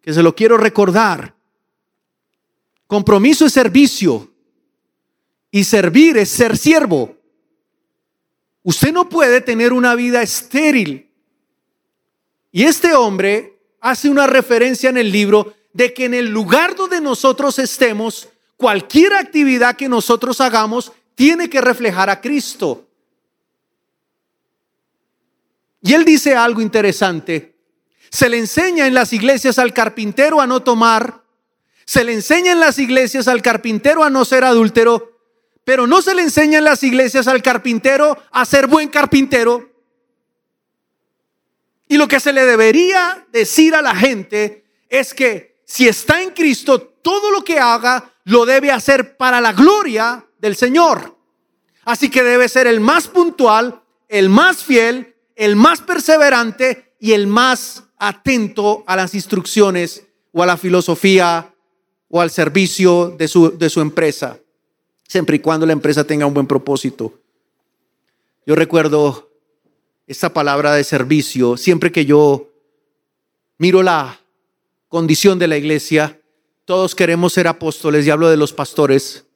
que 0.00 0.12
se 0.12 0.22
lo 0.22 0.34
quiero 0.34 0.56
recordar. 0.56 1.34
Compromiso 2.86 3.46
es 3.46 3.52
servicio 3.52 4.30
y 5.50 5.64
servir 5.64 6.16
es 6.16 6.28
ser 6.28 6.56
siervo. 6.56 7.16
Usted 8.62 8.92
no 8.92 9.08
puede 9.08 9.40
tener 9.40 9.72
una 9.72 9.94
vida 9.94 10.22
estéril. 10.22 11.10
Y 12.52 12.64
este 12.64 12.94
hombre 12.94 13.55
hace 13.86 14.08
una 14.08 14.26
referencia 14.26 14.90
en 14.90 14.96
el 14.96 15.12
libro 15.12 15.54
de 15.72 15.94
que 15.94 16.06
en 16.06 16.14
el 16.14 16.26
lugar 16.26 16.74
donde 16.74 17.00
nosotros 17.00 17.60
estemos, 17.60 18.28
cualquier 18.56 19.14
actividad 19.14 19.76
que 19.76 19.88
nosotros 19.88 20.40
hagamos 20.40 20.90
tiene 21.14 21.48
que 21.48 21.60
reflejar 21.60 22.10
a 22.10 22.20
Cristo. 22.20 22.88
Y 25.82 25.94
él 25.94 26.04
dice 26.04 26.34
algo 26.34 26.60
interesante. 26.60 27.54
Se 28.10 28.28
le 28.28 28.38
enseña 28.38 28.88
en 28.88 28.94
las 28.94 29.12
iglesias 29.12 29.56
al 29.60 29.72
carpintero 29.72 30.40
a 30.40 30.48
no 30.48 30.64
tomar. 30.64 31.22
Se 31.84 32.02
le 32.02 32.12
enseña 32.12 32.50
en 32.50 32.60
las 32.60 32.80
iglesias 32.80 33.28
al 33.28 33.40
carpintero 33.40 34.02
a 34.02 34.10
no 34.10 34.24
ser 34.24 34.42
adúltero. 34.42 35.12
Pero 35.62 35.86
no 35.86 36.02
se 36.02 36.16
le 36.16 36.22
enseña 36.22 36.58
en 36.58 36.64
las 36.64 36.82
iglesias 36.82 37.28
al 37.28 37.40
carpintero 37.40 38.18
a 38.32 38.44
ser 38.44 38.66
buen 38.66 38.88
carpintero. 38.88 39.75
Y 41.88 41.96
lo 41.96 42.08
que 42.08 42.20
se 42.20 42.32
le 42.32 42.44
debería 42.44 43.26
decir 43.32 43.74
a 43.74 43.82
la 43.82 43.94
gente 43.94 44.64
es 44.88 45.14
que 45.14 45.60
si 45.64 45.88
está 45.88 46.22
en 46.22 46.30
Cristo, 46.30 46.80
todo 46.80 47.30
lo 47.30 47.42
que 47.42 47.58
haga 47.58 48.12
lo 48.24 48.44
debe 48.44 48.70
hacer 48.72 49.16
para 49.16 49.40
la 49.40 49.52
gloria 49.52 50.24
del 50.38 50.56
Señor. 50.56 51.16
Así 51.84 52.10
que 52.10 52.24
debe 52.24 52.48
ser 52.48 52.66
el 52.66 52.80
más 52.80 53.06
puntual, 53.06 53.82
el 54.08 54.28
más 54.28 54.64
fiel, 54.64 55.14
el 55.36 55.54
más 55.54 55.80
perseverante 55.80 56.94
y 56.98 57.12
el 57.12 57.26
más 57.26 57.84
atento 57.98 58.82
a 58.86 58.96
las 58.96 59.14
instrucciones 59.14 60.04
o 60.32 60.42
a 60.42 60.46
la 60.46 60.56
filosofía 60.56 61.54
o 62.08 62.20
al 62.20 62.30
servicio 62.30 63.10
de 63.10 63.28
su, 63.28 63.56
de 63.56 63.70
su 63.70 63.80
empresa, 63.80 64.38
siempre 65.06 65.36
y 65.36 65.40
cuando 65.40 65.66
la 65.66 65.72
empresa 65.72 66.04
tenga 66.04 66.26
un 66.26 66.34
buen 66.34 66.46
propósito. 66.46 67.20
Yo 68.46 68.54
recuerdo 68.54 69.30
esta 70.06 70.32
palabra 70.32 70.74
de 70.74 70.84
servicio, 70.84 71.56
siempre 71.56 71.90
que 71.90 72.06
yo 72.06 72.50
miro 73.58 73.82
la 73.82 74.20
condición 74.88 75.38
de 75.38 75.48
la 75.48 75.56
iglesia, 75.56 76.20
todos 76.64 76.94
queremos 76.94 77.32
ser 77.32 77.48
apóstoles, 77.48 78.06
y 78.06 78.10
hablo 78.10 78.28
de 78.28 78.36
los 78.36 78.52
pastores, 78.52 79.26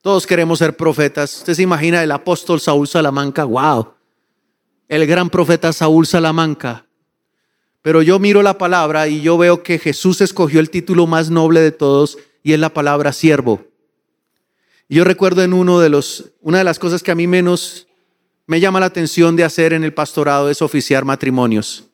todos 0.00 0.26
queremos 0.26 0.58
ser 0.58 0.76
profetas. 0.76 1.38
Usted 1.38 1.54
se 1.54 1.62
imagina 1.62 2.02
el 2.02 2.12
apóstol 2.12 2.60
Saúl 2.60 2.88
Salamanca, 2.88 3.44
wow, 3.44 3.94
el 4.88 5.06
gran 5.06 5.30
profeta 5.30 5.72
Saúl 5.72 6.06
Salamanca. 6.06 6.86
Pero 7.82 8.00
yo 8.00 8.18
miro 8.18 8.42
la 8.42 8.56
palabra 8.56 9.08
y 9.08 9.20
yo 9.20 9.36
veo 9.36 9.62
que 9.62 9.78
Jesús 9.78 10.20
escogió 10.22 10.60
el 10.60 10.70
título 10.70 11.06
más 11.06 11.30
noble 11.30 11.60
de 11.60 11.72
todos 11.72 12.18
y 12.42 12.54
es 12.54 12.58
la 12.58 12.72
palabra 12.72 13.12
siervo. 13.12 13.64
yo 14.88 15.04
recuerdo 15.04 15.42
en 15.42 15.52
uno 15.52 15.80
de 15.80 15.88
los, 15.88 16.32
una 16.40 16.58
de 16.58 16.64
las 16.64 16.78
cosas 16.78 17.02
que 17.02 17.10
a 17.10 17.14
mí 17.14 17.26
menos 17.26 17.86
me 18.46 18.60
llama 18.60 18.80
la 18.80 18.86
atención 18.86 19.36
de 19.36 19.44
hacer 19.44 19.72
en 19.72 19.84
el 19.84 19.94
pastorado 19.94 20.50
es 20.50 20.60
oficiar 20.60 21.04
matrimonios. 21.04 21.84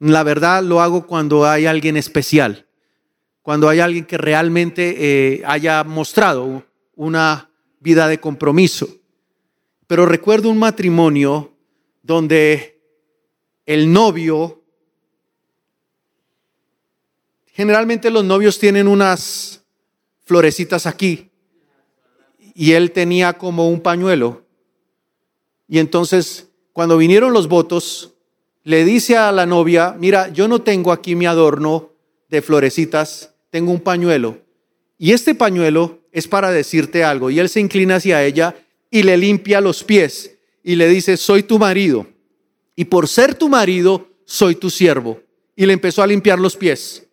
La 0.00 0.22
verdad 0.22 0.62
lo 0.62 0.80
hago 0.80 1.06
cuando 1.06 1.46
hay 1.46 1.66
alguien 1.66 1.96
especial, 1.96 2.66
cuando 3.42 3.68
hay 3.68 3.80
alguien 3.80 4.04
que 4.04 4.18
realmente 4.18 4.94
eh, 4.98 5.42
haya 5.46 5.84
mostrado 5.84 6.64
una 6.96 7.50
vida 7.80 8.08
de 8.08 8.18
compromiso. 8.18 8.88
Pero 9.86 10.06
recuerdo 10.06 10.50
un 10.50 10.58
matrimonio 10.58 11.52
donde 12.02 12.80
el 13.66 13.92
novio, 13.92 14.62
generalmente 17.46 18.10
los 18.10 18.24
novios 18.24 18.58
tienen 18.58 18.88
unas 18.88 19.62
florecitas 20.24 20.86
aquí, 20.86 21.30
y 22.54 22.72
él 22.72 22.92
tenía 22.92 23.34
como 23.34 23.68
un 23.68 23.80
pañuelo 23.80 24.43
y 25.68 25.78
entonces, 25.78 26.48
cuando 26.72 26.96
vinieron 26.96 27.32
los 27.32 27.48
votos, 27.48 28.14
le 28.62 28.84
dice 28.84 29.16
a 29.16 29.32
la 29.32 29.46
novia, 29.46 29.94
mira, 29.98 30.28
yo 30.28 30.48
no 30.48 30.62
tengo 30.62 30.92
aquí 30.92 31.14
mi 31.14 31.26
adorno 31.26 31.92
de 32.28 32.42
florecitas, 32.42 33.34
tengo 33.50 33.72
un 33.72 33.80
pañuelo. 33.80 34.38
Y 34.98 35.12
este 35.12 35.34
pañuelo 35.34 36.00
es 36.12 36.28
para 36.28 36.50
decirte 36.50 37.04
algo. 37.04 37.30
Y 37.30 37.38
él 37.38 37.48
se 37.48 37.60
inclina 37.60 37.96
hacia 37.96 38.24
ella 38.24 38.54
y 38.90 39.02
le 39.02 39.16
limpia 39.16 39.60
los 39.60 39.84
pies 39.84 40.36
y 40.62 40.76
le 40.76 40.88
dice, 40.88 41.16
soy 41.16 41.42
tu 41.42 41.58
marido. 41.58 42.06
Y 42.74 42.86
por 42.86 43.06
ser 43.08 43.34
tu 43.34 43.48
marido, 43.48 44.08
soy 44.24 44.54
tu 44.54 44.70
siervo. 44.70 45.20
Y 45.54 45.66
le 45.66 45.74
empezó 45.74 46.02
a 46.02 46.06
limpiar 46.06 46.38
los 46.38 46.56
pies. 46.56 47.06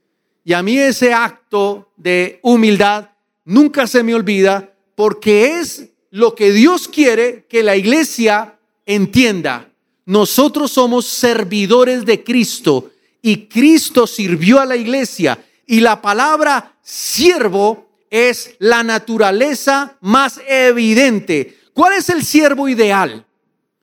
Y 0.43 0.54
a 0.54 0.64
mí 0.64 0.78
ese 0.78 1.14
acto 1.14 1.91
de 1.97 2.39
humildad 2.41 3.10
nunca 3.43 3.86
se 3.88 4.04
me 4.04 4.16
olvida 4.16 4.74
porque 4.95 5.60
es 5.60 5.90
lo 6.12 6.36
que 6.36 6.51
Dios 6.51 6.88
quiere 6.88 7.45
que 7.49 7.64
la 7.64 7.76
iglesia 7.76 8.59
entienda. 8.86 9.72
Nosotros 10.05 10.72
somos 10.72 11.07
servidores 11.07 12.05
de 12.05 12.24
Cristo 12.24 12.91
y 13.22 13.47
Cristo 13.47 14.05
sirvió 14.05 14.59
a 14.59 14.66
la 14.66 14.76
iglesia 14.76 15.43
y 15.66 15.80
la 15.80 16.01
palabra 16.01 16.76
siervo 16.82 17.89
es 18.09 18.55
la 18.59 18.84
naturaleza 18.84 19.97
más 20.01 20.41
evidente. 20.47 21.57
¿Cuál 21.74 21.93
es 21.93 22.09
el 22.09 22.24
siervo 22.26 22.68
ideal? 22.68 23.26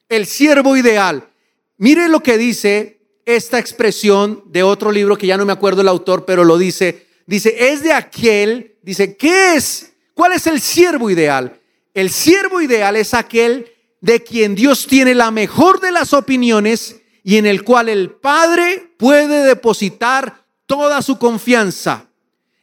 El 0.08 0.26
siervo 0.26 0.76
ideal. 0.76 1.26
Mire 1.78 2.08
lo 2.08 2.22
que 2.22 2.36
dice 2.36 3.00
esta 3.24 3.58
expresión 3.58 4.42
de 4.46 4.62
otro 4.62 4.92
libro 4.92 5.16
que 5.16 5.26
ya 5.26 5.38
no 5.38 5.46
me 5.46 5.52
acuerdo 5.52 5.80
el 5.80 5.88
autor, 5.88 6.26
pero 6.26 6.44
lo 6.44 6.58
dice. 6.58 7.06
Dice, 7.26 7.72
es 7.72 7.82
de 7.82 7.92
aquel, 7.92 8.76
dice, 8.82 9.16
¿qué 9.16 9.54
es? 9.54 9.92
¿Cuál 10.14 10.32
es 10.32 10.46
el 10.46 10.60
siervo 10.60 11.10
ideal? 11.10 11.57
El 11.98 12.10
siervo 12.10 12.60
ideal 12.60 12.94
es 12.94 13.12
aquel 13.12 13.72
de 14.00 14.22
quien 14.22 14.54
Dios 14.54 14.86
tiene 14.86 15.16
la 15.16 15.32
mejor 15.32 15.80
de 15.80 15.90
las 15.90 16.12
opiniones 16.12 17.00
y 17.24 17.38
en 17.38 17.44
el 17.44 17.64
cual 17.64 17.88
el 17.88 18.10
Padre 18.10 18.92
puede 18.96 19.44
depositar 19.44 20.44
toda 20.66 21.02
su 21.02 21.18
confianza. 21.18 22.06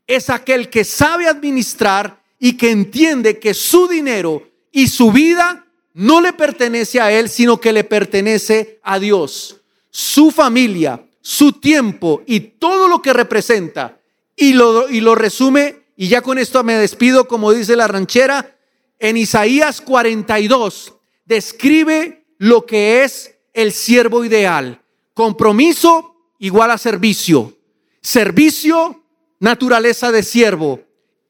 Es 0.08 0.30
aquel 0.30 0.70
que 0.70 0.86
sabe 0.86 1.28
administrar 1.28 2.24
y 2.40 2.56
que 2.56 2.72
entiende 2.72 3.38
que 3.38 3.54
su 3.54 3.90
dinero 3.90 4.42
y 4.72 4.88
su 4.88 5.12
vida 5.12 5.66
no 5.94 6.22
le 6.22 6.32
pertenece 6.32 7.02
a 7.02 7.12
él, 7.12 7.28
sino 7.28 7.60
que 7.60 7.74
le 7.74 7.84
pertenece 7.84 8.80
a 8.84 9.00
Dios. 9.00 9.60
Su 9.90 10.32
familia, 10.32 11.06
su 11.20 11.52
tiempo 11.52 12.24
y 12.26 12.40
todo 12.40 12.88
lo 12.88 13.02
que 13.02 13.12
representa. 13.12 14.00
Y 14.38 14.54
lo, 14.54 14.90
y 14.90 15.02
lo 15.02 15.14
resume, 15.14 15.84
y 15.98 16.08
ya 16.08 16.22
con 16.22 16.38
esto 16.38 16.64
me 16.64 16.76
despido, 16.76 17.28
como 17.28 17.52
dice 17.52 17.76
la 17.76 17.90
ranchera, 17.90 18.55
en 19.00 19.18
Isaías 19.18 19.82
42 19.82 20.94
describe 21.26 22.26
lo 22.38 22.66
que 22.66 23.04
es 23.04 23.36
el 23.54 23.72
siervo 23.72 24.24
ideal. 24.26 24.82
Compromiso 25.14 26.16
igual 26.40 26.72
a 26.72 26.78
servicio. 26.78 27.58
Servicio, 28.02 29.04
naturaleza 29.40 30.12
de 30.12 30.24
siervo. 30.24 30.82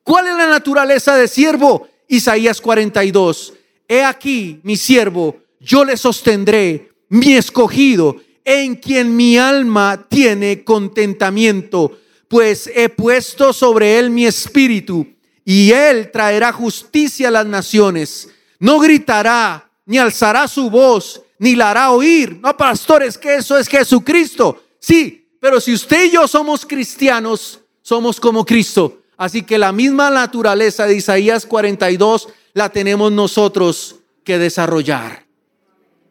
¿Cuál 0.03 0.28
es 0.28 0.36
la 0.36 0.47
naturaleza 0.47 1.16
de 1.16 1.28
siervo? 1.28 1.88
Isaías 2.07 2.61
42. 2.61 3.53
He 3.88 4.03
aquí, 4.03 4.59
mi 4.63 4.78
siervo, 4.78 5.38
yo 5.59 5.86
le 5.86 5.97
sostendré, 5.97 6.91
mi 7.09 7.34
escogido, 7.34 8.18
en 8.43 8.76
quien 8.76 9.16
mi 9.16 9.38
alma 9.38 10.05
tiene 10.07 10.63
contentamiento, 10.63 11.97
pues 12.28 12.70
he 12.74 12.89
puesto 12.89 13.53
sobre 13.53 13.97
él 13.97 14.09
mi 14.09 14.26
espíritu 14.26 15.14
y 15.46 15.72
él 15.72 16.10
traerá 16.12 16.52
justicia 16.52 17.28
a 17.28 17.32
las 17.32 17.46
naciones. 17.46 18.30
No 18.60 18.80
gritará, 18.80 19.70
ni 19.86 20.00
alzará 20.00 20.48
su 20.48 20.72
voz, 20.72 21.22
ni 21.38 21.56
la 21.56 21.70
hará 21.70 21.91
oír. 21.91 22.39
No, 22.41 22.58
pastores, 22.58 23.16
que 23.16 23.36
eso 23.36 23.56
es 23.56 23.68
Jesucristo. 23.68 24.64
Sí, 24.80 25.28
pero 25.39 25.62
si 25.62 25.74
usted 25.74 26.06
y 26.06 26.12
yo 26.12 26.28
somos 26.28 26.66
cristianos, 26.66 27.62
somos 27.84 28.20
como 28.20 28.43
Cristo. 28.43 29.04
Así 29.16 29.43
que 29.43 29.60
la 29.60 29.72
misma 29.72 30.10
naturaleza 30.10 30.88
de 30.88 30.96
Isaías 30.96 31.46
42 31.46 32.28
la 32.54 32.70
tenemos 32.70 33.12
nosotros 33.12 33.98
que 34.24 34.39
desarrollar. 34.39 35.26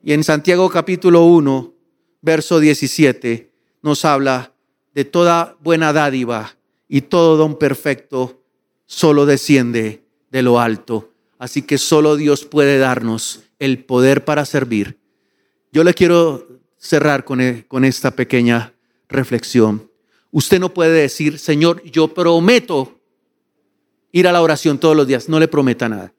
Y 0.02 0.12
en 0.12 0.22
Santiago 0.22 0.70
capítulo 0.70 1.24
1, 1.24 1.74
verso 2.22 2.60
17, 2.60 3.50
nos 3.82 4.04
habla 4.04 4.52
de 4.94 5.04
toda 5.04 5.56
buena 5.60 5.92
dádiva 5.92 6.56
y 6.88 7.02
todo 7.02 7.36
don 7.36 7.58
perfecto 7.58 8.43
solo 8.86 9.26
desciende 9.26 10.04
de 10.30 10.42
lo 10.42 10.60
alto. 10.60 11.10
Así 11.38 11.62
que 11.62 11.78
solo 11.78 12.16
Dios 12.16 12.44
puede 12.44 12.78
darnos 12.78 13.42
el 13.58 13.84
poder 13.84 14.24
para 14.24 14.44
servir. 14.44 14.98
Yo 15.72 15.84
le 15.84 15.94
quiero 15.94 16.46
cerrar 16.78 17.24
con, 17.24 17.40
e, 17.40 17.66
con 17.66 17.84
esta 17.84 18.12
pequeña 18.12 18.74
reflexión. 19.08 19.90
Usted 20.30 20.58
no 20.58 20.74
puede 20.74 20.92
decir, 20.92 21.38
Señor, 21.38 21.82
yo 21.84 22.08
prometo 22.14 23.00
ir 24.12 24.28
a 24.28 24.32
la 24.32 24.42
oración 24.42 24.78
todos 24.78 24.96
los 24.96 25.06
días. 25.06 25.28
No 25.28 25.40
le 25.40 25.48
prometa 25.48 25.88
nada. 25.88 26.12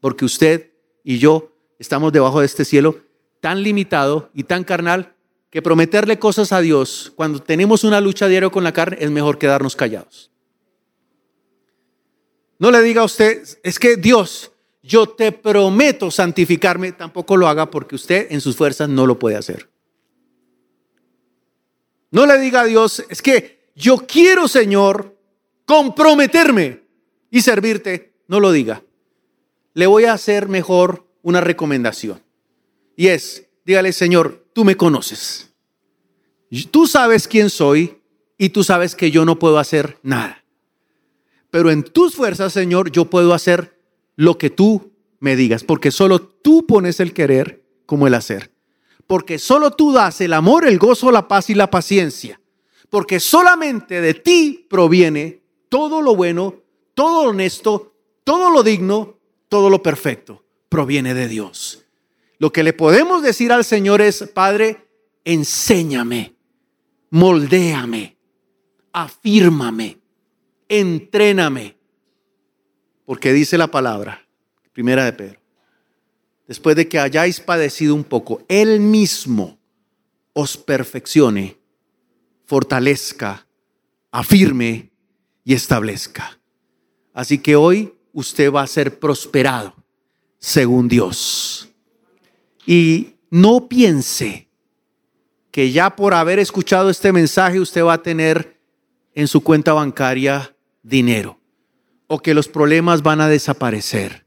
Porque 0.00 0.24
usted 0.24 0.72
y 1.02 1.18
yo 1.18 1.52
estamos 1.78 2.12
debajo 2.12 2.40
de 2.40 2.46
este 2.46 2.64
cielo 2.64 3.00
tan 3.40 3.62
limitado 3.62 4.30
y 4.34 4.44
tan 4.44 4.64
carnal 4.64 5.14
que 5.50 5.62
prometerle 5.62 6.18
cosas 6.18 6.52
a 6.52 6.60
Dios 6.60 7.12
cuando 7.14 7.40
tenemos 7.40 7.84
una 7.84 8.00
lucha 8.00 8.26
diaria 8.26 8.50
con 8.50 8.64
la 8.64 8.72
carne 8.72 8.96
es 9.00 9.10
mejor 9.10 9.38
quedarnos 9.38 9.76
callados. 9.76 10.33
No 12.64 12.70
le 12.70 12.80
diga 12.80 13.02
a 13.02 13.04
usted, 13.04 13.46
es 13.62 13.78
que 13.78 13.96
Dios, 13.96 14.50
yo 14.82 15.06
te 15.06 15.32
prometo 15.32 16.10
santificarme, 16.10 16.92
tampoco 16.92 17.36
lo 17.36 17.46
haga 17.46 17.70
porque 17.70 17.94
usted 17.94 18.28
en 18.30 18.40
sus 18.40 18.56
fuerzas 18.56 18.88
no 18.88 19.06
lo 19.06 19.18
puede 19.18 19.36
hacer. 19.36 19.68
No 22.10 22.24
le 22.24 22.38
diga 22.38 22.62
a 22.62 22.64
Dios, 22.64 23.04
es 23.10 23.20
que 23.20 23.68
yo 23.76 24.06
quiero, 24.06 24.48
Señor, 24.48 25.14
comprometerme 25.66 26.80
y 27.30 27.42
servirte. 27.42 28.14
No 28.28 28.40
lo 28.40 28.50
diga. 28.50 28.82
Le 29.74 29.86
voy 29.86 30.06
a 30.06 30.14
hacer 30.14 30.48
mejor 30.48 31.06
una 31.20 31.42
recomendación. 31.42 32.22
Y 32.96 33.08
es, 33.08 33.46
dígale, 33.66 33.92
Señor, 33.92 34.42
tú 34.54 34.64
me 34.64 34.74
conoces. 34.74 35.50
Tú 36.70 36.86
sabes 36.86 37.28
quién 37.28 37.50
soy 37.50 38.00
y 38.38 38.48
tú 38.48 38.64
sabes 38.64 38.94
que 38.94 39.10
yo 39.10 39.26
no 39.26 39.38
puedo 39.38 39.58
hacer 39.58 39.98
nada. 40.02 40.43
Pero 41.54 41.70
en 41.70 41.84
tus 41.84 42.16
fuerzas, 42.16 42.52
Señor, 42.52 42.90
yo 42.90 43.04
puedo 43.04 43.32
hacer 43.32 43.78
lo 44.16 44.38
que 44.38 44.50
tú 44.50 44.92
me 45.20 45.36
digas, 45.36 45.62
porque 45.62 45.90
solo 45.90 46.20
tú 46.20 46.66
pones 46.66 46.98
el 46.98 47.12
querer 47.12 47.64
como 47.86 48.06
el 48.06 48.14
hacer 48.14 48.54
porque 49.06 49.38
solo 49.38 49.70
tú 49.70 49.92
das 49.92 50.20
el 50.20 50.32
amor, 50.32 50.66
el 50.66 50.78
gozo, 50.78 51.10
la 51.10 51.28
paz 51.28 51.50
y 51.50 51.54
la 51.54 51.70
paciencia, 51.70 52.40
porque 52.90 53.20
solamente 53.20 54.00
de 54.00 54.14
ti 54.14 54.66
proviene 54.68 55.42
todo 55.68 56.00
lo 56.02 56.16
bueno, 56.16 56.62
todo 56.94 57.24
lo 57.24 57.30
honesto, 57.30 57.94
todo 58.24 58.50
lo 58.50 58.62
digno, 58.62 59.18
todo 59.48 59.68
lo 59.68 59.82
perfecto, 59.82 60.44
proviene 60.68 61.14
de 61.14 61.28
Dios. 61.28 61.84
Lo 62.38 62.52
que 62.52 62.62
le 62.62 62.72
podemos 62.72 63.22
decir 63.22 63.52
al 63.52 63.64
Señor 63.64 64.00
es, 64.00 64.30
Padre, 64.34 64.88
enséñame, 65.24 66.34
moldéame, 67.10 68.16
afírmame, 68.92 69.98
entréname, 70.68 71.76
porque 73.04 73.32
dice 73.32 73.58
la 73.58 73.68
palabra, 73.68 74.26
primera 74.72 75.04
de 75.04 75.12
Pedro 75.12 75.44
después 76.46 76.76
de 76.76 76.88
que 76.88 76.98
hayáis 76.98 77.40
padecido 77.40 77.94
un 77.94 78.04
poco, 78.04 78.42
Él 78.48 78.80
mismo 78.80 79.58
os 80.32 80.56
perfeccione, 80.56 81.58
fortalezca, 82.46 83.46
afirme 84.10 84.90
y 85.44 85.54
establezca. 85.54 86.38
Así 87.12 87.38
que 87.38 87.56
hoy 87.56 87.94
usted 88.12 88.52
va 88.52 88.62
a 88.62 88.66
ser 88.66 88.98
prosperado 88.98 89.74
según 90.38 90.88
Dios. 90.88 91.68
Y 92.66 93.14
no 93.30 93.68
piense 93.68 94.48
que 95.50 95.70
ya 95.70 95.94
por 95.94 96.14
haber 96.14 96.38
escuchado 96.38 96.90
este 96.90 97.12
mensaje 97.12 97.60
usted 97.60 97.84
va 97.84 97.94
a 97.94 98.02
tener 98.02 98.60
en 99.14 99.28
su 99.28 99.42
cuenta 99.42 99.72
bancaria 99.72 100.53
dinero 100.84 101.40
o 102.06 102.20
que 102.20 102.34
los 102.34 102.46
problemas 102.46 103.02
van 103.02 103.20
a 103.20 103.28
desaparecer 103.28 104.24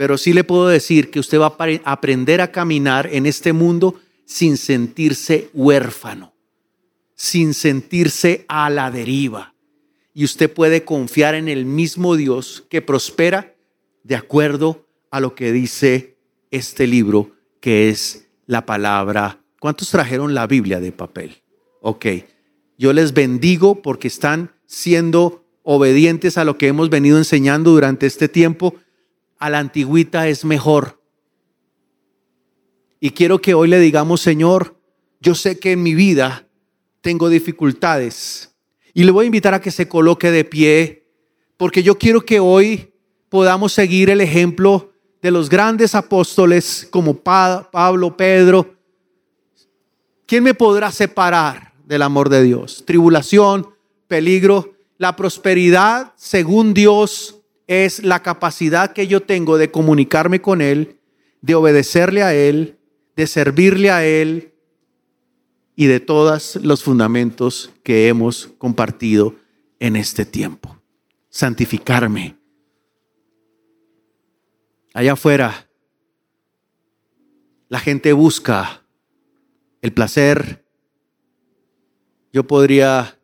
pero 0.00 0.16
sí 0.16 0.32
le 0.32 0.44
puedo 0.44 0.66
decir 0.66 1.10
que 1.10 1.20
usted 1.20 1.38
va 1.38 1.54
a 1.58 1.92
aprender 1.92 2.40
a 2.40 2.50
caminar 2.50 3.10
en 3.12 3.26
este 3.26 3.52
mundo 3.52 4.00
sin 4.24 4.56
sentirse 4.56 5.50
huérfano, 5.52 6.32
sin 7.14 7.52
sentirse 7.52 8.46
a 8.48 8.70
la 8.70 8.90
deriva. 8.90 9.54
Y 10.14 10.24
usted 10.24 10.50
puede 10.50 10.86
confiar 10.86 11.34
en 11.34 11.50
el 11.50 11.66
mismo 11.66 12.16
Dios 12.16 12.64
que 12.70 12.80
prospera 12.80 13.54
de 14.02 14.16
acuerdo 14.16 14.86
a 15.10 15.20
lo 15.20 15.34
que 15.34 15.52
dice 15.52 16.16
este 16.50 16.86
libro, 16.86 17.32
que 17.60 17.90
es 17.90 18.26
la 18.46 18.64
palabra. 18.64 19.42
¿Cuántos 19.58 19.90
trajeron 19.90 20.32
la 20.32 20.46
Biblia 20.46 20.80
de 20.80 20.92
papel? 20.92 21.42
Ok, 21.82 22.06
yo 22.78 22.94
les 22.94 23.12
bendigo 23.12 23.82
porque 23.82 24.08
están 24.08 24.50
siendo 24.64 25.39
obedientes 25.62 26.38
a 26.38 26.44
lo 26.44 26.58
que 26.58 26.68
hemos 26.68 26.90
venido 26.90 27.18
enseñando 27.18 27.70
durante 27.72 28.06
este 28.06 28.28
tiempo 28.28 28.74
a 29.38 29.50
la 29.50 29.58
antigüita 29.58 30.28
es 30.28 30.44
mejor. 30.44 31.00
Y 33.00 33.10
quiero 33.10 33.40
que 33.40 33.54
hoy 33.54 33.68
le 33.68 33.80
digamos, 33.80 34.20
Señor, 34.20 34.76
yo 35.20 35.34
sé 35.34 35.58
que 35.58 35.72
en 35.72 35.82
mi 35.82 35.94
vida 35.94 36.46
tengo 37.00 37.28
dificultades. 37.28 38.54
Y 38.92 39.04
le 39.04 39.12
voy 39.12 39.24
a 39.24 39.26
invitar 39.26 39.54
a 39.54 39.60
que 39.60 39.70
se 39.70 39.88
coloque 39.88 40.30
de 40.30 40.44
pie, 40.44 41.06
porque 41.56 41.82
yo 41.82 41.96
quiero 41.96 42.20
que 42.20 42.40
hoy 42.40 42.92
podamos 43.30 43.72
seguir 43.72 44.10
el 44.10 44.20
ejemplo 44.20 44.92
de 45.22 45.30
los 45.30 45.48
grandes 45.48 45.94
apóstoles 45.94 46.86
como 46.90 47.14
Pablo, 47.14 48.16
Pedro. 48.16 48.76
¿Quién 50.26 50.44
me 50.44 50.54
podrá 50.54 50.92
separar 50.92 51.72
del 51.84 52.02
amor 52.02 52.28
de 52.28 52.42
Dios? 52.42 52.84
Tribulación, 52.86 53.68
peligro, 54.06 54.74
la 55.00 55.16
prosperidad 55.16 56.12
según 56.16 56.74
Dios 56.74 57.40
es 57.66 58.04
la 58.04 58.22
capacidad 58.22 58.92
que 58.92 59.06
yo 59.06 59.22
tengo 59.22 59.56
de 59.56 59.70
comunicarme 59.70 60.42
con 60.42 60.60
Él, 60.60 61.00
de 61.40 61.54
obedecerle 61.54 62.22
a 62.22 62.34
Él, 62.34 62.78
de 63.16 63.26
servirle 63.26 63.90
a 63.90 64.04
Él 64.04 64.52
y 65.74 65.86
de 65.86 66.00
todos 66.00 66.56
los 66.56 66.82
fundamentos 66.82 67.70
que 67.82 68.08
hemos 68.08 68.48
compartido 68.58 69.36
en 69.78 69.96
este 69.96 70.26
tiempo. 70.26 70.76
Santificarme. 71.30 72.36
Allá 74.92 75.14
afuera, 75.14 75.70
la 77.70 77.80
gente 77.80 78.12
busca 78.12 78.84
el 79.80 79.94
placer. 79.94 80.62
Yo 82.34 82.46
podría 82.46 83.16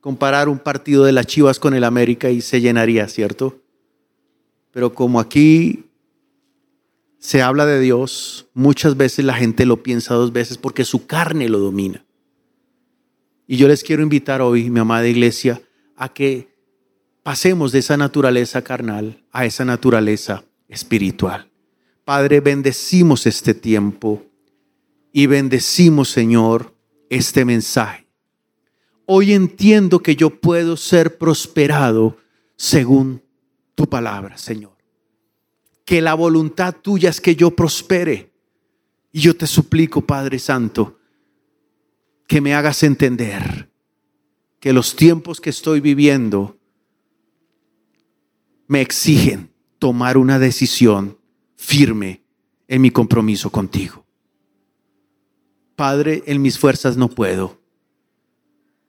comparar 0.00 0.48
un 0.48 0.58
partido 0.58 1.04
de 1.04 1.12
las 1.12 1.26
Chivas 1.26 1.58
con 1.58 1.74
el 1.74 1.84
América 1.84 2.30
y 2.30 2.40
se 2.40 2.60
llenaría, 2.60 3.06
¿cierto? 3.08 3.60
Pero 4.72 4.94
como 4.94 5.20
aquí 5.20 5.84
se 7.18 7.42
habla 7.42 7.66
de 7.66 7.80
Dios, 7.80 8.48
muchas 8.54 8.96
veces 8.96 9.24
la 9.24 9.34
gente 9.34 9.66
lo 9.66 9.82
piensa 9.82 10.14
dos 10.14 10.32
veces 10.32 10.56
porque 10.56 10.84
su 10.84 11.06
carne 11.06 11.48
lo 11.48 11.58
domina. 11.58 12.04
Y 13.46 13.56
yo 13.56 13.68
les 13.68 13.82
quiero 13.82 14.02
invitar 14.02 14.40
hoy, 14.40 14.70
mi 14.70 14.80
amada 14.80 15.06
iglesia, 15.06 15.60
a 15.96 16.12
que 16.12 16.48
pasemos 17.22 17.72
de 17.72 17.80
esa 17.80 17.96
naturaleza 17.96 18.62
carnal 18.62 19.22
a 19.32 19.44
esa 19.44 19.64
naturaleza 19.64 20.44
espiritual. 20.68 21.50
Padre, 22.04 22.40
bendecimos 22.40 23.26
este 23.26 23.52
tiempo 23.52 24.24
y 25.12 25.26
bendecimos, 25.26 26.08
Señor, 26.08 26.74
este 27.10 27.44
mensaje 27.44 28.09
hoy 29.12 29.32
entiendo 29.32 29.98
que 29.98 30.14
yo 30.14 30.30
puedo 30.40 30.76
ser 30.76 31.18
prosperado 31.18 32.16
según 32.54 33.20
tu 33.74 33.88
palabra, 33.88 34.38
Señor. 34.38 34.76
Que 35.84 36.00
la 36.00 36.14
voluntad 36.14 36.76
tuya 36.80 37.10
es 37.10 37.20
que 37.20 37.34
yo 37.34 37.50
prospere. 37.50 38.30
Y 39.10 39.18
yo 39.18 39.36
te 39.36 39.48
suplico, 39.48 40.00
Padre 40.00 40.38
Santo, 40.38 41.00
que 42.28 42.40
me 42.40 42.54
hagas 42.54 42.84
entender 42.84 43.68
que 44.60 44.72
los 44.72 44.94
tiempos 44.94 45.40
que 45.40 45.50
estoy 45.50 45.80
viviendo 45.80 46.56
me 48.68 48.80
exigen 48.80 49.50
tomar 49.80 50.18
una 50.18 50.38
decisión 50.38 51.18
firme 51.56 52.22
en 52.68 52.80
mi 52.80 52.92
compromiso 52.92 53.50
contigo. 53.50 54.06
Padre, 55.74 56.22
en 56.26 56.40
mis 56.40 56.56
fuerzas 56.56 56.96
no 56.96 57.08
puedo 57.08 57.59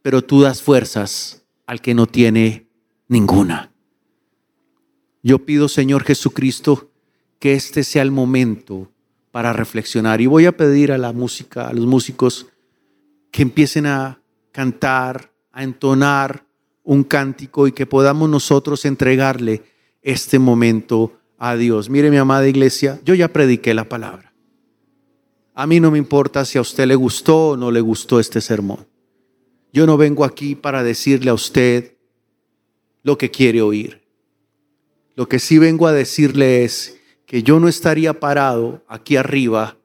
pero 0.01 0.23
tú 0.23 0.41
das 0.41 0.61
fuerzas 0.61 1.43
al 1.65 1.81
que 1.81 1.93
no 1.93 2.07
tiene 2.07 2.67
ninguna. 3.07 3.71
Yo 5.23 5.45
pido, 5.45 5.67
Señor 5.67 6.03
Jesucristo, 6.03 6.91
que 7.39 7.53
este 7.53 7.83
sea 7.83 8.01
el 8.01 8.11
momento 8.11 8.91
para 9.31 9.53
reflexionar. 9.53 10.21
Y 10.21 10.27
voy 10.27 10.45
a 10.45 10.57
pedir 10.57 10.91
a 10.91 10.97
la 10.97 11.13
música, 11.13 11.67
a 11.67 11.73
los 11.73 11.85
músicos, 11.85 12.47
que 13.31 13.43
empiecen 13.43 13.85
a 13.85 14.21
cantar, 14.51 15.31
a 15.51 15.63
entonar 15.63 16.45
un 16.83 17.03
cántico 17.03 17.67
y 17.67 17.71
que 17.71 17.85
podamos 17.85 18.29
nosotros 18.29 18.85
entregarle 18.85 19.63
este 20.01 20.39
momento 20.39 21.13
a 21.37 21.55
Dios. 21.55 21.89
Mire 21.89 22.11
mi 22.11 22.17
amada 22.17 22.47
iglesia, 22.47 22.99
yo 23.05 23.13
ya 23.13 23.31
prediqué 23.31 23.73
la 23.73 23.87
palabra. 23.87 24.33
A 25.53 25.67
mí 25.67 25.79
no 25.79 25.91
me 25.91 25.97
importa 25.97 26.43
si 26.45 26.57
a 26.57 26.61
usted 26.61 26.85
le 26.87 26.95
gustó 26.95 27.49
o 27.49 27.57
no 27.57 27.71
le 27.71 27.81
gustó 27.81 28.19
este 28.19 28.41
sermón. 28.41 28.90
Yo 29.73 29.85
no 29.85 29.97
vengo 29.97 30.25
aquí 30.25 30.55
para 30.55 30.83
decirle 30.83 31.29
a 31.29 31.33
usted 31.33 31.97
lo 33.03 33.17
que 33.17 33.31
quiere 33.31 33.61
oír. 33.61 34.01
Lo 35.15 35.27
que 35.27 35.39
sí 35.39 35.57
vengo 35.57 35.87
a 35.87 35.93
decirle 35.93 36.63
es 36.63 36.99
que 37.25 37.43
yo 37.43 37.59
no 37.59 37.67
estaría 37.67 38.19
parado 38.19 38.83
aquí 38.87 39.15
arriba 39.15 39.77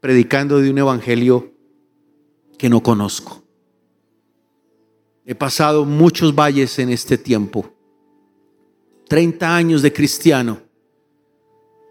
predicando 0.00 0.60
de 0.60 0.70
un 0.70 0.78
evangelio 0.78 1.52
que 2.58 2.68
no 2.68 2.82
conozco. 2.82 3.42
He 5.24 5.34
pasado 5.34 5.84
muchos 5.84 6.34
valles 6.34 6.78
en 6.78 6.90
este 6.90 7.16
tiempo. 7.16 7.72
30 9.08 9.56
años 9.56 9.82
de 9.82 9.92
cristiano. 9.92 10.60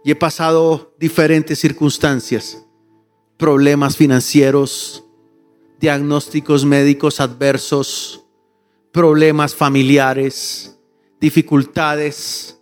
Y 0.06 0.12
he 0.12 0.16
pasado 0.16 0.93
diferentes 0.99 1.60
circunstancias. 1.60 2.66
Problemas 3.38 3.97
financieros, 3.97 5.04
diagnósticos 5.84 6.64
médicos 6.64 7.20
adversos, 7.20 8.24
problemas 8.94 9.54
familiares, 9.54 10.80
dificultades. 11.20 12.58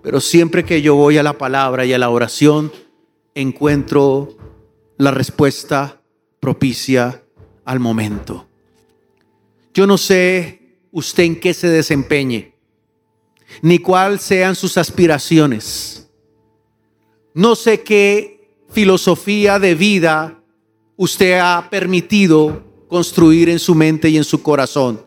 Pero 0.00 0.20
siempre 0.20 0.64
que 0.64 0.80
yo 0.80 0.94
voy 0.94 1.18
a 1.18 1.24
la 1.24 1.36
palabra 1.38 1.84
y 1.84 1.92
a 1.92 1.98
la 1.98 2.08
oración, 2.08 2.70
encuentro 3.34 4.36
la 4.96 5.10
respuesta 5.10 6.00
propicia 6.38 7.24
al 7.64 7.80
momento. 7.80 8.46
Yo 9.74 9.88
no 9.88 9.98
sé 9.98 10.78
usted 10.92 11.24
en 11.24 11.40
qué 11.40 11.52
se 11.52 11.68
desempeñe, 11.68 12.54
ni 13.60 13.80
cuáles 13.80 14.22
sean 14.22 14.54
sus 14.54 14.78
aspiraciones. 14.78 16.08
No 17.34 17.56
sé 17.56 17.82
qué 17.82 18.48
filosofía 18.70 19.58
de 19.58 19.74
vida 19.74 20.44
usted 20.96 21.38
ha 21.38 21.68
permitido 21.70 22.62
construir 22.88 23.48
en 23.48 23.58
su 23.58 23.74
mente 23.74 24.08
y 24.08 24.16
en 24.16 24.24
su 24.24 24.42
corazón. 24.42 25.04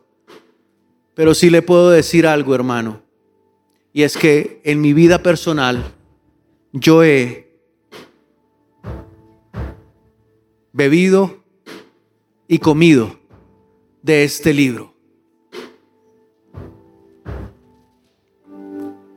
Pero 1.15 1.33
sí 1.33 1.49
le 1.49 1.61
puedo 1.61 1.89
decir 1.89 2.25
algo, 2.27 2.55
hermano. 2.55 3.01
Y 3.91 4.03
es 4.03 4.15
que 4.15 4.61
en 4.63 4.81
mi 4.81 4.93
vida 4.93 5.21
personal 5.23 5.93
yo 6.71 7.03
he 7.03 7.49
bebido 10.71 11.43
y 12.47 12.59
comido 12.59 13.19
de 14.01 14.23
este 14.23 14.53
libro. 14.53 14.93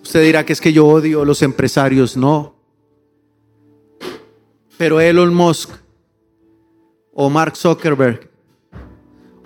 Usted 0.02 0.24
dirá 0.24 0.44
que 0.44 0.52
es 0.52 0.60
que 0.60 0.72
yo 0.72 0.86
odio 0.86 1.22
a 1.22 1.24
los 1.24 1.42
empresarios, 1.42 2.16
no. 2.16 2.54
Pero 4.76 5.00
Elon 5.00 5.32
Musk 5.32 5.70
o 7.12 7.28
Mark 7.30 7.56
Zuckerberg 7.56 8.30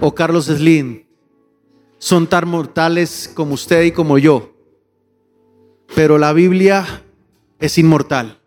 o 0.00 0.14
Carlos 0.14 0.46
Slim 0.46 1.04
son 1.98 2.26
tan 2.26 2.48
mortales 2.48 3.30
como 3.34 3.54
usted 3.54 3.84
y 3.84 3.92
como 3.92 4.18
yo. 4.18 4.52
Pero 5.94 6.18
la 6.18 6.32
Biblia 6.32 7.02
es 7.58 7.78
inmortal. 7.78 8.38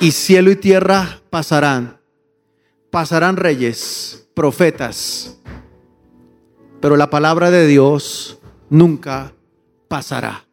Y 0.00 0.12
cielo 0.12 0.50
y 0.50 0.56
tierra 0.56 1.20
pasarán. 1.30 2.00
Pasarán 2.90 3.36
reyes, 3.36 4.28
profetas. 4.34 5.38
Pero 6.80 6.96
la 6.96 7.10
palabra 7.10 7.50
de 7.50 7.66
Dios 7.66 8.38
nunca 8.70 9.32
pasará. 9.88 10.44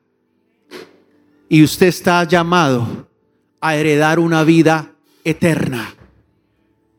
Y 1.48 1.64
usted 1.64 1.88
está 1.88 2.24
llamado 2.24 3.08
a 3.62 3.76
heredar 3.76 4.20
una 4.20 4.44
vida 4.44 4.92
eterna. 5.24 5.96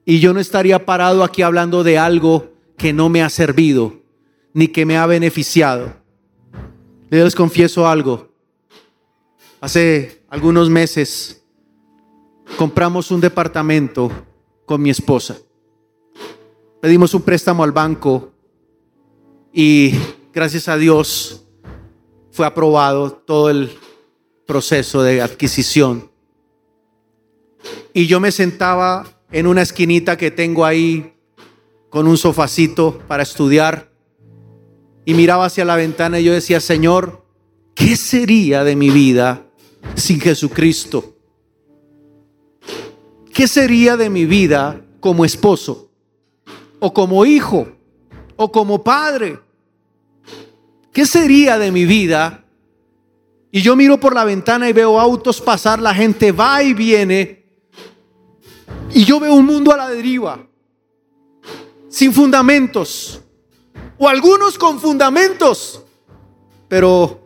Y 0.08 0.20
yo 0.20 0.32
no 0.32 0.38
estaría 0.38 0.86
parado 0.86 1.24
aquí 1.24 1.42
hablando 1.42 1.82
de 1.82 1.98
algo 1.98 2.52
que 2.78 2.92
no 2.92 3.08
me 3.08 3.22
ha 3.22 3.28
servido 3.28 4.00
ni 4.54 4.68
que 4.68 4.86
me 4.86 4.96
ha 4.96 5.04
beneficiado. 5.04 5.94
Les 7.10 7.34
confieso 7.34 7.88
algo. 7.88 8.32
Hace 9.60 10.22
algunos 10.30 10.70
meses 10.70 11.44
compramos 12.56 13.10
un 13.10 13.20
departamento 13.20 14.10
con 14.64 14.80
mi 14.80 14.90
esposa. 14.90 15.38
Pedimos 16.80 17.12
un 17.12 17.22
préstamo 17.22 17.64
al 17.64 17.72
banco 17.72 18.32
y 19.52 19.92
gracias 20.32 20.68
a 20.68 20.76
Dios 20.76 21.44
fue 22.30 22.46
aprobado 22.46 23.10
todo 23.10 23.50
el 23.50 23.76
proceso 24.46 25.02
de 25.02 25.20
adquisición. 25.20 26.08
Y 27.92 28.06
yo 28.06 28.20
me 28.20 28.30
sentaba 28.30 29.15
en 29.30 29.46
una 29.46 29.62
esquinita 29.62 30.16
que 30.16 30.30
tengo 30.30 30.64
ahí 30.64 31.14
con 31.90 32.06
un 32.06 32.16
sofacito 32.16 32.98
para 33.06 33.22
estudiar 33.22 33.90
y 35.04 35.14
miraba 35.14 35.46
hacia 35.46 35.64
la 35.64 35.76
ventana 35.76 36.18
y 36.20 36.24
yo 36.24 36.32
decía, 36.32 36.60
Señor, 36.60 37.24
¿qué 37.74 37.96
sería 37.96 38.64
de 38.64 38.76
mi 38.76 38.90
vida 38.90 39.46
sin 39.94 40.20
Jesucristo? 40.20 41.14
¿Qué 43.32 43.46
sería 43.46 43.96
de 43.96 44.10
mi 44.10 44.24
vida 44.24 44.80
como 44.98 45.24
esposo? 45.24 45.90
¿O 46.80 46.92
como 46.92 47.24
hijo? 47.24 47.68
¿O 48.36 48.50
como 48.50 48.82
padre? 48.82 49.38
¿Qué 50.92 51.06
sería 51.06 51.58
de 51.58 51.70
mi 51.70 51.84
vida? 51.84 52.44
Y 53.52 53.62
yo 53.62 53.76
miro 53.76 54.00
por 54.00 54.14
la 54.14 54.24
ventana 54.24 54.68
y 54.68 54.72
veo 54.72 54.98
autos 54.98 55.40
pasar, 55.40 55.78
la 55.78 55.94
gente 55.94 56.32
va 56.32 56.62
y 56.62 56.74
viene. 56.74 57.45
Y 58.96 59.04
yo 59.04 59.20
veo 59.20 59.34
un 59.34 59.44
mundo 59.44 59.74
a 59.74 59.76
la 59.76 59.90
deriva, 59.90 60.48
sin 61.90 62.14
fundamentos, 62.14 63.20
o 63.98 64.08
algunos 64.08 64.56
con 64.56 64.80
fundamentos, 64.80 65.84
pero 66.66 67.20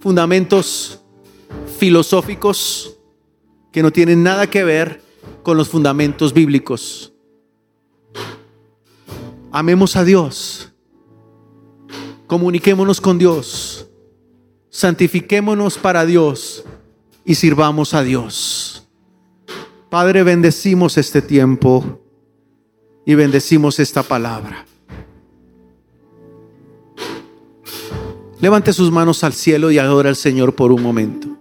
fundamentos 0.00 1.00
filosóficos 1.78 2.96
que 3.70 3.80
no 3.80 3.92
tienen 3.92 4.24
nada 4.24 4.50
que 4.50 4.64
ver 4.64 5.02
con 5.44 5.56
los 5.56 5.68
fundamentos 5.68 6.32
bíblicos. 6.32 7.12
Amemos 9.52 9.94
a 9.94 10.02
Dios, 10.02 10.72
comuniquémonos 12.26 13.00
con 13.00 13.18
Dios, 13.18 13.86
santifiquémonos 14.70 15.78
para 15.78 16.04
Dios 16.04 16.64
y 17.24 17.36
sirvamos 17.36 17.94
a 17.94 18.02
Dios. 18.02 18.75
Padre, 19.90 20.24
bendecimos 20.24 20.98
este 20.98 21.22
tiempo 21.22 22.00
y 23.04 23.14
bendecimos 23.14 23.78
esta 23.78 24.02
palabra. 24.02 24.66
Levante 28.40 28.72
sus 28.72 28.90
manos 28.90 29.24
al 29.24 29.32
cielo 29.32 29.70
y 29.70 29.78
adora 29.78 30.08
al 30.08 30.16
Señor 30.16 30.54
por 30.54 30.72
un 30.72 30.82
momento. 30.82 31.35